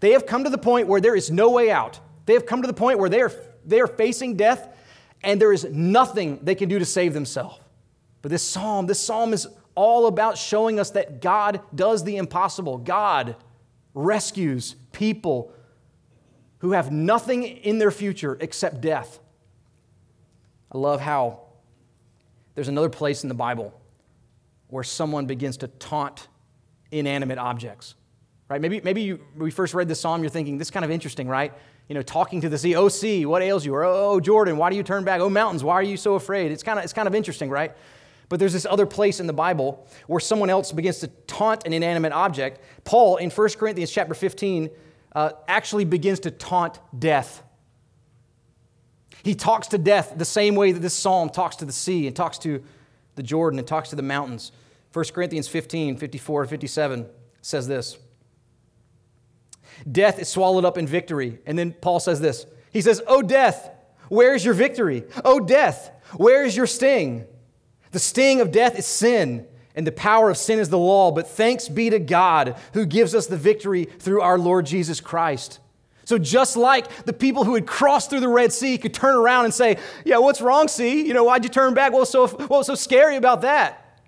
They 0.00 0.10
have 0.10 0.26
come 0.26 0.42
to 0.42 0.50
the 0.50 0.58
point 0.58 0.88
where 0.88 1.00
there 1.00 1.14
is 1.14 1.30
no 1.30 1.48
way 1.48 1.70
out. 1.70 2.00
They 2.26 2.34
have 2.34 2.44
come 2.44 2.60
to 2.62 2.66
the 2.66 2.74
point 2.74 2.98
where 2.98 3.08
they 3.08 3.20
are, 3.20 3.32
they 3.64 3.80
are 3.80 3.86
facing 3.86 4.36
death 4.36 4.68
and 5.22 5.40
there 5.40 5.52
is 5.52 5.64
nothing 5.64 6.40
they 6.42 6.56
can 6.56 6.68
do 6.68 6.80
to 6.80 6.84
save 6.84 7.14
themselves. 7.14 7.60
But 8.20 8.32
this 8.32 8.42
psalm, 8.42 8.86
this 8.86 8.98
psalm 8.98 9.32
is 9.32 9.46
all 9.74 10.06
about 10.06 10.36
showing 10.38 10.80
us 10.80 10.90
that 10.90 11.20
God 11.20 11.60
does 11.74 12.04
the 12.04 12.16
impossible. 12.16 12.78
God 12.78 13.36
rescues 13.94 14.76
people 14.92 15.52
who 16.58 16.72
have 16.72 16.92
nothing 16.92 17.42
in 17.44 17.78
their 17.78 17.90
future 17.90 18.36
except 18.40 18.80
death. 18.80 19.18
I 20.72 20.78
love 20.78 21.00
how 21.00 21.40
there's 22.54 22.68
another 22.68 22.90
place 22.90 23.22
in 23.22 23.28
the 23.28 23.34
Bible 23.34 23.72
where 24.68 24.84
someone 24.84 25.26
begins 25.26 25.56
to 25.58 25.68
taunt 25.68 26.28
inanimate 26.90 27.38
objects. 27.38 27.94
Right? 28.48 28.60
Maybe, 28.60 28.80
maybe 28.82 29.02
you, 29.02 29.20
we 29.36 29.50
first 29.50 29.74
read 29.74 29.88
this 29.88 30.00
psalm, 30.00 30.22
you're 30.22 30.30
thinking, 30.30 30.58
this 30.58 30.66
is 30.68 30.72
kind 30.72 30.84
of 30.84 30.90
interesting, 30.90 31.28
right? 31.28 31.52
You 31.88 31.94
know, 31.94 32.02
talking 32.02 32.40
to 32.40 32.48
the 32.48 32.58
sea, 32.58 32.74
oh, 32.76 32.88
sea, 32.88 33.24
what 33.24 33.42
ails 33.42 33.64
you? 33.64 33.74
Or, 33.74 33.84
oh, 33.84 34.20
Jordan, 34.20 34.56
why 34.56 34.70
do 34.70 34.76
you 34.76 34.82
turn 34.82 35.04
back? 35.04 35.20
Oh, 35.20 35.30
mountains, 35.30 35.62
why 35.62 35.74
are 35.74 35.82
you 35.82 35.96
so 35.96 36.14
afraid? 36.14 36.50
It's 36.52 36.62
kind 36.62 36.78
of, 36.78 36.84
it's 36.84 36.92
kind 36.92 37.08
of 37.08 37.14
interesting, 37.14 37.48
right? 37.48 37.72
But 38.30 38.38
there's 38.38 38.52
this 38.52 38.64
other 38.64 38.86
place 38.86 39.18
in 39.18 39.26
the 39.26 39.32
Bible 39.32 39.86
where 40.06 40.20
someone 40.20 40.50
else 40.50 40.70
begins 40.70 41.00
to 41.00 41.08
taunt 41.08 41.66
an 41.66 41.72
inanimate 41.72 42.12
object. 42.12 42.60
Paul, 42.84 43.16
in 43.16 43.28
1 43.28 43.48
Corinthians 43.58 43.90
chapter 43.90 44.14
15, 44.14 44.70
uh, 45.16 45.32
actually 45.48 45.84
begins 45.84 46.20
to 46.20 46.30
taunt 46.30 46.78
death. 46.96 47.42
He 49.24 49.34
talks 49.34 49.66
to 49.68 49.78
death 49.78 50.14
the 50.16 50.24
same 50.24 50.54
way 50.54 50.70
that 50.70 50.78
this 50.78 50.94
psalm 50.94 51.28
talks 51.28 51.56
to 51.56 51.64
the 51.64 51.72
sea 51.72 52.06
and 52.06 52.14
talks 52.14 52.38
to 52.38 52.62
the 53.16 53.22
Jordan 53.24 53.58
and 53.58 53.66
talks 53.66 53.90
to 53.90 53.96
the 53.96 54.02
mountains. 54.02 54.52
1 54.92 55.04
Corinthians 55.12 55.48
15, 55.48 55.96
54 55.96 56.46
57 56.46 57.06
says 57.42 57.66
this 57.66 57.98
Death 59.90 60.20
is 60.20 60.28
swallowed 60.28 60.64
up 60.64 60.78
in 60.78 60.86
victory. 60.86 61.40
And 61.46 61.58
then 61.58 61.72
Paul 61.72 61.98
says 61.98 62.20
this 62.20 62.46
He 62.72 62.80
says, 62.80 63.02
Oh, 63.08 63.22
death, 63.22 63.70
where 64.08 64.36
is 64.36 64.44
your 64.44 64.54
victory? 64.54 65.02
Oh, 65.24 65.40
death, 65.40 65.90
where 66.14 66.44
is 66.44 66.56
your 66.56 66.68
sting? 66.68 67.26
The 67.92 67.98
sting 67.98 68.40
of 68.40 68.52
death 68.52 68.78
is 68.78 68.86
sin 68.86 69.46
and 69.74 69.86
the 69.86 69.92
power 69.92 70.30
of 70.30 70.36
sin 70.36 70.58
is 70.58 70.68
the 70.68 70.78
law, 70.78 71.10
but 71.10 71.28
thanks 71.28 71.68
be 71.68 71.90
to 71.90 71.98
God 71.98 72.56
who 72.74 72.84
gives 72.84 73.14
us 73.14 73.26
the 73.26 73.36
victory 73.36 73.84
through 73.84 74.20
our 74.20 74.38
Lord 74.38 74.66
Jesus 74.66 75.00
Christ. 75.00 75.58
So, 76.04 76.18
just 76.18 76.56
like 76.56 77.04
the 77.04 77.12
people 77.12 77.44
who 77.44 77.54
had 77.54 77.66
crossed 77.66 78.10
through 78.10 78.20
the 78.20 78.28
Red 78.28 78.52
Sea 78.52 78.78
could 78.78 78.92
turn 78.92 79.14
around 79.14 79.44
and 79.44 79.54
say, 79.54 79.78
Yeah, 80.04 80.18
what's 80.18 80.40
wrong, 80.40 80.66
sea? 80.66 81.06
You 81.06 81.14
know, 81.14 81.22
why'd 81.22 81.44
you 81.44 81.50
turn 81.50 81.72
back? 81.72 81.92
What 81.92 82.00
was 82.00 82.10
so, 82.10 82.26
what 82.26 82.50
was 82.50 82.66
so 82.66 82.74
scary 82.74 83.14
about 83.16 83.42
that? 83.42 84.00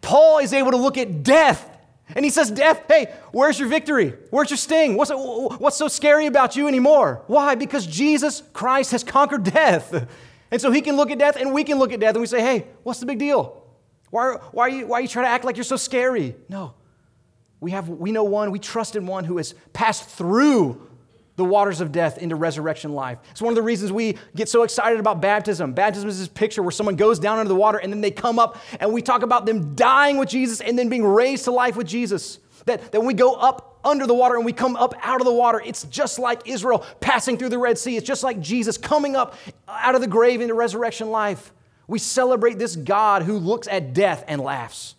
Paul 0.00 0.38
is 0.38 0.52
able 0.52 0.72
to 0.72 0.76
look 0.76 0.98
at 0.98 1.22
death 1.22 1.70
and 2.14 2.24
he 2.24 2.30
says, 2.30 2.50
Death, 2.50 2.82
hey, 2.88 3.12
where's 3.32 3.58
your 3.58 3.68
victory? 3.68 4.14
Where's 4.30 4.50
your 4.50 4.56
sting? 4.56 4.96
What's, 4.96 5.10
what's 5.12 5.76
so 5.76 5.88
scary 5.88 6.26
about 6.26 6.56
you 6.56 6.68
anymore? 6.68 7.22
Why? 7.28 7.54
Because 7.54 7.86
Jesus 7.86 8.42
Christ 8.52 8.90
has 8.92 9.04
conquered 9.04 9.44
death. 9.44 10.08
And 10.54 10.60
so 10.60 10.70
he 10.70 10.82
can 10.82 10.94
look 10.94 11.10
at 11.10 11.18
death 11.18 11.34
and 11.34 11.52
we 11.52 11.64
can 11.64 11.80
look 11.80 11.92
at 11.92 11.98
death 11.98 12.14
and 12.14 12.20
we 12.20 12.28
say, 12.28 12.40
Hey, 12.40 12.68
what's 12.84 13.00
the 13.00 13.06
big 13.06 13.18
deal? 13.18 13.60
Why, 14.10 14.36
why, 14.52 14.66
are 14.66 14.68
you, 14.68 14.86
why 14.86 14.98
are 14.98 15.00
you 15.00 15.08
trying 15.08 15.24
to 15.24 15.30
act 15.30 15.44
like 15.44 15.56
you're 15.56 15.64
so 15.64 15.74
scary? 15.74 16.36
No. 16.48 16.74
We, 17.58 17.72
have, 17.72 17.88
we 17.88 18.12
know 18.12 18.22
one, 18.22 18.52
we 18.52 18.60
trust 18.60 18.94
in 18.94 19.04
one 19.04 19.24
who 19.24 19.38
has 19.38 19.56
passed 19.72 20.08
through 20.08 20.80
the 21.34 21.44
waters 21.44 21.80
of 21.80 21.90
death 21.90 22.18
into 22.18 22.36
resurrection 22.36 22.92
life. 22.92 23.18
It's 23.32 23.42
one 23.42 23.50
of 23.50 23.56
the 23.56 23.62
reasons 23.62 23.90
we 23.90 24.16
get 24.36 24.48
so 24.48 24.62
excited 24.62 25.00
about 25.00 25.20
baptism. 25.20 25.72
Baptism 25.72 26.08
is 26.08 26.20
this 26.20 26.28
picture 26.28 26.62
where 26.62 26.70
someone 26.70 26.94
goes 26.94 27.18
down 27.18 27.40
into 27.40 27.48
the 27.48 27.56
water 27.56 27.78
and 27.78 27.92
then 27.92 28.00
they 28.00 28.12
come 28.12 28.38
up 28.38 28.56
and 28.78 28.92
we 28.92 29.02
talk 29.02 29.24
about 29.24 29.46
them 29.46 29.74
dying 29.74 30.18
with 30.18 30.28
Jesus 30.28 30.60
and 30.60 30.78
then 30.78 30.88
being 30.88 31.04
raised 31.04 31.46
to 31.46 31.50
life 31.50 31.74
with 31.74 31.88
Jesus. 31.88 32.38
That, 32.66 32.92
that 32.92 32.98
when 32.98 33.06
we 33.06 33.14
go 33.14 33.34
up 33.34 33.78
under 33.84 34.06
the 34.06 34.14
water 34.14 34.36
and 34.36 34.44
we 34.44 34.52
come 34.52 34.76
up 34.76 34.94
out 35.02 35.20
of 35.20 35.26
the 35.26 35.32
water, 35.32 35.60
it's 35.64 35.84
just 35.84 36.18
like 36.18 36.48
Israel 36.48 36.84
passing 37.00 37.36
through 37.36 37.50
the 37.50 37.58
Red 37.58 37.78
Sea. 37.78 37.96
It's 37.96 38.06
just 38.06 38.22
like 38.22 38.40
Jesus 38.40 38.78
coming 38.78 39.16
up 39.16 39.36
out 39.68 39.94
of 39.94 40.00
the 40.00 40.06
grave 40.06 40.40
into 40.40 40.54
resurrection 40.54 41.10
life. 41.10 41.52
We 41.86 41.98
celebrate 41.98 42.58
this 42.58 42.76
God 42.76 43.22
who 43.22 43.38
looks 43.38 43.68
at 43.68 43.92
death 43.92 44.24
and 44.26 44.40
laughs. 44.40 44.94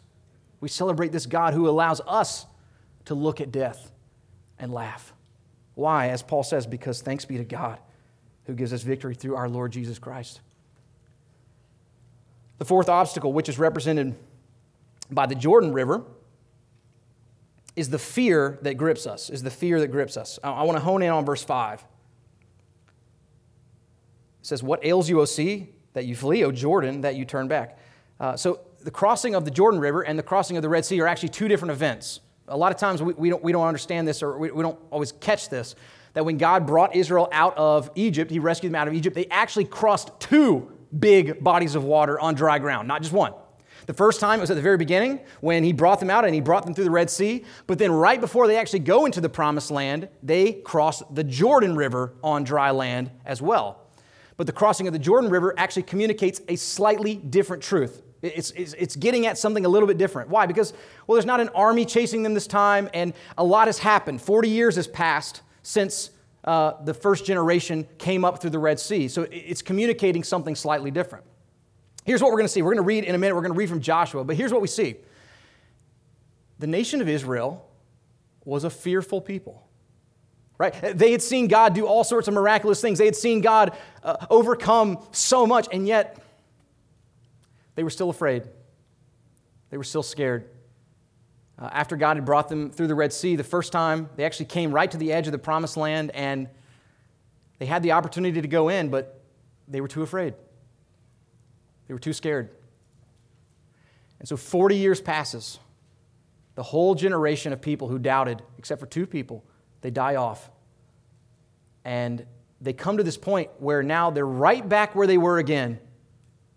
We 0.61 0.69
celebrate 0.69 1.11
this 1.11 1.25
God 1.25 1.53
who 1.53 1.67
allows 1.67 2.01
us 2.05 2.45
to 3.05 3.15
look 3.15 3.41
at 3.41 3.51
death 3.51 3.91
and 4.59 4.71
laugh. 4.71 5.13
Why? 5.73 6.09
As 6.09 6.21
Paul 6.21 6.43
says, 6.43 6.65
because 6.67 7.01
thanks 7.01 7.25
be 7.25 7.37
to 7.37 7.43
God 7.43 7.79
who 8.45 8.53
gives 8.53 8.71
us 8.73 8.83
victory 8.83 9.15
through 9.15 9.35
our 9.35 9.49
Lord 9.49 9.71
Jesus 9.71 9.99
Christ. 9.99 10.41
The 12.57 12.65
fourth 12.65 12.87
obstacle, 12.87 13.33
which 13.33 13.49
is 13.49 13.59
represented 13.59 14.15
by 15.11 15.25
the 15.25 15.35
Jordan 15.35 15.73
River, 15.73 16.03
is 17.75 17.89
the 17.89 17.99
fear 17.99 18.59
that 18.61 18.75
grips 18.75 19.05
us, 19.05 19.29
is 19.29 19.43
the 19.43 19.51
fear 19.51 19.79
that 19.79 19.87
grips 19.87 20.17
us. 20.17 20.39
I, 20.43 20.51
I 20.51 20.63
want 20.63 20.77
to 20.77 20.83
hone 20.83 21.01
in 21.01 21.09
on 21.09 21.25
verse 21.25 21.43
5. 21.43 21.81
It 21.81 21.85
says, 24.41 24.63
What 24.63 24.85
ails 24.85 25.09
you, 25.09 25.19
O 25.21 25.25
sea, 25.25 25.69
that 25.93 26.05
you 26.05 26.15
flee, 26.15 26.43
O 26.43 26.51
Jordan, 26.51 27.01
that 27.01 27.15
you 27.15 27.25
turn 27.25 27.47
back? 27.47 27.77
Uh, 28.19 28.37
so 28.37 28.61
the 28.83 28.91
crossing 28.91 29.35
of 29.35 29.45
the 29.45 29.51
Jordan 29.51 29.79
River 29.79 30.01
and 30.01 30.17
the 30.17 30.23
crossing 30.23 30.57
of 30.57 30.63
the 30.63 30.69
Red 30.69 30.85
Sea 30.85 31.01
are 31.01 31.07
actually 31.07 31.29
two 31.29 31.47
different 31.47 31.71
events 31.71 32.21
a 32.47 32.57
lot 32.57 32.71
of 32.71 32.77
times 32.77 33.01
we, 33.01 33.13
we, 33.13 33.29
don't, 33.29 33.43
we 33.43 33.51
don't 33.51 33.67
understand 33.67 34.07
this 34.07 34.21
or 34.21 34.37
we, 34.37 34.51
we 34.51 34.61
don't 34.61 34.79
always 34.91 35.11
catch 35.11 35.49
this 35.49 35.75
that 36.13 36.23
when 36.23 36.37
God 36.37 36.65
brought 36.65 36.95
Israel 36.95 37.27
out 37.33 37.57
of 37.57 37.91
Egypt, 37.95 38.31
He 38.31 38.39
rescued 38.39 38.71
them 38.71 38.79
out 38.79 38.87
of 38.87 38.93
Egypt, 38.93 39.15
they 39.15 39.25
actually 39.25 39.65
crossed 39.65 40.17
two 40.19 40.71
big 40.97 41.43
bodies 41.43 41.75
of 41.75 41.83
water 41.83 42.17
on 42.17 42.35
dry 42.35 42.57
ground, 42.57 42.87
not 42.87 43.01
just 43.01 43.13
one. 43.13 43.33
The 43.85 43.93
first 43.93 44.19
time 44.19 44.39
it 44.39 44.41
was 44.41 44.51
at 44.51 44.55
the 44.55 44.61
very 44.61 44.77
beginning 44.77 45.19
when 45.41 45.63
he 45.63 45.73
brought 45.73 45.99
them 45.99 46.09
out 46.09 46.25
and 46.25 46.33
he 46.33 46.41
brought 46.41 46.65
them 46.65 46.73
through 46.73 46.85
the 46.85 46.91
Red 46.91 47.09
Sea. 47.09 47.45
But 47.67 47.77
then, 47.77 47.91
right 47.91 48.19
before 48.19 48.47
they 48.47 48.57
actually 48.57 48.79
go 48.79 49.05
into 49.05 49.21
the 49.21 49.29
promised 49.29 49.71
land, 49.71 50.09
they 50.23 50.53
cross 50.53 51.03
the 51.11 51.23
Jordan 51.23 51.75
River 51.75 52.13
on 52.23 52.43
dry 52.43 52.71
land 52.71 53.11
as 53.25 53.41
well. 53.41 53.81
But 54.37 54.47
the 54.47 54.53
crossing 54.53 54.87
of 54.87 54.93
the 54.93 54.99
Jordan 54.99 55.29
River 55.29 55.53
actually 55.57 55.83
communicates 55.83 56.41
a 56.47 56.55
slightly 56.55 57.15
different 57.15 57.63
truth. 57.63 58.01
It's, 58.21 58.51
it's, 58.51 58.73
it's, 58.73 58.95
getting 58.95 59.27
at 59.27 59.37
something 59.37 59.65
a 59.65 59.69
little 59.69 59.87
bit 59.87 59.97
different. 59.97 60.29
Why? 60.29 60.47
Because, 60.47 60.73
well, 61.05 61.15
there's 61.15 61.27
not 61.27 61.39
an 61.39 61.49
army 61.49 61.85
chasing 61.85 62.23
them 62.23 62.33
this 62.33 62.47
time, 62.47 62.89
and 62.93 63.13
a 63.37 63.43
lot 63.43 63.67
has 63.67 63.77
happened. 63.77 64.19
40 64.19 64.49
years 64.49 64.77
has 64.77 64.87
passed 64.87 65.41
since 65.61 66.09
uh, 66.43 66.73
the 66.83 66.93
first 66.93 67.25
generation 67.25 67.87
came 67.99 68.25
up 68.25 68.41
through 68.41 68.49
the 68.49 68.59
Red 68.59 68.79
Sea. 68.79 69.07
So 69.07 69.27
it's 69.31 69.61
communicating 69.61 70.23
something 70.23 70.55
slightly 70.55 70.89
different. 70.89 71.23
Here's 72.05 72.21
what 72.21 72.31
we're 72.31 72.37
going 72.37 72.45
to 72.45 72.53
see. 72.53 72.61
We're 72.61 72.73
going 72.73 72.83
to 72.83 72.87
read 72.87 73.03
in 73.03 73.15
a 73.15 73.17
minute, 73.17 73.35
we're 73.35 73.41
going 73.41 73.53
to 73.53 73.57
read 73.57 73.67
from 73.67 73.81
Joshua, 73.81 74.23
but 74.23 74.35
here's 74.37 74.53
what 74.53 74.61
we 74.61 74.67
see 74.67 74.95
the 76.57 76.67
nation 76.67 77.01
of 77.01 77.09
Israel 77.09 77.67
was 78.45 78.63
a 78.63 78.69
fearful 78.69 79.19
people. 79.19 79.67
Right? 80.57 80.73
They 80.97 81.11
had 81.11 81.21
seen 81.21 81.49
God 81.49 81.73
do 81.73 81.85
all 81.85 82.05
sorts 82.05 82.29
of 82.29 82.33
miraculous 82.33 82.79
things. 82.79 82.97
They 82.97 83.05
had 83.05 83.15
seen 83.15 83.41
God 83.41 83.75
uh, 84.01 84.25
overcome 84.29 84.99
so 85.11 85.45
much, 85.45 85.67
and 85.69 85.85
yet 85.85 86.17
they 87.75 87.83
were 87.83 87.89
still 87.89 88.09
afraid. 88.09 88.43
They 89.69 89.75
were 89.75 89.83
still 89.83 90.03
scared. 90.03 90.49
Uh, 91.59 91.69
after 91.73 91.97
God 91.97 92.15
had 92.15 92.25
brought 92.25 92.47
them 92.47 92.71
through 92.71 92.87
the 92.87 92.95
Red 92.95 93.11
Sea 93.11 93.35
the 93.35 93.43
first 93.43 93.73
time, 93.73 94.09
they 94.15 94.23
actually 94.23 94.45
came 94.45 94.71
right 94.71 94.89
to 94.89 94.97
the 94.97 95.11
edge 95.11 95.27
of 95.27 95.33
the 95.33 95.37
promised 95.37 95.75
land 95.75 96.11
and 96.11 96.49
they 97.59 97.65
had 97.65 97.81
the 97.81 97.93
opportunity 97.93 98.41
to 98.41 98.47
go 98.47 98.69
in, 98.69 98.89
but 98.89 99.21
they 99.67 99.79
were 99.79 99.87
too 99.87 100.03
afraid. 100.03 100.33
They 101.87 101.93
were 101.93 101.99
too 101.99 102.13
scared. 102.13 102.49
And 104.19 104.27
so 104.27 104.37
40 104.37 104.77
years 104.77 105.01
passes. 105.01 105.59
The 106.55 106.63
whole 106.63 106.95
generation 106.95 107.51
of 107.53 107.61
people 107.61 107.87
who 107.87 107.99
doubted, 107.99 108.41
except 108.57 108.79
for 108.79 108.87
two 108.87 109.05
people, 109.05 109.43
they 109.81 109.91
die 109.91 110.15
off. 110.15 110.49
And 111.83 112.25
they 112.61 112.73
come 112.73 112.97
to 112.97 113.03
this 113.03 113.17
point 113.17 113.49
where 113.59 113.83
now 113.83 114.09
they're 114.09 114.25
right 114.25 114.67
back 114.67 114.95
where 114.95 115.05
they 115.05 115.17
were 115.17 115.37
again 115.37 115.79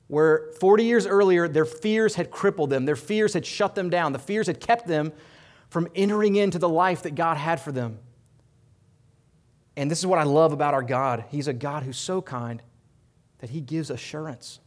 where 0.09 0.51
40 0.59 0.85
years 0.85 1.07
earlier 1.07 1.47
their 1.47 1.67
fears 1.67 2.17
had 2.17 2.31
crippled 2.31 2.71
them, 2.71 2.87
their 2.87 2.97
fears 2.97 3.35
had 3.35 3.47
shut 3.47 3.75
them 3.75 3.89
down, 3.89 4.13
the 4.13 4.19
fears 4.19 4.47
had 4.47 4.59
kept 4.59 4.87
them 4.87 5.13
from 5.69 5.87
entering 5.95 6.37
into 6.37 6.59
the 6.59 6.69
life 6.69 7.03
that 7.03 7.15
God 7.15 7.37
had 7.37 7.61
for 7.61 7.71
them. 7.71 7.99
And 9.77 9.91
this 9.91 9.99
is 9.99 10.07
what 10.07 10.19
I 10.19 10.25
love 10.25 10.53
about 10.53 10.75
our 10.75 10.83
God. 10.83 11.27
He's 11.29 11.47
a 11.47 11.53
God 11.53 11.83
who's 11.85 11.99
so 11.99 12.21
kind 12.21 12.63
that 13.39 13.51
he 13.51 13.61
gives 13.61 13.91
assurance. 13.91 14.59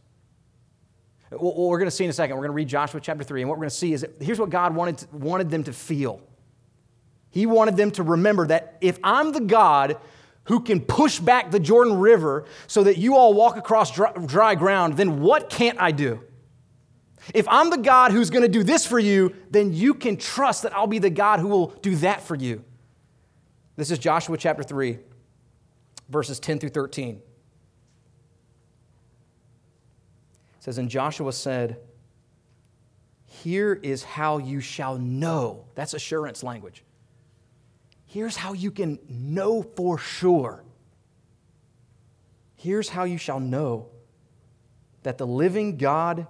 What 1.32 1.56
we're 1.56 1.78
going 1.78 1.90
to 1.90 1.94
see 1.94 2.04
in 2.04 2.10
a 2.10 2.12
second, 2.12 2.36
we're 2.36 2.42
going 2.42 2.52
to 2.52 2.56
read 2.56 2.68
Joshua 2.68 3.00
chapter 3.00 3.24
3, 3.24 3.42
and 3.42 3.48
what 3.48 3.56
we're 3.56 3.62
going 3.62 3.70
to 3.70 3.76
see 3.76 3.92
is 3.92 4.02
that 4.02 4.20
here's 4.20 4.38
what 4.38 4.50
God 4.50 4.74
wanted, 4.74 4.98
to, 4.98 5.16
wanted 5.16 5.50
them 5.50 5.64
to 5.64 5.72
feel. 5.72 6.20
He 7.30 7.46
wanted 7.46 7.76
them 7.76 7.90
to 7.92 8.02
remember 8.02 8.46
that 8.48 8.76
if 8.80 8.98
I'm 9.02 9.32
the 9.32 9.40
God 9.40 9.96
who 10.44 10.60
can 10.60 10.80
push 10.80 11.18
back 11.18 11.50
the 11.50 11.60
Jordan 11.60 11.98
River 11.98 12.44
so 12.66 12.84
that 12.84 12.98
you 12.98 13.16
all 13.16 13.32
walk 13.32 13.56
across 13.56 13.90
dry, 13.90 14.12
dry 14.12 14.54
ground, 14.54 14.96
then 14.96 15.20
what 15.20 15.48
can't 15.48 15.80
I 15.80 15.92
do? 15.92 16.20
If 17.32 17.46
I'm 17.48 17.70
the 17.70 17.78
God 17.78 18.12
who's 18.12 18.30
going 18.30 18.42
to 18.42 18.48
do 18.48 18.62
this 18.62 18.84
for 18.84 18.98
you, 18.98 19.34
then 19.50 19.72
you 19.72 19.94
can 19.94 20.16
trust 20.16 20.64
that 20.64 20.74
I'll 20.76 20.86
be 20.86 20.98
the 20.98 21.10
God 21.10 21.40
who 21.40 21.48
will 21.48 21.68
do 21.80 21.96
that 21.96 22.20
for 22.22 22.34
you. 22.34 22.64
This 23.76 23.90
is 23.90 23.98
Joshua 23.98 24.36
chapter 24.36 24.62
3, 24.62 24.98
verses 26.08 26.38
10 26.40 26.58
through 26.58 26.70
13. 26.70 27.22
It 30.62 30.66
says, 30.66 30.78
And 30.78 30.88
Joshua 30.88 31.32
said, 31.32 31.78
Here 33.26 33.80
is 33.82 34.04
how 34.04 34.38
you 34.38 34.60
shall 34.60 34.96
know. 34.96 35.64
That's 35.74 35.92
assurance 35.92 36.44
language. 36.44 36.84
Here's 38.06 38.36
how 38.36 38.52
you 38.52 38.70
can 38.70 39.00
know 39.08 39.64
for 39.64 39.98
sure. 39.98 40.62
Here's 42.54 42.88
how 42.88 43.02
you 43.02 43.18
shall 43.18 43.40
know 43.40 43.88
that 45.02 45.18
the 45.18 45.26
living 45.26 45.78
God 45.78 46.28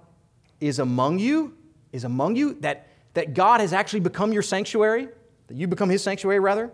is 0.59 0.79
among 0.79 1.19
you, 1.19 1.55
is 1.91 2.03
among 2.03 2.35
you, 2.35 2.55
that, 2.61 2.87
that 3.13 3.35
God 3.35 3.61
has 3.61 3.71
actually 3.71 3.99
become 3.99 4.33
your 4.33 4.41
sanctuary, 4.41 5.09
that 5.45 5.57
you 5.57 5.67
become 5.67 5.91
his 5.91 6.01
sanctuary, 6.01 6.39
rather. 6.39 6.71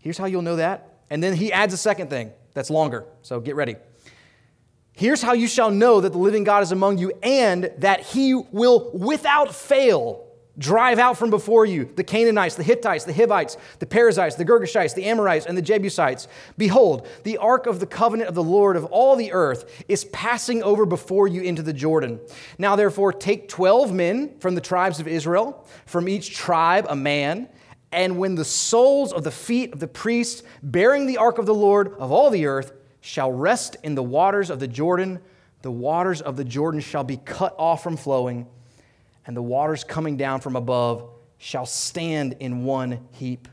Here's 0.00 0.18
how 0.18 0.24
you'll 0.24 0.42
know 0.42 0.56
that. 0.56 0.98
And 1.10 1.22
then 1.22 1.34
he 1.34 1.52
adds 1.52 1.72
a 1.72 1.78
second 1.78 2.10
thing 2.10 2.32
that's 2.54 2.70
longer, 2.70 3.04
so 3.22 3.38
get 3.38 3.54
ready. 3.54 3.76
Here's 4.94 5.22
how 5.22 5.32
you 5.32 5.48
shall 5.48 5.70
know 5.70 6.00
that 6.00 6.12
the 6.12 6.18
living 6.18 6.44
God 6.44 6.62
is 6.62 6.72
among 6.72 6.98
you 6.98 7.12
and 7.22 7.72
that 7.78 8.00
he 8.00 8.34
will 8.34 8.90
without 8.94 9.54
fail 9.54 10.24
Drive 10.56 11.00
out 11.00 11.18
from 11.18 11.30
before 11.30 11.66
you 11.66 11.90
the 11.96 12.04
Canaanites, 12.04 12.54
the 12.54 12.62
Hittites, 12.62 13.04
the 13.04 13.12
Hivites, 13.12 13.56
the 13.80 13.86
Perizzites, 13.86 14.36
the 14.36 14.44
Girgashites, 14.44 14.94
the 14.94 15.06
Amorites, 15.06 15.46
and 15.46 15.58
the 15.58 15.62
Jebusites. 15.62 16.28
Behold, 16.56 17.08
the 17.24 17.38
ark 17.38 17.66
of 17.66 17.80
the 17.80 17.86
covenant 17.86 18.28
of 18.28 18.36
the 18.36 18.42
Lord 18.42 18.76
of 18.76 18.84
all 18.86 19.16
the 19.16 19.32
earth 19.32 19.84
is 19.88 20.04
passing 20.06 20.62
over 20.62 20.86
before 20.86 21.26
you 21.26 21.42
into 21.42 21.62
the 21.62 21.72
Jordan. 21.72 22.20
Now, 22.56 22.76
therefore, 22.76 23.12
take 23.12 23.48
12 23.48 23.92
men 23.92 24.38
from 24.38 24.54
the 24.54 24.60
tribes 24.60 25.00
of 25.00 25.08
Israel, 25.08 25.66
from 25.86 26.08
each 26.08 26.36
tribe 26.36 26.86
a 26.88 26.94
man. 26.94 27.48
And 27.90 28.18
when 28.18 28.36
the 28.36 28.44
soles 28.44 29.12
of 29.12 29.24
the 29.24 29.32
feet 29.32 29.72
of 29.72 29.80
the 29.80 29.88
priests 29.88 30.44
bearing 30.62 31.06
the 31.06 31.16
ark 31.16 31.38
of 31.38 31.46
the 31.46 31.54
Lord 31.54 31.94
of 31.94 32.12
all 32.12 32.30
the 32.30 32.46
earth 32.46 32.72
shall 33.04 33.30
rest 33.30 33.76
in 33.82 33.94
the 33.94 34.02
waters 34.02 34.48
of 34.48 34.58
the 34.60 34.66
Jordan, 34.66 35.20
the 35.60 35.70
waters 35.70 36.22
of 36.22 36.36
the 36.38 36.44
Jordan 36.44 36.80
shall 36.80 37.04
be 37.04 37.18
cut 37.18 37.54
off 37.58 37.82
from 37.82 37.98
flowing 37.98 38.46
and 39.26 39.36
the 39.36 39.42
waters 39.42 39.84
coming 39.84 40.16
down 40.16 40.40
from 40.40 40.56
above 40.56 41.10
shall 41.36 41.66
stand 41.66 42.36
in 42.40 42.64
one 42.64 43.06
heap. 43.12 43.46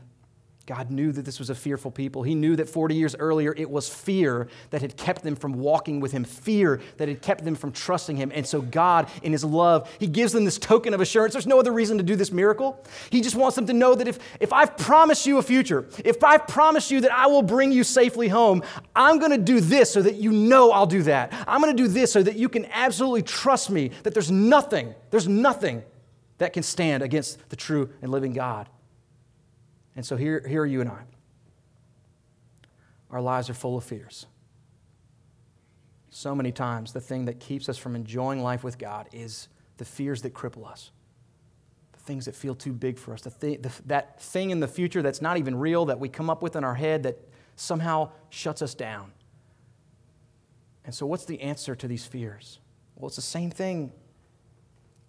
God 0.66 0.90
knew 0.90 1.10
that 1.12 1.24
this 1.24 1.40
was 1.40 1.50
a 1.50 1.54
fearful 1.54 1.90
people. 1.90 2.22
He 2.22 2.34
knew 2.34 2.54
that 2.56 2.68
40 2.68 2.94
years 2.94 3.16
earlier 3.18 3.52
it 3.56 3.68
was 3.68 3.88
fear 3.88 4.48
that 4.70 4.80
had 4.80 4.96
kept 4.96 5.22
them 5.22 5.34
from 5.34 5.54
walking 5.54 5.98
with 5.98 6.12
Him, 6.12 6.22
fear 6.22 6.80
that 6.98 7.08
had 7.08 7.20
kept 7.20 7.44
them 7.44 7.56
from 7.56 7.72
trusting 7.72 8.16
Him. 8.16 8.30
And 8.32 8.46
so, 8.46 8.62
God, 8.62 9.08
in 9.22 9.32
His 9.32 9.44
love, 9.44 9.90
He 9.98 10.06
gives 10.06 10.32
them 10.32 10.44
this 10.44 10.58
token 10.58 10.94
of 10.94 11.00
assurance. 11.00 11.32
There's 11.32 11.48
no 11.48 11.58
other 11.58 11.72
reason 11.72 11.98
to 11.98 12.04
do 12.04 12.14
this 12.14 12.30
miracle. 12.30 12.84
He 13.10 13.20
just 13.20 13.34
wants 13.34 13.56
them 13.56 13.66
to 13.66 13.72
know 13.72 13.94
that 13.96 14.06
if, 14.06 14.20
if 14.38 14.52
I've 14.52 14.76
promised 14.76 15.26
you 15.26 15.38
a 15.38 15.42
future, 15.42 15.88
if 16.04 16.22
I've 16.22 16.46
promised 16.46 16.90
you 16.90 17.00
that 17.00 17.12
I 17.12 17.26
will 17.26 17.42
bring 17.42 17.72
you 17.72 17.82
safely 17.82 18.28
home, 18.28 18.62
I'm 18.94 19.18
going 19.18 19.32
to 19.32 19.38
do 19.38 19.60
this 19.60 19.90
so 19.92 20.00
that 20.02 20.14
you 20.14 20.30
know 20.30 20.70
I'll 20.70 20.86
do 20.86 21.02
that. 21.04 21.32
I'm 21.48 21.60
going 21.60 21.76
to 21.76 21.82
do 21.82 21.88
this 21.88 22.12
so 22.12 22.22
that 22.22 22.36
you 22.36 22.48
can 22.48 22.66
absolutely 22.66 23.22
trust 23.22 23.70
me 23.70 23.90
that 24.04 24.14
there's 24.14 24.30
nothing, 24.30 24.94
there's 25.10 25.26
nothing 25.26 25.82
that 26.38 26.52
can 26.52 26.62
stand 26.62 27.02
against 27.02 27.48
the 27.48 27.56
true 27.56 27.90
and 28.00 28.12
living 28.12 28.32
God. 28.32 28.68
And 29.94 30.04
so 30.04 30.16
here, 30.16 30.44
here 30.46 30.62
are 30.62 30.66
you 30.66 30.80
and 30.80 30.90
I. 30.90 31.02
Our 33.10 33.20
lives 33.20 33.50
are 33.50 33.54
full 33.54 33.76
of 33.76 33.84
fears. 33.84 34.26
So 36.10 36.34
many 36.34 36.52
times, 36.52 36.92
the 36.92 37.00
thing 37.00 37.26
that 37.26 37.40
keeps 37.40 37.68
us 37.68 37.78
from 37.78 37.94
enjoying 37.94 38.42
life 38.42 38.64
with 38.64 38.78
God 38.78 39.08
is 39.12 39.48
the 39.78 39.84
fears 39.84 40.22
that 40.22 40.34
cripple 40.34 40.66
us, 40.66 40.90
the 41.92 42.00
things 42.00 42.26
that 42.26 42.34
feel 42.34 42.54
too 42.54 42.72
big 42.72 42.98
for 42.98 43.14
us, 43.14 43.22
the 43.22 43.30
the, 43.56 43.70
that 43.86 44.20
thing 44.20 44.50
in 44.50 44.60
the 44.60 44.68
future 44.68 45.02
that's 45.02 45.22
not 45.22 45.38
even 45.38 45.54
real 45.54 45.86
that 45.86 45.98
we 45.98 46.08
come 46.08 46.28
up 46.28 46.42
with 46.42 46.56
in 46.56 46.64
our 46.64 46.74
head 46.74 47.02
that 47.04 47.18
somehow 47.56 48.10
shuts 48.30 48.60
us 48.60 48.74
down. 48.74 49.12
And 50.84 50.94
so, 50.94 51.06
what's 51.06 51.24
the 51.24 51.40
answer 51.40 51.74
to 51.74 51.88
these 51.88 52.04
fears? 52.04 52.58
Well, 52.94 53.06
it's 53.06 53.16
the 53.16 53.22
same 53.22 53.50
thing. 53.50 53.92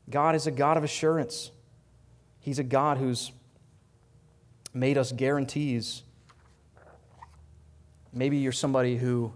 God 0.09 0.35
is 0.35 0.47
a 0.47 0.51
God 0.51 0.77
of 0.77 0.83
assurance, 0.83 1.51
He's 2.39 2.59
a 2.59 2.63
God 2.63 2.97
who's 2.97 3.31
made 4.73 4.97
us 4.97 5.11
guarantees. 5.11 6.03
Maybe 8.11 8.37
you're 8.37 8.51
somebody 8.51 8.97
who 8.97 9.33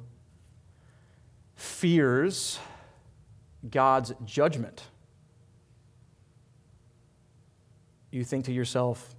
fears 1.56 2.60
God's 3.70 4.14
judgment. 4.26 4.84
You 8.12 8.24
think 8.24 8.46
to 8.46 8.52
yourself, 8.52 9.16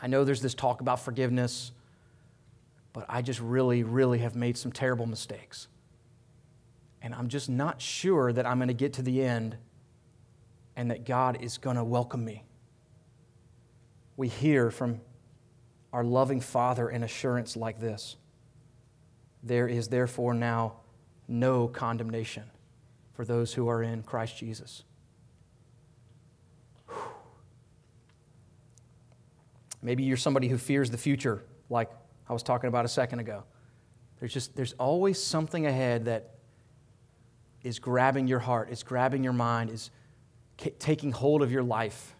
I 0.00 0.06
know 0.06 0.24
there's 0.24 0.42
this 0.42 0.54
talk 0.54 0.80
about 0.80 1.00
forgiveness, 1.00 1.72
but 2.92 3.06
I 3.08 3.22
just 3.22 3.40
really, 3.40 3.82
really 3.82 4.18
have 4.18 4.34
made 4.34 4.56
some 4.56 4.72
terrible 4.72 5.06
mistakes. 5.06 5.68
And 7.02 7.14
I'm 7.14 7.28
just 7.28 7.48
not 7.48 7.80
sure 7.80 8.32
that 8.32 8.46
I'm 8.46 8.58
going 8.58 8.68
to 8.68 8.74
get 8.74 8.94
to 8.94 9.02
the 9.02 9.22
end 9.22 9.56
and 10.76 10.90
that 10.90 11.04
God 11.04 11.38
is 11.40 11.58
going 11.58 11.76
to 11.76 11.84
welcome 11.84 12.24
me. 12.24 12.44
We 14.22 14.28
hear 14.28 14.70
from 14.70 15.00
our 15.92 16.04
loving 16.04 16.40
Father 16.40 16.88
an 16.88 17.02
assurance 17.02 17.56
like 17.56 17.80
this 17.80 18.14
There 19.42 19.66
is 19.66 19.88
therefore 19.88 20.32
now 20.32 20.74
no 21.26 21.66
condemnation 21.66 22.44
for 23.14 23.24
those 23.24 23.52
who 23.52 23.66
are 23.66 23.82
in 23.82 24.04
Christ 24.04 24.36
Jesus. 24.36 24.84
Maybe 29.82 30.04
you're 30.04 30.16
somebody 30.16 30.46
who 30.46 30.56
fears 30.56 30.88
the 30.88 30.98
future, 30.98 31.42
like 31.68 31.90
I 32.28 32.32
was 32.32 32.44
talking 32.44 32.68
about 32.68 32.84
a 32.84 32.88
second 32.88 33.18
ago. 33.18 33.42
There's 34.20 34.32
just 34.32 34.54
there's 34.54 34.74
always 34.74 35.20
something 35.20 35.66
ahead 35.66 36.04
that 36.04 36.36
is 37.64 37.80
grabbing 37.80 38.28
your 38.28 38.38
heart, 38.38 38.70
is 38.70 38.84
grabbing 38.84 39.24
your 39.24 39.32
mind, 39.32 39.70
is 39.70 39.90
taking 40.78 41.10
hold 41.10 41.42
of 41.42 41.50
your 41.50 41.64
life. 41.64 42.14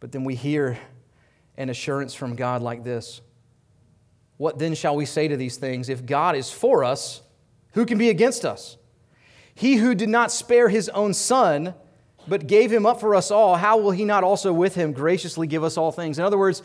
But 0.00 0.12
then 0.12 0.24
we 0.24 0.34
hear 0.34 0.78
an 1.56 1.68
assurance 1.68 2.14
from 2.14 2.34
God 2.34 2.62
like 2.62 2.82
this 2.82 3.20
What 4.38 4.58
then 4.58 4.74
shall 4.74 4.96
we 4.96 5.04
say 5.04 5.28
to 5.28 5.36
these 5.36 5.56
things? 5.56 5.88
If 5.88 6.06
God 6.06 6.34
is 6.34 6.50
for 6.50 6.82
us, 6.82 7.22
who 7.72 7.86
can 7.86 7.98
be 7.98 8.08
against 8.08 8.44
us? 8.44 8.76
He 9.54 9.76
who 9.76 9.94
did 9.94 10.08
not 10.08 10.32
spare 10.32 10.70
his 10.70 10.88
own 10.88 11.12
son, 11.12 11.74
but 12.26 12.46
gave 12.46 12.72
him 12.72 12.86
up 12.86 13.00
for 13.00 13.14
us 13.14 13.30
all, 13.30 13.56
how 13.56 13.76
will 13.76 13.90
he 13.90 14.04
not 14.04 14.24
also 14.24 14.52
with 14.52 14.74
him 14.74 14.92
graciously 14.92 15.46
give 15.46 15.62
us 15.62 15.76
all 15.76 15.92
things? 15.92 16.18
In 16.18 16.24
other 16.24 16.38
words, 16.38 16.62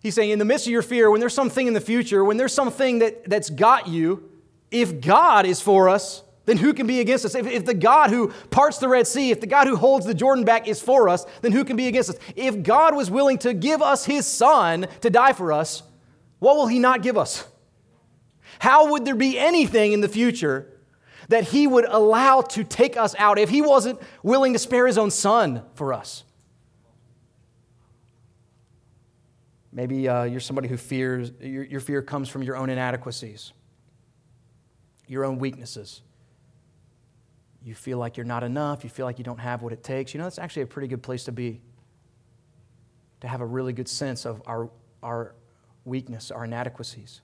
he's 0.00 0.14
saying, 0.14 0.30
in 0.30 0.38
the 0.38 0.44
midst 0.44 0.66
of 0.66 0.72
your 0.72 0.82
fear, 0.82 1.10
when 1.10 1.18
there's 1.18 1.34
something 1.34 1.66
in 1.66 1.74
the 1.74 1.80
future, 1.80 2.24
when 2.24 2.36
there's 2.36 2.52
something 2.52 3.00
that, 3.00 3.28
that's 3.28 3.50
got 3.50 3.88
you, 3.88 4.30
if 4.70 5.00
God 5.00 5.46
is 5.46 5.60
for 5.60 5.88
us, 5.88 6.22
then 6.46 6.56
who 6.56 6.72
can 6.72 6.86
be 6.86 7.00
against 7.00 7.24
us? 7.24 7.34
If, 7.34 7.46
if, 7.46 7.64
the 7.64 7.74
God 7.74 8.10
who 8.10 8.28
parts 8.50 8.78
the 8.78 8.88
Red 8.88 9.06
Sea, 9.08 9.32
if 9.32 9.40
the 9.40 9.48
God 9.48 9.66
who 9.66 9.76
holds 9.76 10.06
the 10.06 10.14
Jordan 10.14 10.44
back 10.44 10.68
is 10.68 10.80
for 10.80 11.08
us, 11.08 11.26
then 11.42 11.50
who 11.50 11.64
can 11.64 11.76
be 11.76 11.88
against 11.88 12.10
us? 12.10 12.16
If 12.36 12.62
God 12.62 12.94
was 12.94 13.10
willing 13.10 13.38
to 13.38 13.52
give 13.52 13.82
us 13.82 14.06
his 14.06 14.26
son 14.26 14.86
to 15.00 15.10
die 15.10 15.32
for 15.32 15.52
us, 15.52 15.82
what 16.38 16.56
will 16.56 16.68
he 16.68 16.78
not 16.78 17.02
give 17.02 17.18
us? 17.18 17.46
How 18.60 18.92
would 18.92 19.04
there 19.04 19.16
be 19.16 19.38
anything 19.38 19.92
in 19.92 20.00
the 20.00 20.08
future 20.08 20.72
that 21.28 21.44
he 21.44 21.66
would 21.66 21.84
allow 21.84 22.42
to 22.42 22.62
take 22.62 22.96
us 22.96 23.16
out 23.18 23.40
if 23.40 23.50
he 23.50 23.60
wasn't 23.60 24.00
willing 24.22 24.52
to 24.52 24.58
spare 24.60 24.86
his 24.86 24.96
own 24.96 25.10
son 25.10 25.62
for 25.74 25.92
us? 25.92 26.22
Maybe 29.72 30.08
uh, 30.08 30.22
you're 30.22 30.40
somebody 30.40 30.68
who 30.68 30.76
fears, 30.76 31.32
your, 31.40 31.64
your 31.64 31.80
fear 31.80 32.02
comes 32.02 32.28
from 32.28 32.44
your 32.44 32.56
own 32.56 32.70
inadequacies, 32.70 33.52
your 35.08 35.24
own 35.24 35.38
weaknesses 35.38 36.02
you 37.66 37.74
feel 37.74 37.98
like 37.98 38.16
you're 38.16 38.24
not 38.24 38.44
enough, 38.44 38.84
you 38.84 38.90
feel 38.90 39.06
like 39.06 39.18
you 39.18 39.24
don't 39.24 39.40
have 39.40 39.60
what 39.60 39.72
it 39.72 39.82
takes, 39.82 40.14
you 40.14 40.18
know, 40.18 40.24
that's 40.24 40.38
actually 40.38 40.62
a 40.62 40.66
pretty 40.68 40.86
good 40.86 41.02
place 41.02 41.24
to 41.24 41.32
be. 41.32 41.60
To 43.22 43.28
have 43.28 43.40
a 43.40 43.46
really 43.46 43.72
good 43.72 43.88
sense 43.88 44.24
of 44.24 44.40
our, 44.46 44.70
our 45.02 45.34
weakness, 45.84 46.30
our 46.30 46.44
inadequacies. 46.44 47.22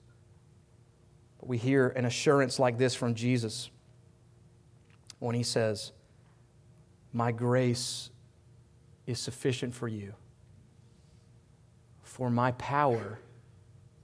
But 1.39 1.47
we 1.47 1.57
hear 1.57 1.87
an 1.87 2.03
assurance 2.03 2.59
like 2.59 2.77
this 2.77 2.93
from 2.93 3.15
Jesus 3.15 3.69
when 5.19 5.33
he 5.33 5.43
says, 5.43 5.93
My 7.13 7.31
grace 7.31 8.09
is 9.07 9.19
sufficient 9.19 9.73
for 9.73 9.87
you, 9.87 10.13
for 12.01 12.29
my 12.29 12.51
power 12.53 13.17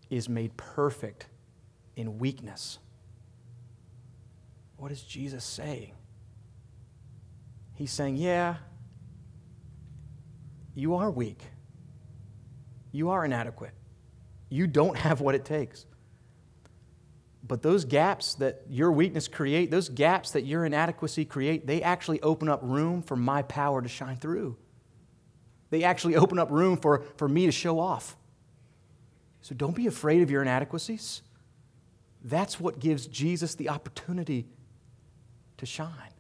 is 0.10 0.30
made 0.30 0.56
perfect 0.56 1.28
in 1.98 2.18
weakness. 2.18 2.80
What 4.78 4.90
is 4.94 5.02
Jesus 5.02 5.44
saying? 5.44 5.92
He's 7.80 7.94
saying, 7.94 8.18
Yeah, 8.18 8.58
you 10.76 10.96
are 10.96 11.10
weak. 11.10 11.42
You 12.92 13.12
are 13.12 13.24
inadequate. 13.24 13.72
You 14.50 14.68
don't 14.68 14.98
have 14.98 15.22
what 15.22 15.34
it 15.34 15.46
takes. 15.46 15.86
But 17.48 17.62
those 17.62 17.86
gaps 17.86 18.36
that 18.36 18.64
your 18.70 18.92
weakness 18.92 19.30
create, 19.30 19.72
those 19.72 19.88
gaps 19.88 20.32
that 20.32 20.46
your 20.46 20.66
inadequacy 20.66 21.24
create, 21.24 21.68
they 21.68 21.82
actually 21.82 22.22
open 22.22 22.50
up 22.50 22.60
room 22.64 23.02
for 23.02 23.16
my 23.16 23.44
power 23.44 23.82
to 23.82 23.88
shine 23.88 24.18
through. 24.18 24.58
They 25.70 25.86
actually 25.86 26.18
open 26.18 26.38
up 26.38 26.52
room 26.52 26.76
for, 26.76 27.06
for 27.16 27.30
me 27.30 27.46
to 27.46 27.52
show 27.54 27.80
off. 27.80 28.18
So 29.40 29.56
don't 29.56 29.76
be 29.76 29.88
afraid 29.88 30.22
of 30.22 30.30
your 30.30 30.42
inadequacies. 30.42 31.22
That's 32.26 32.60
what 32.60 32.80
gives 32.80 33.08
Jesus 33.08 33.56
the 33.56 33.70
opportunity 33.70 34.48
to 35.58 35.66
shine. 35.66 36.12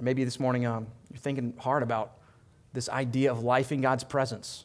Or 0.00 0.02
maybe 0.02 0.24
this 0.24 0.40
morning 0.40 0.64
um, 0.64 0.86
you're 1.10 1.18
thinking 1.18 1.52
hard 1.58 1.82
about 1.82 2.14
this 2.72 2.88
idea 2.88 3.30
of 3.30 3.42
life 3.42 3.70
in 3.70 3.82
God's 3.82 4.04
presence. 4.04 4.64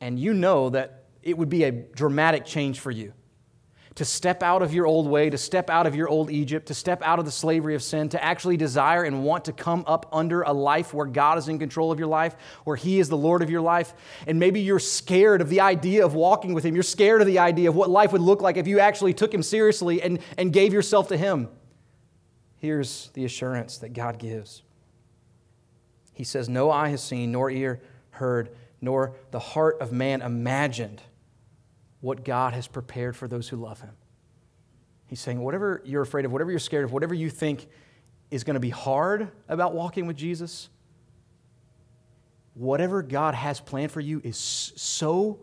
And 0.00 0.18
you 0.18 0.32
know 0.32 0.70
that 0.70 1.04
it 1.22 1.36
would 1.36 1.50
be 1.50 1.64
a 1.64 1.70
dramatic 1.70 2.46
change 2.46 2.80
for 2.80 2.90
you 2.90 3.12
to 3.96 4.04
step 4.04 4.42
out 4.42 4.62
of 4.62 4.72
your 4.72 4.86
old 4.86 5.06
way, 5.06 5.28
to 5.28 5.36
step 5.36 5.68
out 5.68 5.86
of 5.86 5.94
your 5.94 6.08
old 6.08 6.30
Egypt, 6.30 6.68
to 6.68 6.74
step 6.74 7.02
out 7.02 7.18
of 7.18 7.26
the 7.26 7.30
slavery 7.30 7.74
of 7.74 7.82
sin, 7.82 8.08
to 8.08 8.24
actually 8.24 8.56
desire 8.56 9.02
and 9.02 9.24
want 9.24 9.44
to 9.44 9.52
come 9.52 9.84
up 9.86 10.08
under 10.12 10.42
a 10.42 10.52
life 10.52 10.94
where 10.94 11.04
God 11.04 11.36
is 11.36 11.48
in 11.48 11.58
control 11.58 11.92
of 11.92 11.98
your 11.98 12.08
life, 12.08 12.34
where 12.64 12.76
He 12.76 13.00
is 13.00 13.10
the 13.10 13.16
Lord 13.16 13.42
of 13.42 13.50
your 13.50 13.60
life. 13.60 13.92
And 14.26 14.38
maybe 14.38 14.60
you're 14.60 14.78
scared 14.78 15.42
of 15.42 15.50
the 15.50 15.60
idea 15.60 16.06
of 16.06 16.14
walking 16.14 16.54
with 16.54 16.64
Him. 16.64 16.74
You're 16.74 16.82
scared 16.84 17.20
of 17.20 17.26
the 17.26 17.40
idea 17.40 17.68
of 17.68 17.74
what 17.74 17.90
life 17.90 18.12
would 18.12 18.22
look 18.22 18.40
like 18.40 18.56
if 18.56 18.66
you 18.66 18.80
actually 18.80 19.12
took 19.12 19.34
Him 19.34 19.42
seriously 19.42 20.00
and, 20.00 20.20
and 20.38 20.52
gave 20.52 20.72
yourself 20.72 21.08
to 21.08 21.16
Him. 21.16 21.48
Here's 22.58 23.10
the 23.14 23.24
assurance 23.24 23.78
that 23.78 23.92
God 23.92 24.18
gives 24.18 24.62
he 26.20 26.24
says, 26.24 26.50
No 26.50 26.70
eye 26.70 26.90
has 26.90 27.02
seen, 27.02 27.32
nor 27.32 27.50
ear 27.50 27.80
heard, 28.10 28.50
nor 28.82 29.14
the 29.30 29.38
heart 29.38 29.78
of 29.80 29.90
man 29.90 30.20
imagined 30.20 31.00
what 32.02 32.26
God 32.26 32.52
has 32.52 32.66
prepared 32.66 33.16
for 33.16 33.26
those 33.26 33.48
who 33.48 33.56
love 33.56 33.80
him. 33.80 33.94
He's 35.06 35.18
saying, 35.18 35.40
whatever 35.40 35.80
you're 35.82 36.02
afraid 36.02 36.26
of, 36.26 36.32
whatever 36.32 36.50
you're 36.50 36.60
scared 36.60 36.84
of, 36.84 36.92
whatever 36.92 37.14
you 37.14 37.30
think 37.30 37.68
is 38.30 38.44
going 38.44 38.52
to 38.52 38.60
be 38.60 38.68
hard 38.68 39.30
about 39.48 39.72
walking 39.72 40.06
with 40.06 40.18
Jesus, 40.18 40.68
whatever 42.52 43.00
God 43.00 43.34
has 43.34 43.58
planned 43.58 43.92
for 43.92 44.00
you 44.00 44.20
is 44.22 44.36
so 44.36 45.38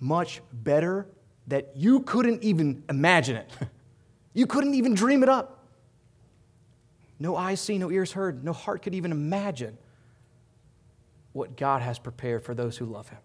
much 0.00 0.42
better 0.52 1.06
that 1.46 1.70
you 1.76 2.00
couldn't 2.00 2.44
even 2.44 2.84
imagine 2.90 3.36
it. 3.36 3.50
you 4.34 4.46
couldn't 4.46 4.74
even 4.74 4.92
dream 4.92 5.22
it 5.22 5.30
up. 5.30 5.64
No 7.18 7.36
eyes 7.36 7.58
seen, 7.58 7.80
no 7.80 7.90
ears 7.90 8.12
heard, 8.12 8.44
no 8.44 8.52
heart 8.52 8.82
could 8.82 8.94
even 8.94 9.12
imagine 9.12 9.78
what 11.32 11.56
God 11.56 11.82
has 11.82 11.98
prepared 11.98 12.42
for 12.42 12.54
those 12.54 12.76
who 12.76 12.86
love 12.86 13.08
Him. 13.08 13.20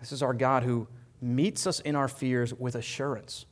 This 0.00 0.12
is 0.12 0.22
our 0.22 0.34
God 0.34 0.62
who 0.62 0.86
meets 1.20 1.66
us 1.66 1.80
in 1.80 1.96
our 1.96 2.08
fears 2.08 2.52
with 2.54 2.74
assurance. 2.74 3.46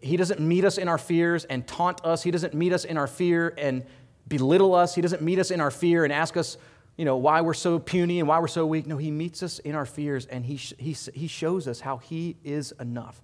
He 0.00 0.16
doesn't 0.16 0.40
meet 0.40 0.64
us 0.64 0.78
in 0.78 0.88
our 0.88 0.98
fears 0.98 1.44
and 1.44 1.66
taunt 1.66 2.04
us. 2.04 2.22
He 2.22 2.30
doesn't 2.30 2.54
meet 2.54 2.72
us 2.72 2.84
in 2.84 2.96
our 2.96 3.06
fear 3.06 3.54
and 3.58 3.84
belittle 4.26 4.74
us. 4.74 4.94
He 4.94 5.02
doesn't 5.02 5.22
meet 5.22 5.38
us 5.38 5.50
in 5.50 5.60
our 5.60 5.70
fear 5.70 6.04
and 6.04 6.12
ask 6.12 6.36
us, 6.36 6.56
you 6.96 7.04
know, 7.04 7.16
why 7.16 7.42
we're 7.42 7.54
so 7.54 7.78
puny 7.78 8.18
and 8.18 8.26
why 8.26 8.38
we're 8.40 8.48
so 8.48 8.66
weak. 8.66 8.86
No, 8.86 8.96
He 8.96 9.10
meets 9.10 9.42
us 9.42 9.58
in 9.58 9.74
our 9.74 9.86
fears 9.86 10.26
and 10.26 10.44
He, 10.44 10.56
he, 10.56 10.96
he 11.14 11.26
shows 11.26 11.68
us 11.68 11.80
how 11.80 11.98
He 11.98 12.36
is 12.44 12.72
enough. 12.80 13.20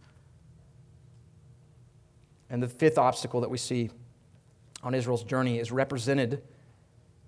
And 2.51 2.63
the 2.63 2.69
fifth 2.69 2.99
obstacle 2.99 3.41
that 3.41 3.51
we 3.51 3.59
see 3.59 3.91
on 4.83 4.95
Israel's 4.95 5.25
journey 5.25 5.59
is 5.59 5.73
represented 5.73 6.43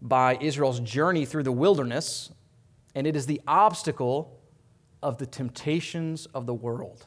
by 0.02 0.38
Israel's 0.40 0.80
journey 0.80 1.24
through 1.24 1.42
the 1.42 1.52
wilderness, 1.52 2.30
and 2.94 3.06
it 3.06 3.16
is 3.16 3.26
the 3.26 3.40
obstacle 3.46 4.40
of 5.02 5.18
the 5.18 5.26
temptations 5.26 6.26
of 6.26 6.46
the 6.46 6.54
world. 6.54 7.06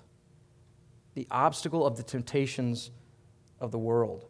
The 1.15 1.27
obstacle 1.31 1.85
of 1.85 1.97
the 1.97 2.03
temptations 2.03 2.91
of 3.59 3.71
the 3.71 3.79
world. 3.79 4.25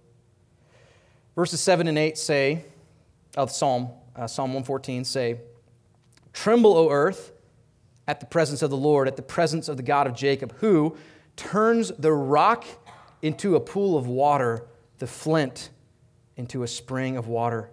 Verses 1.36 1.62
7 1.62 1.88
and 1.88 1.98
8 1.98 2.18
say, 2.18 2.66
of 3.38 3.52
Psalm, 3.52 3.90
uh, 4.16 4.28
Psalm 4.28 4.50
114 4.50 5.06
say, 5.06 5.40
Tremble, 6.34 6.76
O 6.76 6.90
earth, 6.90 7.32
at 8.08 8.20
the 8.20 8.26
presence 8.26 8.62
of 8.62 8.70
the 8.70 8.78
Lord, 8.78 9.08
at 9.08 9.16
the 9.16 9.22
presence 9.22 9.68
of 9.68 9.78
the 9.78 9.84
God 9.84 10.08
of 10.08 10.16
Jacob, 10.16 10.56
who 10.58 10.98
turns 11.36 11.92
the 12.00 12.12
rock 12.12 12.66
into 13.22 13.56
a 13.56 13.60
pool 13.60 13.98
of 13.98 14.08
water, 14.08 14.66
the 14.98 15.08
flint 15.08 15.70
into 16.38 16.64
a 16.64 16.68
spring 16.68 17.18
of 17.18 17.28
water. 17.28 17.70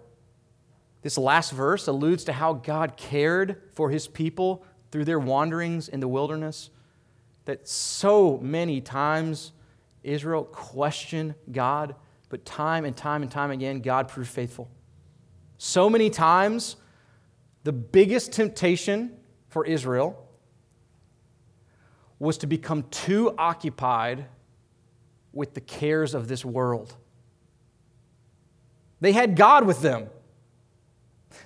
This 1.01 1.17
last 1.17 1.51
verse 1.51 1.87
alludes 1.87 2.23
to 2.25 2.33
how 2.33 2.53
God 2.53 2.97
cared 2.97 3.61
for 3.73 3.89
his 3.89 4.07
people 4.07 4.65
through 4.91 5.05
their 5.05 5.19
wanderings 5.19 5.87
in 5.87 5.99
the 5.99 6.07
wilderness. 6.07 6.69
That 7.45 7.67
so 7.67 8.37
many 8.39 8.81
times 8.81 9.53
Israel 10.03 10.43
questioned 10.43 11.35
God, 11.51 11.95
but 12.29 12.45
time 12.45 12.85
and 12.85 12.95
time 12.95 13.21
and 13.21 13.31
time 13.31 13.51
again, 13.51 13.81
God 13.81 14.07
proved 14.07 14.29
faithful. 14.29 14.69
So 15.57 15.89
many 15.89 16.09
times, 16.09 16.75
the 17.63 17.71
biggest 17.73 18.31
temptation 18.31 19.17
for 19.49 19.65
Israel 19.65 20.23
was 22.19 22.37
to 22.39 22.47
become 22.47 22.83
too 22.89 23.33
occupied 23.37 24.25
with 25.33 25.53
the 25.53 25.61
cares 25.61 26.13
of 26.13 26.27
this 26.27 26.43
world. 26.43 26.95
They 28.99 29.11
had 29.11 29.35
God 29.35 29.65
with 29.65 29.81
them. 29.81 30.07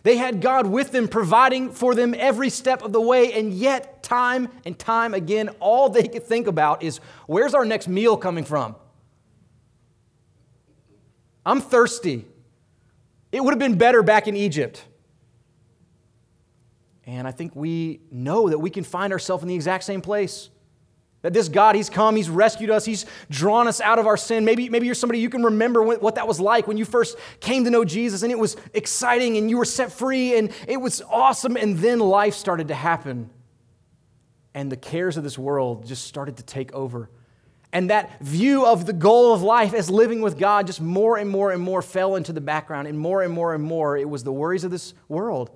They 0.03 0.17
had 0.17 0.41
God 0.41 0.67
with 0.67 0.91
them, 0.91 1.07
providing 1.07 1.71
for 1.71 1.93
them 1.93 2.15
every 2.17 2.49
step 2.49 2.81
of 2.81 2.91
the 2.91 3.01
way, 3.01 3.33
and 3.33 3.53
yet, 3.53 4.01
time 4.01 4.49
and 4.65 4.77
time 4.77 5.13
again, 5.13 5.49
all 5.59 5.89
they 5.89 6.07
could 6.07 6.23
think 6.23 6.47
about 6.47 6.83
is 6.83 6.99
where's 7.27 7.53
our 7.53 7.65
next 7.65 7.87
meal 7.87 8.17
coming 8.17 8.43
from? 8.43 8.75
I'm 11.45 11.61
thirsty. 11.61 12.25
It 13.31 13.43
would 13.43 13.51
have 13.51 13.59
been 13.59 13.77
better 13.77 14.03
back 14.03 14.27
in 14.27 14.35
Egypt. 14.35 14.85
And 17.05 17.27
I 17.27 17.31
think 17.31 17.55
we 17.55 18.01
know 18.11 18.49
that 18.49 18.59
we 18.59 18.69
can 18.69 18.83
find 18.83 19.11
ourselves 19.11 19.43
in 19.43 19.49
the 19.49 19.55
exact 19.55 19.83
same 19.83 20.01
place. 20.01 20.50
That 21.21 21.33
this 21.33 21.49
God, 21.49 21.75
He's 21.75 21.89
come, 21.89 22.15
He's 22.15 22.29
rescued 22.29 22.69
us, 22.69 22.85
He's 22.85 23.05
drawn 23.29 23.67
us 23.67 23.79
out 23.79 23.99
of 23.99 24.07
our 24.07 24.17
sin. 24.17 24.45
Maybe, 24.45 24.69
maybe 24.69 24.85
you're 24.85 24.95
somebody 24.95 25.19
you 25.19 25.29
can 25.29 25.43
remember 25.43 25.83
what 25.83 26.15
that 26.15 26.27
was 26.27 26.39
like 26.39 26.67
when 26.67 26.77
you 26.77 26.85
first 26.85 27.17
came 27.39 27.63
to 27.65 27.69
know 27.69 27.85
Jesus 27.85 28.23
and 28.23 28.31
it 28.31 28.39
was 28.39 28.57
exciting 28.73 29.37
and 29.37 29.49
you 29.49 29.57
were 29.57 29.65
set 29.65 29.91
free 29.91 30.37
and 30.37 30.51
it 30.67 30.77
was 30.77 31.01
awesome. 31.09 31.55
And 31.57 31.77
then 31.77 31.99
life 31.99 32.33
started 32.33 32.69
to 32.69 32.75
happen 32.75 33.29
and 34.53 34.71
the 34.71 34.77
cares 34.77 35.17
of 35.17 35.23
this 35.23 35.37
world 35.37 35.85
just 35.85 36.05
started 36.05 36.37
to 36.37 36.43
take 36.43 36.73
over. 36.73 37.09
And 37.73 37.89
that 37.89 38.19
view 38.19 38.65
of 38.65 38.85
the 38.85 38.93
goal 38.93 39.33
of 39.33 39.41
life 39.41 39.73
as 39.73 39.89
living 39.89 40.21
with 40.21 40.37
God 40.37 40.67
just 40.67 40.81
more 40.81 41.17
and 41.17 41.29
more 41.29 41.51
and 41.51 41.61
more 41.61 41.81
fell 41.81 42.15
into 42.15 42.33
the 42.33 42.41
background. 42.41 42.87
And 42.87 42.99
more 42.99 43.21
and 43.21 43.33
more 43.33 43.53
and 43.53 43.63
more, 43.63 43.97
it 43.97 44.09
was 44.09 44.23
the 44.25 44.33
worries 44.33 44.65
of 44.65 44.71
this 44.71 44.93
world. 45.07 45.51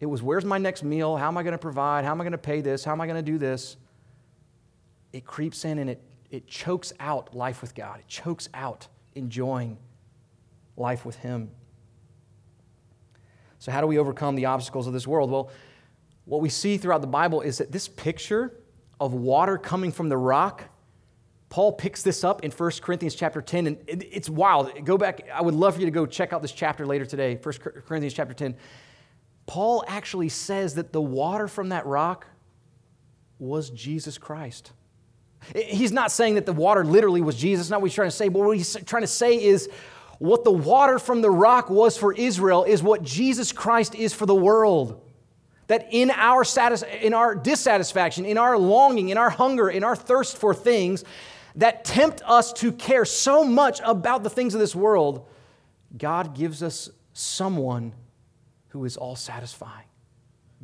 It 0.00 0.06
was 0.06 0.22
where's 0.22 0.44
my 0.44 0.56
next 0.56 0.82
meal? 0.82 1.16
How 1.16 1.28
am 1.28 1.36
I 1.36 1.42
going 1.42 1.52
to 1.52 1.58
provide? 1.58 2.04
How 2.04 2.12
am 2.12 2.20
I 2.20 2.24
going 2.24 2.32
to 2.32 2.38
pay 2.38 2.62
this? 2.62 2.82
How 2.82 2.92
am 2.92 3.00
I 3.00 3.06
going 3.06 3.22
to 3.22 3.30
do 3.30 3.36
this? 3.36 3.76
It 5.18 5.26
creeps 5.26 5.64
in 5.64 5.80
and 5.80 5.90
it, 5.90 6.00
it 6.30 6.46
chokes 6.46 6.92
out 7.00 7.34
life 7.34 7.60
with 7.60 7.74
God. 7.74 7.98
It 7.98 8.06
chokes 8.06 8.48
out 8.54 8.86
enjoying 9.16 9.76
life 10.76 11.04
with 11.04 11.16
Him. 11.16 11.50
So, 13.58 13.72
how 13.72 13.80
do 13.80 13.88
we 13.88 13.98
overcome 13.98 14.36
the 14.36 14.46
obstacles 14.46 14.86
of 14.86 14.92
this 14.92 15.08
world? 15.08 15.28
Well, 15.28 15.50
what 16.24 16.40
we 16.40 16.48
see 16.48 16.76
throughout 16.76 17.00
the 17.00 17.08
Bible 17.08 17.40
is 17.40 17.58
that 17.58 17.72
this 17.72 17.88
picture 17.88 18.54
of 19.00 19.12
water 19.12 19.58
coming 19.58 19.90
from 19.90 20.08
the 20.08 20.16
rock, 20.16 20.62
Paul 21.48 21.72
picks 21.72 22.04
this 22.04 22.22
up 22.22 22.44
in 22.44 22.52
1 22.52 22.70
Corinthians 22.80 23.16
chapter 23.16 23.42
10, 23.42 23.66
and 23.66 23.78
it's 23.88 24.30
wild. 24.30 24.70
Go 24.84 24.96
back, 24.96 25.28
I 25.34 25.42
would 25.42 25.54
love 25.54 25.74
for 25.74 25.80
you 25.80 25.86
to 25.86 25.90
go 25.90 26.06
check 26.06 26.32
out 26.32 26.42
this 26.42 26.52
chapter 26.52 26.86
later 26.86 27.06
today, 27.06 27.40
1 27.42 27.54
Corinthians 27.88 28.14
chapter 28.14 28.34
10. 28.34 28.54
Paul 29.46 29.82
actually 29.88 30.28
says 30.28 30.76
that 30.76 30.92
the 30.92 31.02
water 31.02 31.48
from 31.48 31.70
that 31.70 31.86
rock 31.86 32.28
was 33.40 33.70
Jesus 33.70 34.16
Christ. 34.16 34.72
He's 35.54 35.92
not 35.92 36.10
saying 36.10 36.34
that 36.34 36.46
the 36.46 36.52
water 36.52 36.84
literally 36.84 37.22
was 37.22 37.36
Jesus, 37.36 37.70
not 37.70 37.80
what 37.80 37.90
he's 37.90 37.94
trying 37.94 38.10
to 38.10 38.16
say, 38.16 38.28
but 38.28 38.40
what 38.40 38.56
he's 38.56 38.76
trying 38.84 39.02
to 39.02 39.08
say 39.08 39.42
is 39.42 39.68
what 40.18 40.44
the 40.44 40.52
water 40.52 40.98
from 40.98 41.22
the 41.22 41.30
rock 41.30 41.70
was 41.70 41.96
for 41.96 42.12
Israel 42.12 42.64
is 42.64 42.82
what 42.82 43.02
Jesus 43.02 43.52
Christ 43.52 43.94
is 43.94 44.12
for 44.12 44.26
the 44.26 44.34
world. 44.34 45.04
That 45.68 45.88
in 45.90 46.10
our, 46.10 46.44
satis- 46.44 46.82
in 46.82 47.14
our 47.14 47.34
dissatisfaction, 47.34 48.24
in 48.24 48.38
our 48.38 48.58
longing, 48.58 49.10
in 49.10 49.18
our 49.18 49.30
hunger, 49.30 49.68
in 49.68 49.84
our 49.84 49.94
thirst 49.94 50.36
for 50.36 50.54
things 50.54 51.04
that 51.56 51.84
tempt 51.84 52.22
us 52.24 52.52
to 52.54 52.72
care 52.72 53.04
so 53.04 53.44
much 53.44 53.80
about 53.84 54.22
the 54.22 54.30
things 54.30 54.54
of 54.54 54.60
this 54.60 54.74
world, 54.74 55.26
God 55.96 56.34
gives 56.34 56.62
us 56.62 56.90
someone 57.12 57.92
who 58.68 58.84
is 58.84 58.96
all 58.96 59.16
satisfying. 59.16 59.86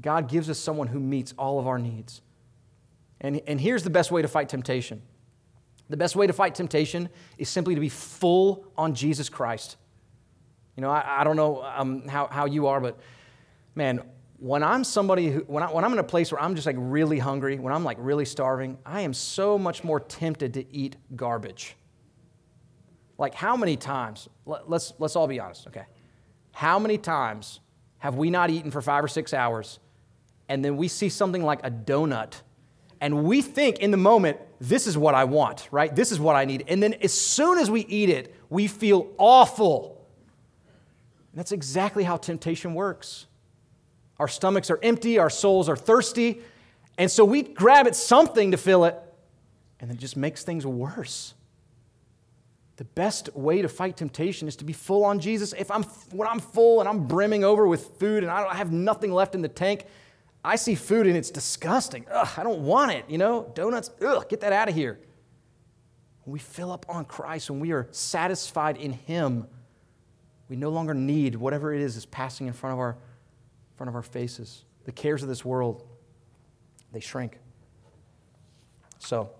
God 0.00 0.28
gives 0.28 0.50
us 0.50 0.58
someone 0.58 0.88
who 0.88 1.00
meets 1.00 1.34
all 1.38 1.58
of 1.58 1.66
our 1.66 1.78
needs. 1.78 2.20
And, 3.24 3.40
and 3.46 3.58
here's 3.58 3.82
the 3.82 3.90
best 3.90 4.10
way 4.10 4.20
to 4.20 4.28
fight 4.28 4.50
temptation 4.50 5.00
the 5.90 5.96
best 5.98 6.16
way 6.16 6.26
to 6.26 6.32
fight 6.32 6.54
temptation 6.54 7.10
is 7.36 7.48
simply 7.48 7.74
to 7.74 7.80
be 7.80 7.90
full 7.90 8.64
on 8.76 8.94
Jesus 8.94 9.28
Christ. 9.28 9.76
You 10.76 10.80
know, 10.80 10.90
I, 10.90 11.20
I 11.20 11.24
don't 11.24 11.36
know 11.36 11.62
um, 11.62 12.08
how, 12.08 12.26
how 12.26 12.46
you 12.46 12.68
are, 12.68 12.80
but 12.80 12.98
man, 13.74 14.00
when 14.38 14.62
I'm 14.62 14.82
somebody 14.82 15.30
who, 15.30 15.40
when, 15.40 15.62
I, 15.62 15.70
when 15.70 15.84
I'm 15.84 15.92
in 15.92 15.98
a 15.98 16.04
place 16.04 16.32
where 16.32 16.40
I'm 16.40 16.54
just 16.54 16.66
like 16.66 16.76
really 16.78 17.18
hungry, 17.18 17.58
when 17.58 17.72
I'm 17.72 17.84
like 17.84 17.98
really 18.00 18.24
starving, 18.24 18.78
I 18.84 19.02
am 19.02 19.12
so 19.12 19.58
much 19.58 19.84
more 19.84 20.00
tempted 20.00 20.54
to 20.54 20.74
eat 20.74 20.96
garbage. 21.14 21.76
Like, 23.18 23.34
how 23.34 23.54
many 23.54 23.76
times, 23.76 24.28
let, 24.46 24.68
let's, 24.68 24.94
let's 24.98 25.16
all 25.16 25.28
be 25.28 25.38
honest, 25.38 25.66
okay? 25.66 25.84
How 26.52 26.78
many 26.78 26.96
times 26.96 27.60
have 27.98 28.16
we 28.16 28.30
not 28.30 28.48
eaten 28.48 28.70
for 28.70 28.80
five 28.80 29.04
or 29.04 29.08
six 29.08 29.34
hours 29.34 29.80
and 30.48 30.64
then 30.64 30.78
we 30.78 30.88
see 30.88 31.10
something 31.10 31.44
like 31.44 31.60
a 31.62 31.70
donut 31.70 32.40
and 33.04 33.22
we 33.22 33.42
think 33.42 33.80
in 33.80 33.90
the 33.90 33.98
moment, 33.98 34.38
this 34.60 34.86
is 34.86 34.96
what 34.96 35.14
I 35.14 35.24
want, 35.24 35.68
right? 35.70 35.94
This 35.94 36.10
is 36.10 36.18
what 36.18 36.36
I 36.36 36.46
need. 36.46 36.64
And 36.68 36.82
then 36.82 36.94
as 36.94 37.12
soon 37.12 37.58
as 37.58 37.70
we 37.70 37.82
eat 37.82 38.08
it, 38.08 38.34
we 38.48 38.66
feel 38.66 39.12
awful. 39.18 40.06
And 41.30 41.38
that's 41.38 41.52
exactly 41.52 42.02
how 42.02 42.16
temptation 42.16 42.72
works. 42.72 43.26
Our 44.18 44.26
stomachs 44.26 44.70
are 44.70 44.78
empty, 44.82 45.18
our 45.18 45.28
souls 45.28 45.68
are 45.68 45.76
thirsty, 45.76 46.40
and 46.96 47.10
so 47.10 47.26
we 47.26 47.42
grab 47.42 47.86
at 47.86 47.94
something 47.94 48.52
to 48.52 48.56
fill 48.56 48.86
it, 48.86 48.98
and 49.80 49.90
it 49.90 49.98
just 49.98 50.16
makes 50.16 50.42
things 50.42 50.64
worse. 50.64 51.34
The 52.76 52.84
best 52.84 53.36
way 53.36 53.60
to 53.60 53.68
fight 53.68 53.98
temptation 53.98 54.48
is 54.48 54.56
to 54.56 54.64
be 54.64 54.72
full 54.72 55.04
on 55.04 55.20
Jesus. 55.20 55.52
If 55.58 55.70
I'm 55.70 55.82
when 56.12 56.26
I'm 56.26 56.40
full 56.40 56.80
and 56.80 56.88
I'm 56.88 57.06
brimming 57.06 57.44
over 57.44 57.66
with 57.66 57.98
food 57.98 58.22
and 58.22 58.32
I 58.32 58.42
don't 58.42 58.56
have 58.56 58.72
nothing 58.72 59.12
left 59.12 59.34
in 59.34 59.42
the 59.42 59.48
tank, 59.48 59.84
I 60.44 60.56
see 60.56 60.74
food 60.74 61.06
and 61.06 61.16
it's 61.16 61.30
disgusting. 61.30 62.04
Ugh, 62.12 62.28
I 62.36 62.42
don't 62.42 62.60
want 62.60 62.92
it, 62.92 63.06
you 63.08 63.16
know? 63.16 63.50
Donuts, 63.54 63.90
ugh, 64.04 64.28
get 64.28 64.40
that 64.42 64.52
out 64.52 64.68
of 64.68 64.74
here. 64.74 65.00
When 66.24 66.32
we 66.32 66.38
fill 66.38 66.70
up 66.70 66.84
on 66.88 67.06
Christ, 67.06 67.50
when 67.50 67.60
we 67.60 67.72
are 67.72 67.88
satisfied 67.92 68.76
in 68.76 68.92
Him, 68.92 69.46
we 70.48 70.56
no 70.56 70.68
longer 70.68 70.92
need 70.92 71.34
whatever 71.34 71.72
it 71.72 71.80
is 71.80 71.94
that's 71.94 72.06
passing 72.06 72.46
in 72.46 72.52
front 72.52 72.74
of 72.74 72.78
our, 72.78 72.98
front 73.76 73.88
of 73.88 73.94
our 73.94 74.02
faces. 74.02 74.64
The 74.84 74.92
cares 74.92 75.22
of 75.22 75.30
this 75.30 75.44
world, 75.44 75.82
they 76.92 77.00
shrink. 77.00 77.38
So, 78.98 79.30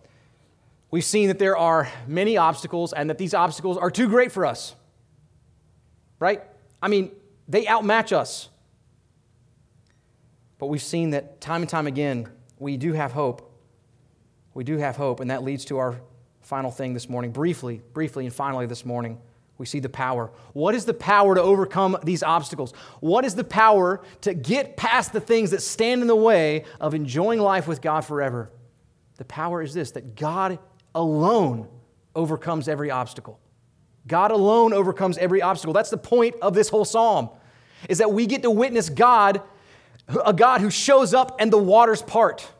we've 0.90 1.04
seen 1.04 1.28
that 1.28 1.38
there 1.38 1.56
are 1.56 1.88
many 2.06 2.38
obstacles 2.38 2.94
and 2.94 3.10
that 3.10 3.18
these 3.18 3.34
obstacles 3.34 3.76
are 3.76 3.90
too 3.90 4.08
great 4.08 4.32
for 4.32 4.46
us. 4.46 4.74
Right? 6.18 6.42
I 6.80 6.88
mean, 6.88 7.10
they 7.46 7.66
outmatch 7.66 8.12
us. 8.12 8.48
But 10.64 10.70
we've 10.70 10.82
seen 10.82 11.10
that 11.10 11.42
time 11.42 11.60
and 11.60 11.68
time 11.68 11.86
again, 11.86 12.26
we 12.58 12.78
do 12.78 12.94
have 12.94 13.12
hope. 13.12 13.52
We 14.54 14.64
do 14.64 14.78
have 14.78 14.96
hope, 14.96 15.20
and 15.20 15.30
that 15.30 15.44
leads 15.44 15.66
to 15.66 15.76
our 15.76 16.00
final 16.40 16.70
thing 16.70 16.94
this 16.94 17.06
morning. 17.06 17.32
Briefly, 17.32 17.82
briefly, 17.92 18.24
and 18.24 18.34
finally 18.34 18.64
this 18.64 18.82
morning, 18.82 19.20
we 19.58 19.66
see 19.66 19.78
the 19.78 19.90
power. 19.90 20.30
What 20.54 20.74
is 20.74 20.86
the 20.86 20.94
power 20.94 21.34
to 21.34 21.42
overcome 21.42 21.98
these 22.02 22.22
obstacles? 22.22 22.72
What 23.00 23.26
is 23.26 23.34
the 23.34 23.44
power 23.44 24.00
to 24.22 24.32
get 24.32 24.78
past 24.78 25.12
the 25.12 25.20
things 25.20 25.50
that 25.50 25.60
stand 25.60 26.00
in 26.00 26.06
the 26.06 26.16
way 26.16 26.64
of 26.80 26.94
enjoying 26.94 27.40
life 27.40 27.68
with 27.68 27.82
God 27.82 28.00
forever? 28.00 28.50
The 29.18 29.26
power 29.26 29.60
is 29.60 29.74
this 29.74 29.90
that 29.90 30.16
God 30.16 30.58
alone 30.94 31.68
overcomes 32.16 32.68
every 32.68 32.90
obstacle. 32.90 33.38
God 34.06 34.30
alone 34.30 34.72
overcomes 34.72 35.18
every 35.18 35.42
obstacle. 35.42 35.74
That's 35.74 35.90
the 35.90 35.98
point 35.98 36.36
of 36.40 36.54
this 36.54 36.70
whole 36.70 36.86
psalm. 36.86 37.28
Is 37.86 37.98
that 37.98 38.10
we 38.10 38.26
get 38.26 38.40
to 38.44 38.50
witness 38.50 38.88
God 38.88 39.42
a 40.24 40.32
God 40.32 40.60
who 40.60 40.70
shows 40.70 41.14
up 41.14 41.36
and 41.40 41.52
the 41.52 41.58
waters 41.58 42.02
part. 42.02 42.50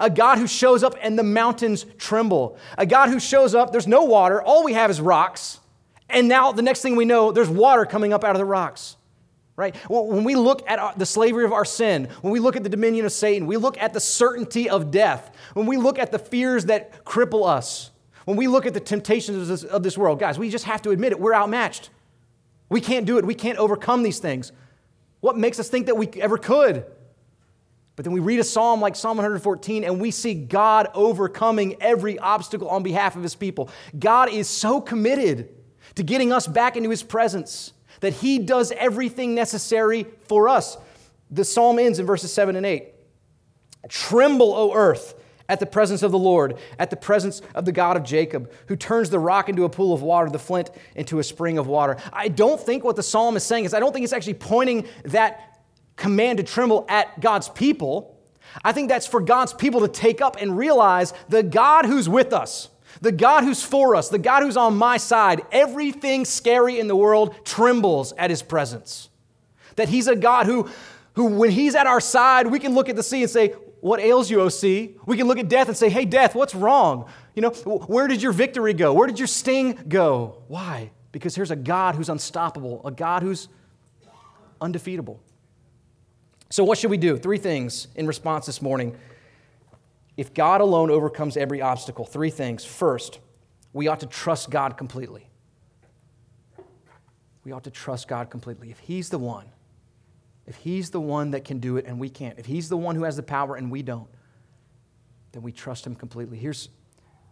A 0.00 0.10
God 0.10 0.38
who 0.38 0.46
shows 0.46 0.82
up 0.82 0.96
and 1.00 1.18
the 1.18 1.22
mountains 1.22 1.86
tremble. 1.98 2.58
A 2.76 2.86
God 2.86 3.10
who 3.10 3.20
shows 3.20 3.54
up, 3.54 3.72
there's 3.72 3.86
no 3.86 4.04
water, 4.04 4.42
all 4.42 4.64
we 4.64 4.72
have 4.72 4.90
is 4.90 5.00
rocks. 5.00 5.60
And 6.08 6.28
now 6.28 6.52
the 6.52 6.62
next 6.62 6.82
thing 6.82 6.96
we 6.96 7.04
know, 7.04 7.32
there's 7.32 7.48
water 7.48 7.86
coming 7.86 8.12
up 8.12 8.24
out 8.24 8.32
of 8.32 8.38
the 8.38 8.44
rocks. 8.44 8.96
Right? 9.56 9.76
When 9.88 10.24
we 10.24 10.34
look 10.34 10.68
at 10.68 10.98
the 10.98 11.06
slavery 11.06 11.44
of 11.44 11.52
our 11.52 11.64
sin, 11.64 12.08
when 12.22 12.32
we 12.32 12.40
look 12.40 12.56
at 12.56 12.64
the 12.64 12.68
dominion 12.68 13.06
of 13.06 13.12
Satan, 13.12 13.46
we 13.46 13.56
look 13.56 13.80
at 13.80 13.92
the 13.92 14.00
certainty 14.00 14.68
of 14.68 14.90
death, 14.90 15.32
when 15.54 15.66
we 15.66 15.76
look 15.76 15.96
at 15.96 16.10
the 16.10 16.18
fears 16.18 16.64
that 16.64 17.04
cripple 17.04 17.46
us, 17.46 17.92
when 18.24 18.36
we 18.36 18.48
look 18.48 18.66
at 18.66 18.74
the 18.74 18.80
temptations 18.80 19.64
of 19.64 19.82
this, 19.84 19.96
world, 19.96 20.18
guys, 20.18 20.40
we 20.40 20.50
just 20.50 20.64
have 20.64 20.82
to 20.82 20.90
admit 20.90 21.12
it, 21.12 21.20
we're 21.20 21.34
outmatched. 21.34 21.90
We 22.68 22.80
can't 22.80 23.06
do 23.06 23.18
it. 23.18 23.24
We 23.24 23.34
can't 23.34 23.58
overcome 23.58 24.02
these 24.02 24.18
things. 24.18 24.50
What 25.24 25.38
makes 25.38 25.58
us 25.58 25.70
think 25.70 25.86
that 25.86 25.96
we 25.96 26.06
ever 26.20 26.36
could? 26.36 26.84
But 27.96 28.04
then 28.04 28.12
we 28.12 28.20
read 28.20 28.40
a 28.40 28.44
psalm 28.44 28.82
like 28.82 28.94
Psalm 28.94 29.16
114 29.16 29.82
and 29.82 29.98
we 29.98 30.10
see 30.10 30.34
God 30.34 30.88
overcoming 30.92 31.80
every 31.80 32.18
obstacle 32.18 32.68
on 32.68 32.82
behalf 32.82 33.16
of 33.16 33.22
his 33.22 33.34
people. 33.34 33.70
God 33.98 34.28
is 34.28 34.48
so 34.48 34.82
committed 34.82 35.48
to 35.94 36.02
getting 36.02 36.30
us 36.30 36.46
back 36.46 36.76
into 36.76 36.90
his 36.90 37.02
presence 37.02 37.72
that 38.00 38.12
he 38.12 38.38
does 38.38 38.70
everything 38.72 39.34
necessary 39.34 40.04
for 40.24 40.46
us. 40.46 40.76
The 41.30 41.46
psalm 41.46 41.78
ends 41.78 41.98
in 41.98 42.04
verses 42.04 42.30
7 42.30 42.54
and 42.54 42.66
8. 42.66 42.92
Tremble, 43.88 44.52
O 44.52 44.74
earth, 44.74 45.14
at 45.48 45.60
the 45.60 45.66
presence 45.66 46.02
of 46.02 46.10
the 46.10 46.18
Lord, 46.18 46.58
at 46.78 46.90
the 46.90 46.96
presence 46.96 47.42
of 47.54 47.64
the 47.64 47.72
God 47.72 47.96
of 47.96 48.02
Jacob, 48.02 48.50
who 48.68 48.76
turns 48.76 49.10
the 49.10 49.18
rock 49.18 49.48
into 49.48 49.64
a 49.64 49.68
pool 49.68 49.92
of 49.92 50.02
water, 50.02 50.30
the 50.30 50.38
flint 50.38 50.70
into 50.94 51.18
a 51.18 51.24
spring 51.24 51.58
of 51.58 51.66
water. 51.66 51.96
I 52.12 52.28
don't 52.28 52.60
think 52.60 52.84
what 52.84 52.96
the 52.96 53.02
psalm 53.02 53.36
is 53.36 53.44
saying 53.44 53.64
is, 53.64 53.74
I 53.74 53.80
don't 53.80 53.92
think 53.92 54.04
it's 54.04 54.12
actually 54.12 54.34
pointing 54.34 54.86
that 55.04 55.60
command 55.96 56.38
to 56.38 56.44
tremble 56.44 56.86
at 56.88 57.20
God's 57.20 57.48
people. 57.48 58.18
I 58.64 58.72
think 58.72 58.88
that's 58.88 59.06
for 59.06 59.20
God's 59.20 59.52
people 59.52 59.80
to 59.80 59.88
take 59.88 60.20
up 60.20 60.36
and 60.40 60.56
realize 60.56 61.12
the 61.28 61.42
God 61.42 61.86
who's 61.86 62.08
with 62.08 62.32
us, 62.32 62.68
the 63.00 63.12
God 63.12 63.44
who's 63.44 63.62
for 63.62 63.96
us, 63.96 64.08
the 64.08 64.18
God 64.18 64.42
who's 64.42 64.56
on 64.56 64.76
my 64.76 64.96
side, 64.96 65.42
everything 65.52 66.24
scary 66.24 66.78
in 66.78 66.88
the 66.88 66.96
world 66.96 67.34
trembles 67.44 68.12
at 68.12 68.30
his 68.30 68.42
presence. 68.42 69.10
That 69.76 69.88
he's 69.88 70.06
a 70.06 70.16
God 70.16 70.46
who, 70.46 70.68
who, 71.14 71.26
when 71.26 71.50
he's 71.50 71.74
at 71.74 71.86
our 71.86 72.00
side, 72.00 72.46
we 72.46 72.60
can 72.60 72.74
look 72.74 72.88
at 72.88 72.96
the 72.96 73.02
sea 73.02 73.22
and 73.22 73.30
say, 73.30 73.54
What 73.84 74.00
ails 74.00 74.30
you, 74.30 74.40
O 74.40 74.48
sea? 74.48 74.96
We 75.04 75.18
can 75.18 75.26
look 75.26 75.38
at 75.38 75.46
death 75.46 75.68
and 75.68 75.76
say, 75.76 75.90
Hey, 75.90 76.06
death, 76.06 76.34
what's 76.34 76.54
wrong? 76.54 77.04
You 77.34 77.42
know, 77.42 77.50
where 77.50 78.08
did 78.08 78.22
your 78.22 78.32
victory 78.32 78.72
go? 78.72 78.94
Where 78.94 79.06
did 79.06 79.18
your 79.18 79.28
sting 79.28 79.78
go? 79.88 80.38
Why? 80.48 80.90
Because 81.12 81.34
here's 81.34 81.50
a 81.50 81.56
God 81.56 81.94
who's 81.94 82.08
unstoppable, 82.08 82.80
a 82.86 82.90
God 82.90 83.22
who's 83.22 83.48
undefeatable. 84.58 85.20
So, 86.48 86.64
what 86.64 86.78
should 86.78 86.90
we 86.90 86.96
do? 86.96 87.18
Three 87.18 87.36
things 87.36 87.88
in 87.94 88.06
response 88.06 88.46
this 88.46 88.62
morning. 88.62 88.96
If 90.16 90.32
God 90.32 90.62
alone 90.62 90.90
overcomes 90.90 91.36
every 91.36 91.60
obstacle, 91.60 92.06
three 92.06 92.30
things. 92.30 92.64
First, 92.64 93.18
we 93.74 93.86
ought 93.86 94.00
to 94.00 94.06
trust 94.06 94.48
God 94.48 94.78
completely. 94.78 95.28
We 97.44 97.52
ought 97.52 97.64
to 97.64 97.70
trust 97.70 98.08
God 98.08 98.30
completely. 98.30 98.70
If 98.70 98.78
He's 98.78 99.10
the 99.10 99.18
one, 99.18 99.44
if 100.46 100.56
He's 100.56 100.90
the 100.90 101.00
one 101.00 101.32
that 101.32 101.44
can 101.44 101.58
do 101.58 101.76
it 101.76 101.86
and 101.86 101.98
we 101.98 102.08
can't, 102.08 102.38
if 102.38 102.46
He's 102.46 102.68
the 102.68 102.76
one 102.76 102.96
who 102.96 103.04
has 103.04 103.16
the 103.16 103.22
power 103.22 103.56
and 103.56 103.70
we 103.70 103.82
don't, 103.82 104.08
then 105.32 105.42
we 105.42 105.52
trust 105.52 105.86
Him 105.86 105.94
completely. 105.94 106.38
Here's 106.38 106.68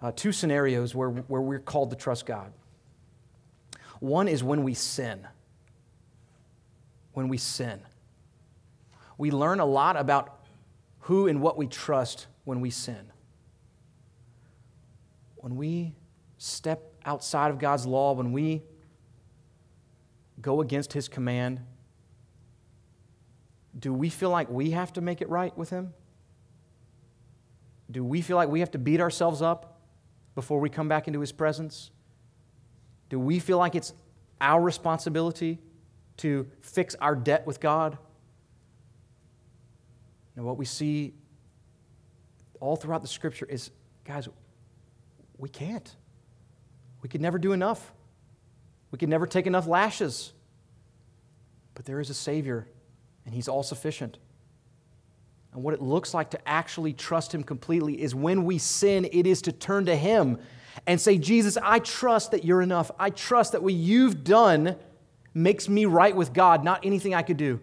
uh, 0.00 0.12
two 0.14 0.32
scenarios 0.32 0.94
where, 0.94 1.10
where 1.10 1.40
we're 1.40 1.60
called 1.60 1.90
to 1.90 1.96
trust 1.96 2.26
God. 2.26 2.52
One 4.00 4.28
is 4.28 4.42
when 4.42 4.64
we 4.64 4.74
sin. 4.74 5.26
When 7.12 7.28
we 7.28 7.36
sin 7.36 7.82
we 9.22 9.30
learn 9.30 9.60
a 9.60 9.64
lot 9.64 9.96
about 9.96 10.40
who 11.02 11.28
and 11.28 11.40
what 11.40 11.56
we 11.56 11.68
trust 11.68 12.26
when 12.42 12.60
we 12.60 12.70
sin. 12.70 13.12
When 15.36 15.54
we 15.54 15.94
step 16.38 16.92
outside 17.04 17.52
of 17.52 17.60
God's 17.60 17.86
law, 17.86 18.14
when 18.14 18.32
we 18.32 18.62
go 20.40 20.60
against 20.60 20.92
His 20.92 21.06
command, 21.06 21.60
do 23.78 23.92
we 23.92 24.08
feel 24.08 24.30
like 24.30 24.50
we 24.50 24.70
have 24.70 24.92
to 24.94 25.00
make 25.00 25.22
it 25.22 25.28
right 25.28 25.56
with 25.56 25.70
Him? 25.70 25.94
Do 27.90 28.04
we 28.04 28.22
feel 28.22 28.36
like 28.36 28.48
we 28.48 28.60
have 28.60 28.70
to 28.72 28.78
beat 28.78 29.00
ourselves 29.00 29.42
up 29.42 29.80
before 30.34 30.60
we 30.60 30.70
come 30.70 30.88
back 30.88 31.06
into 31.06 31.20
His 31.20 31.32
presence? 31.32 31.90
Do 33.08 33.18
we 33.18 33.38
feel 33.38 33.58
like 33.58 33.74
it's 33.74 33.92
our 34.40 34.60
responsibility 34.60 35.58
to 36.18 36.46
fix 36.60 36.94
our 36.96 37.14
debt 37.14 37.46
with 37.46 37.60
God? 37.60 37.98
And 40.36 40.44
what 40.44 40.56
we 40.56 40.64
see 40.64 41.14
all 42.60 42.76
throughout 42.76 43.02
the 43.02 43.08
scripture 43.08 43.46
is 43.46 43.70
guys, 44.04 44.28
we 45.36 45.48
can't. 45.48 45.94
We 47.02 47.08
could 47.08 47.20
never 47.20 47.38
do 47.38 47.52
enough. 47.52 47.92
We 48.90 48.98
could 48.98 49.08
never 49.08 49.26
take 49.26 49.46
enough 49.46 49.66
lashes. 49.66 50.32
But 51.74 51.84
there 51.84 52.00
is 52.00 52.10
a 52.10 52.14
Savior, 52.14 52.68
and 53.24 53.34
He's 53.34 53.48
all 53.48 53.62
sufficient. 53.62 54.18
And 55.52 55.62
what 55.62 55.74
it 55.74 55.82
looks 55.82 56.14
like 56.14 56.30
to 56.30 56.48
actually 56.48 56.92
trust 56.92 57.34
Him 57.34 57.42
completely 57.42 58.00
is 58.00 58.14
when 58.14 58.44
we 58.44 58.58
sin, 58.58 59.08
it 59.12 59.26
is 59.26 59.42
to 59.42 59.52
turn 59.52 59.86
to 59.86 59.96
Him 59.96 60.38
and 60.86 61.00
say, 61.00 61.18
Jesus, 61.18 61.58
I 61.62 61.78
trust 61.78 62.30
that 62.30 62.44
you're 62.44 62.62
enough. 62.62 62.90
I 62.98 63.10
trust 63.10 63.52
that 63.52 63.62
what 63.62 63.74
you've 63.74 64.24
done 64.24 64.76
makes 65.34 65.68
me 65.68 65.84
right 65.84 66.14
with 66.14 66.32
God, 66.32 66.64
not 66.64 66.84
anything 66.84 67.14
I 67.14 67.22
could 67.22 67.36
do 67.36 67.60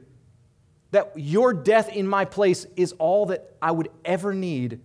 that 0.92 1.12
your 1.16 1.54
death 1.54 1.90
in 1.90 2.08
my 2.08 2.26
place 2.26 2.66
is 2.76 2.94
all 2.94 3.28
that 3.28 3.56
I 3.62 3.72
would 3.72 3.90
ever 4.04 4.34
need 4.34 4.80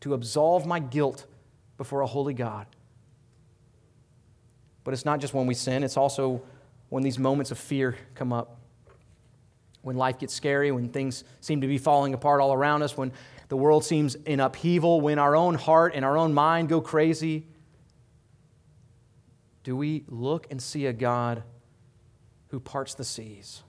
to 0.00 0.14
absolve 0.14 0.66
my 0.66 0.78
guilt 0.78 1.26
before 1.76 2.00
a 2.00 2.06
holy 2.06 2.34
God. 2.34 2.66
But 4.84 4.94
it's 4.94 5.04
not 5.04 5.20
just 5.20 5.34
when 5.34 5.46
we 5.46 5.54
sin, 5.54 5.84
it's 5.84 5.96
also 5.96 6.42
when 6.88 7.02
these 7.02 7.18
moments 7.18 7.50
of 7.50 7.58
fear 7.58 7.96
come 8.14 8.32
up. 8.32 8.57
When 9.82 9.96
life 9.96 10.18
gets 10.18 10.34
scary, 10.34 10.72
when 10.72 10.88
things 10.88 11.24
seem 11.40 11.60
to 11.60 11.66
be 11.66 11.78
falling 11.78 12.14
apart 12.14 12.40
all 12.40 12.52
around 12.52 12.82
us, 12.82 12.96
when 12.96 13.12
the 13.48 13.56
world 13.56 13.84
seems 13.84 14.14
in 14.14 14.40
upheaval, 14.40 15.00
when 15.00 15.18
our 15.18 15.34
own 15.34 15.54
heart 15.54 15.92
and 15.94 16.04
our 16.04 16.16
own 16.16 16.34
mind 16.34 16.68
go 16.68 16.80
crazy. 16.80 17.46
Do 19.62 19.76
we 19.76 20.04
look 20.08 20.46
and 20.50 20.60
see 20.60 20.86
a 20.86 20.92
God 20.92 21.42
who 22.48 22.60
parts 22.60 22.94
the 22.94 23.04
seas? 23.04 23.62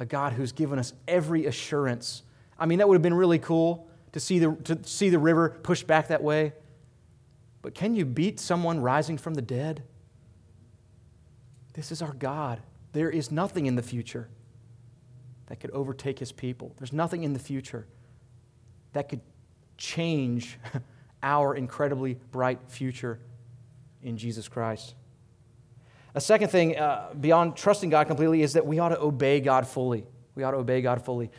a 0.00 0.06
God 0.06 0.32
who's 0.32 0.50
given 0.50 0.78
us 0.78 0.94
every 1.06 1.46
assurance. 1.46 2.22
I 2.58 2.66
mean, 2.66 2.78
that 2.78 2.88
would 2.88 2.94
have 2.94 3.02
been 3.02 3.14
really 3.14 3.38
cool 3.38 3.86
to 4.12 4.18
see 4.18 4.40
the, 4.40 4.56
to 4.64 4.78
see 4.82 5.10
the 5.10 5.18
river 5.18 5.50
pushed 5.62 5.86
back 5.86 6.08
that 6.08 6.22
way. 6.22 6.54
But 7.62 7.74
can 7.74 7.94
you 7.94 8.06
beat 8.06 8.40
someone 8.40 8.80
rising 8.80 9.18
from 9.18 9.34
the 9.34 9.42
dead? 9.42 9.82
This 11.74 11.92
is 11.92 12.00
our 12.00 12.14
God. 12.14 12.62
There 12.92 13.10
is 13.10 13.30
nothing 13.30 13.66
in 13.66 13.76
the 13.76 13.82
future 13.82 14.28
that 15.50 15.58
could 15.58 15.72
overtake 15.72 16.20
his 16.20 16.30
people. 16.30 16.72
There's 16.78 16.92
nothing 16.92 17.24
in 17.24 17.32
the 17.32 17.40
future 17.40 17.84
that 18.92 19.08
could 19.08 19.20
change 19.76 20.58
our 21.24 21.56
incredibly 21.56 22.14
bright 22.30 22.60
future 22.68 23.18
in 24.00 24.16
Jesus 24.16 24.46
Christ. 24.46 24.94
A 26.14 26.20
second 26.20 26.50
thing, 26.50 26.78
uh, 26.78 27.12
beyond 27.20 27.56
trusting 27.56 27.90
God 27.90 28.06
completely, 28.06 28.42
is 28.42 28.52
that 28.52 28.64
we 28.64 28.78
ought 28.78 28.90
to 28.90 29.00
obey 29.00 29.40
God 29.40 29.66
fully. 29.66 30.06
We 30.36 30.44
ought 30.44 30.52
to 30.52 30.58
obey 30.58 30.82
God 30.82 31.04
fully. 31.04 31.32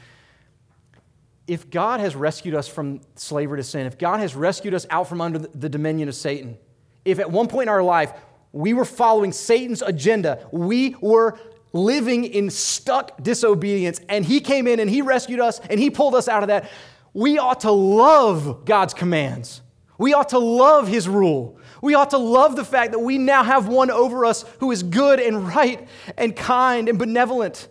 If 1.47 1.69
God 1.69 2.01
has 2.01 2.13
rescued 2.13 2.53
us 2.53 2.67
from 2.67 2.99
slavery 3.15 3.59
to 3.59 3.63
sin, 3.63 3.87
if 3.87 3.97
God 3.97 4.19
has 4.19 4.35
rescued 4.35 4.73
us 4.73 4.85
out 4.89 5.07
from 5.07 5.21
under 5.21 5.39
the 5.39 5.69
dominion 5.69 6.09
of 6.09 6.15
Satan, 6.15 6.57
if 7.05 7.19
at 7.19 7.31
one 7.31 7.47
point 7.47 7.63
in 7.63 7.69
our 7.69 7.81
life 7.81 8.11
we 8.51 8.73
were 8.73 8.85
following 8.85 9.31
Satan's 9.31 9.81
agenda, 9.81 10.45
we 10.51 10.97
were 10.99 11.39
living 11.73 12.25
in 12.25 12.49
stuck 12.49 13.21
disobedience, 13.23 13.99
and 14.09 14.25
He 14.25 14.39
came 14.39 14.67
in 14.67 14.79
and 14.79 14.89
He 14.89 15.01
rescued 15.01 15.39
us 15.39 15.59
and 15.69 15.79
He 15.79 15.89
pulled 15.89 16.15
us 16.15 16.27
out 16.27 16.43
of 16.43 16.47
that, 16.47 16.69
we 17.13 17.37
ought 17.37 17.61
to 17.61 17.71
love 17.71 18.65
God's 18.65 18.93
commands. 18.93 19.61
We 19.97 20.13
ought 20.13 20.29
to 20.29 20.39
love 20.39 20.87
His 20.87 21.07
rule. 21.07 21.59
We 21.81 21.95
ought 21.95 22.11
to 22.11 22.17
love 22.17 22.55
the 22.55 22.63
fact 22.63 22.91
that 22.91 22.99
we 22.99 23.17
now 23.17 23.43
have 23.43 23.67
one 23.67 23.89
over 23.89 24.23
us 24.23 24.45
who 24.59 24.71
is 24.71 24.83
good 24.83 25.19
and 25.19 25.47
right 25.47 25.87
and 26.15 26.35
kind 26.35 26.87
and 26.87 26.99
benevolent. 26.99 27.67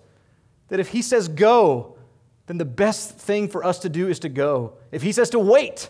That 0.69 0.81
if 0.81 0.89
he 0.89 1.01
says 1.01 1.29
go, 1.29 1.97
then 2.47 2.59
the 2.59 2.65
best 2.65 3.17
thing 3.17 3.49
for 3.49 3.65
us 3.65 3.79
to 3.81 3.89
do 3.89 4.09
is 4.09 4.19
to 4.21 4.29
go. 4.29 4.75
If 4.91 5.03
he 5.03 5.13
says 5.13 5.31
to 5.31 5.39
wait, 5.39 5.89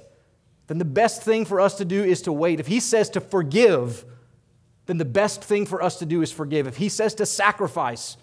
then 0.67 0.79
the 0.79 0.85
best 0.85 1.23
thing 1.23 1.47
for 1.47 1.61
us 1.61 1.79
to 1.79 1.85
do 1.85 2.05
is 2.05 2.23
to 2.23 2.33
wait. 2.33 2.61
If 2.61 2.67
he 2.67 2.81
says 2.81 3.09
to 3.11 3.21
forgive, 3.21 4.05
then 4.91 4.99
the 4.99 5.05
best 5.05 5.45
thing 5.45 5.66
for 5.66 5.80
us 5.80 6.01
to 6.01 6.05
do 6.05 6.20
is 6.20 6.32
forgive. 6.32 6.66
If 6.66 6.76
he 6.76 6.88
says 6.88 7.14
to 7.14 7.26
sacrifice, 7.26 8.16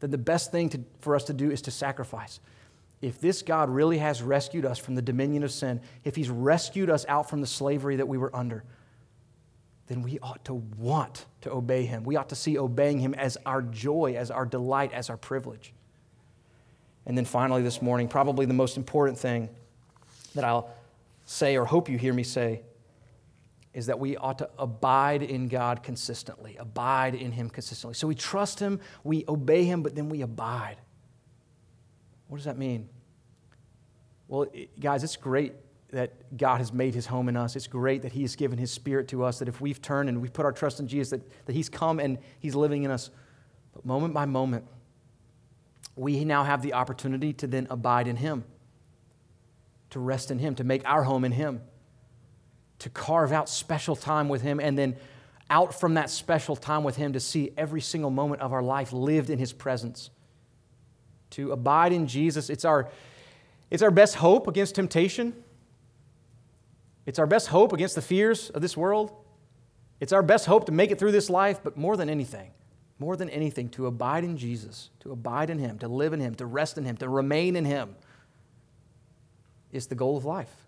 then 0.00 0.10
the 0.10 0.16
best 0.16 0.50
thing 0.50 0.70
to, 0.70 0.80
for 1.00 1.14
us 1.14 1.24
to 1.24 1.34
do 1.34 1.50
is 1.50 1.60
to 1.62 1.70
sacrifice. 1.70 2.40
If 3.02 3.20
this 3.20 3.42
God 3.42 3.68
really 3.68 3.98
has 3.98 4.22
rescued 4.22 4.64
us 4.64 4.78
from 4.78 4.94
the 4.94 5.02
dominion 5.02 5.42
of 5.42 5.52
sin, 5.52 5.82
if 6.04 6.16
he's 6.16 6.30
rescued 6.30 6.88
us 6.88 7.04
out 7.10 7.28
from 7.28 7.42
the 7.42 7.46
slavery 7.46 7.96
that 7.96 8.08
we 8.08 8.16
were 8.16 8.34
under, 8.34 8.64
then 9.88 10.00
we 10.00 10.18
ought 10.20 10.42
to 10.46 10.54
want 10.54 11.26
to 11.42 11.52
obey 11.52 11.84
him. 11.84 12.04
We 12.04 12.16
ought 12.16 12.30
to 12.30 12.34
see 12.34 12.56
obeying 12.56 13.00
him 13.00 13.12
as 13.12 13.36
our 13.44 13.60
joy, 13.60 14.14
as 14.16 14.30
our 14.30 14.46
delight, 14.46 14.94
as 14.94 15.10
our 15.10 15.18
privilege. 15.18 15.74
And 17.04 17.18
then 17.18 17.26
finally, 17.26 17.60
this 17.60 17.82
morning, 17.82 18.08
probably 18.08 18.46
the 18.46 18.54
most 18.54 18.78
important 18.78 19.18
thing 19.18 19.50
that 20.34 20.44
I'll 20.44 20.70
say 21.26 21.58
or 21.58 21.66
hope 21.66 21.90
you 21.90 21.98
hear 21.98 22.14
me 22.14 22.22
say 22.22 22.62
is 23.74 23.86
that 23.86 23.98
we 23.98 24.16
ought 24.16 24.38
to 24.38 24.48
abide 24.58 25.22
in 25.22 25.48
God 25.48 25.82
consistently, 25.82 26.56
abide 26.58 27.14
in 27.14 27.32
him 27.32 27.50
consistently. 27.50 27.94
So 27.94 28.08
we 28.08 28.14
trust 28.14 28.58
him, 28.58 28.80
we 29.04 29.24
obey 29.28 29.64
him, 29.64 29.82
but 29.82 29.94
then 29.94 30.08
we 30.08 30.22
abide. 30.22 30.76
What 32.28 32.38
does 32.38 32.46
that 32.46 32.58
mean? 32.58 32.88
Well, 34.26 34.46
guys, 34.78 35.04
it's 35.04 35.16
great 35.16 35.54
that 35.90 36.36
God 36.36 36.58
has 36.58 36.72
made 36.72 36.94
his 36.94 37.06
home 37.06 37.28
in 37.28 37.36
us. 37.36 37.56
It's 37.56 37.66
great 37.66 38.02
that 38.02 38.12
He 38.12 38.22
has 38.22 38.36
given 38.36 38.58
his 38.58 38.70
spirit 38.70 39.08
to 39.08 39.24
us, 39.24 39.38
that 39.38 39.48
if 39.48 39.60
we've 39.60 39.80
turned 39.80 40.10
and 40.10 40.20
we've 40.20 40.32
put 40.32 40.44
our 40.44 40.52
trust 40.52 40.80
in 40.80 40.86
Jesus, 40.86 41.10
that, 41.10 41.46
that 41.46 41.54
he's 41.54 41.70
come 41.70 41.98
and 41.98 42.18
he's 42.40 42.54
living 42.54 42.82
in 42.82 42.90
us 42.90 43.10
But 43.72 43.86
moment 43.86 44.12
by 44.12 44.26
moment, 44.26 44.66
we 45.98 46.24
now 46.24 46.44
have 46.44 46.62
the 46.62 46.74
opportunity 46.74 47.32
to 47.34 47.46
then 47.46 47.66
abide 47.70 48.06
in 48.06 48.16
Him, 48.16 48.44
to 49.90 49.98
rest 49.98 50.30
in 50.30 50.38
Him, 50.38 50.54
to 50.56 50.64
make 50.64 50.82
our 50.84 51.02
home 51.02 51.24
in 51.24 51.32
Him, 51.32 51.60
to 52.80 52.90
carve 52.90 53.32
out 53.32 53.48
special 53.48 53.96
time 53.96 54.28
with 54.28 54.42
Him, 54.42 54.60
and 54.60 54.78
then 54.78 54.96
out 55.50 55.78
from 55.78 55.94
that 55.94 56.10
special 56.10 56.56
time 56.56 56.84
with 56.84 56.96
Him 56.96 57.12
to 57.14 57.20
see 57.20 57.52
every 57.56 57.80
single 57.80 58.10
moment 58.10 58.42
of 58.42 58.52
our 58.52 58.62
life 58.62 58.92
lived 58.92 59.30
in 59.30 59.38
His 59.38 59.52
presence. 59.52 60.10
To 61.30 61.52
abide 61.52 61.92
in 61.92 62.06
Jesus, 62.06 62.50
it's 62.50 62.64
our, 62.64 62.88
it's 63.70 63.82
our 63.82 63.90
best 63.90 64.16
hope 64.16 64.46
against 64.46 64.74
temptation. 64.74 65.34
It's 67.06 67.18
our 67.18 67.26
best 67.26 67.48
hope 67.48 67.72
against 67.72 67.94
the 67.94 68.02
fears 68.02 68.50
of 68.50 68.62
this 68.62 68.76
world. 68.76 69.12
It's 70.00 70.12
our 70.12 70.22
best 70.22 70.46
hope 70.46 70.66
to 70.66 70.72
make 70.72 70.90
it 70.90 70.98
through 70.98 71.12
this 71.12 71.28
life, 71.28 71.60
but 71.64 71.76
more 71.76 71.96
than 71.96 72.08
anything, 72.08 72.50
more 72.98 73.16
than 73.16 73.30
anything, 73.30 73.68
to 73.70 73.86
abide 73.86 74.24
in 74.24 74.36
Jesus, 74.36 74.90
to 75.00 75.10
abide 75.10 75.50
in 75.50 75.58
Him, 75.58 75.78
to 75.78 75.88
live 75.88 76.12
in 76.12 76.20
Him, 76.20 76.34
to 76.36 76.46
rest 76.46 76.78
in 76.78 76.84
Him, 76.84 76.96
to 76.98 77.08
remain 77.08 77.56
in 77.56 77.64
Him 77.64 77.96
is 79.72 79.86
the 79.86 79.94
goal 79.94 80.16
of 80.16 80.24
life. 80.24 80.67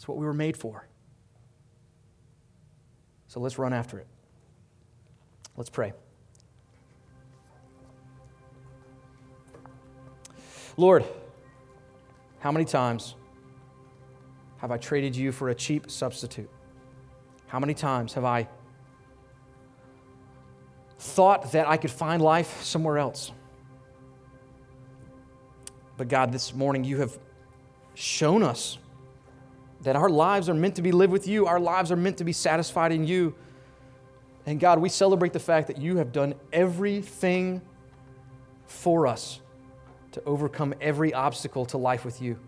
It's 0.00 0.08
what 0.08 0.16
we 0.16 0.24
were 0.24 0.32
made 0.32 0.56
for. 0.56 0.86
So 3.28 3.38
let's 3.38 3.58
run 3.58 3.74
after 3.74 3.98
it. 3.98 4.06
Let's 5.58 5.68
pray. 5.68 5.92
Lord, 10.78 11.04
how 12.38 12.50
many 12.50 12.64
times 12.64 13.14
have 14.56 14.70
I 14.70 14.78
traded 14.78 15.14
you 15.14 15.32
for 15.32 15.50
a 15.50 15.54
cheap 15.54 15.90
substitute? 15.90 16.48
How 17.48 17.60
many 17.60 17.74
times 17.74 18.14
have 18.14 18.24
I 18.24 18.48
thought 20.98 21.52
that 21.52 21.68
I 21.68 21.76
could 21.76 21.90
find 21.90 22.22
life 22.22 22.62
somewhere 22.62 22.96
else? 22.96 23.32
But 25.98 26.08
God, 26.08 26.32
this 26.32 26.54
morning 26.54 26.84
you 26.84 26.96
have 27.00 27.18
shown 27.92 28.42
us 28.42 28.78
that 29.82 29.96
our 29.96 30.08
lives 30.08 30.48
are 30.48 30.54
meant 30.54 30.76
to 30.76 30.82
be 30.82 30.92
lived 30.92 31.12
with 31.12 31.26
you, 31.26 31.46
our 31.46 31.60
lives 31.60 31.90
are 31.90 31.96
meant 31.96 32.18
to 32.18 32.24
be 32.24 32.32
satisfied 32.32 32.92
in 32.92 33.06
you. 33.06 33.34
And 34.46 34.60
God, 34.60 34.78
we 34.78 34.88
celebrate 34.88 35.32
the 35.32 35.40
fact 35.40 35.68
that 35.68 35.78
you 35.78 35.96
have 35.98 36.12
done 36.12 36.34
everything 36.52 37.62
for 38.66 39.06
us 39.06 39.40
to 40.12 40.22
overcome 40.24 40.74
every 40.80 41.14
obstacle 41.14 41.64
to 41.66 41.78
life 41.78 42.04
with 42.04 42.20
you. 42.20 42.38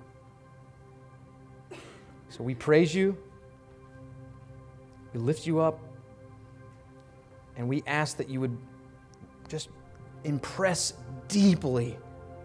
So 2.28 2.42
we 2.42 2.54
praise 2.54 2.94
you, 2.94 3.16
we 5.12 5.20
lift 5.20 5.46
you 5.46 5.60
up, 5.60 5.80
and 7.56 7.68
we 7.68 7.82
ask 7.86 8.16
that 8.16 8.28
you 8.28 8.40
would 8.40 8.56
just 9.48 9.68
impress 10.24 10.94
deeply 11.28 11.98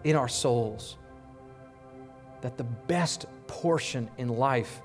in 0.04 0.16
our 0.16 0.28
souls 0.28 0.98
that 2.42 2.58
the 2.58 2.64
best 2.64 3.26
portion 3.48 4.10
in 4.18 4.28
life 4.28 4.82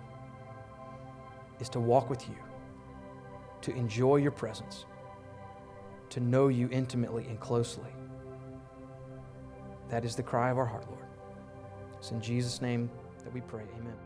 is 1.61 1.69
to 1.71 1.81
walk 1.81 2.11
with 2.11 2.29
you, 2.29 2.37
to 3.63 3.75
enjoy 3.75 4.17
your 4.17 4.31
presence, 4.31 4.85
to 6.11 6.21
know 6.21 6.49
you 6.49 6.69
intimately 6.71 7.27
and 7.29 7.39
closely. 7.39 7.91
That 9.89 10.05
is 10.05 10.17
the 10.17 10.23
cry 10.23 10.51
of 10.51 10.59
our 10.59 10.67
heart, 10.67 10.87
Lord. 10.89 11.05
It's 11.99 12.11
in 12.11 12.21
Jesus' 12.21 12.61
name 12.61 12.91
that 13.25 13.33
we 13.33 13.41
pray. 13.43 13.65
Amen. 13.79 14.02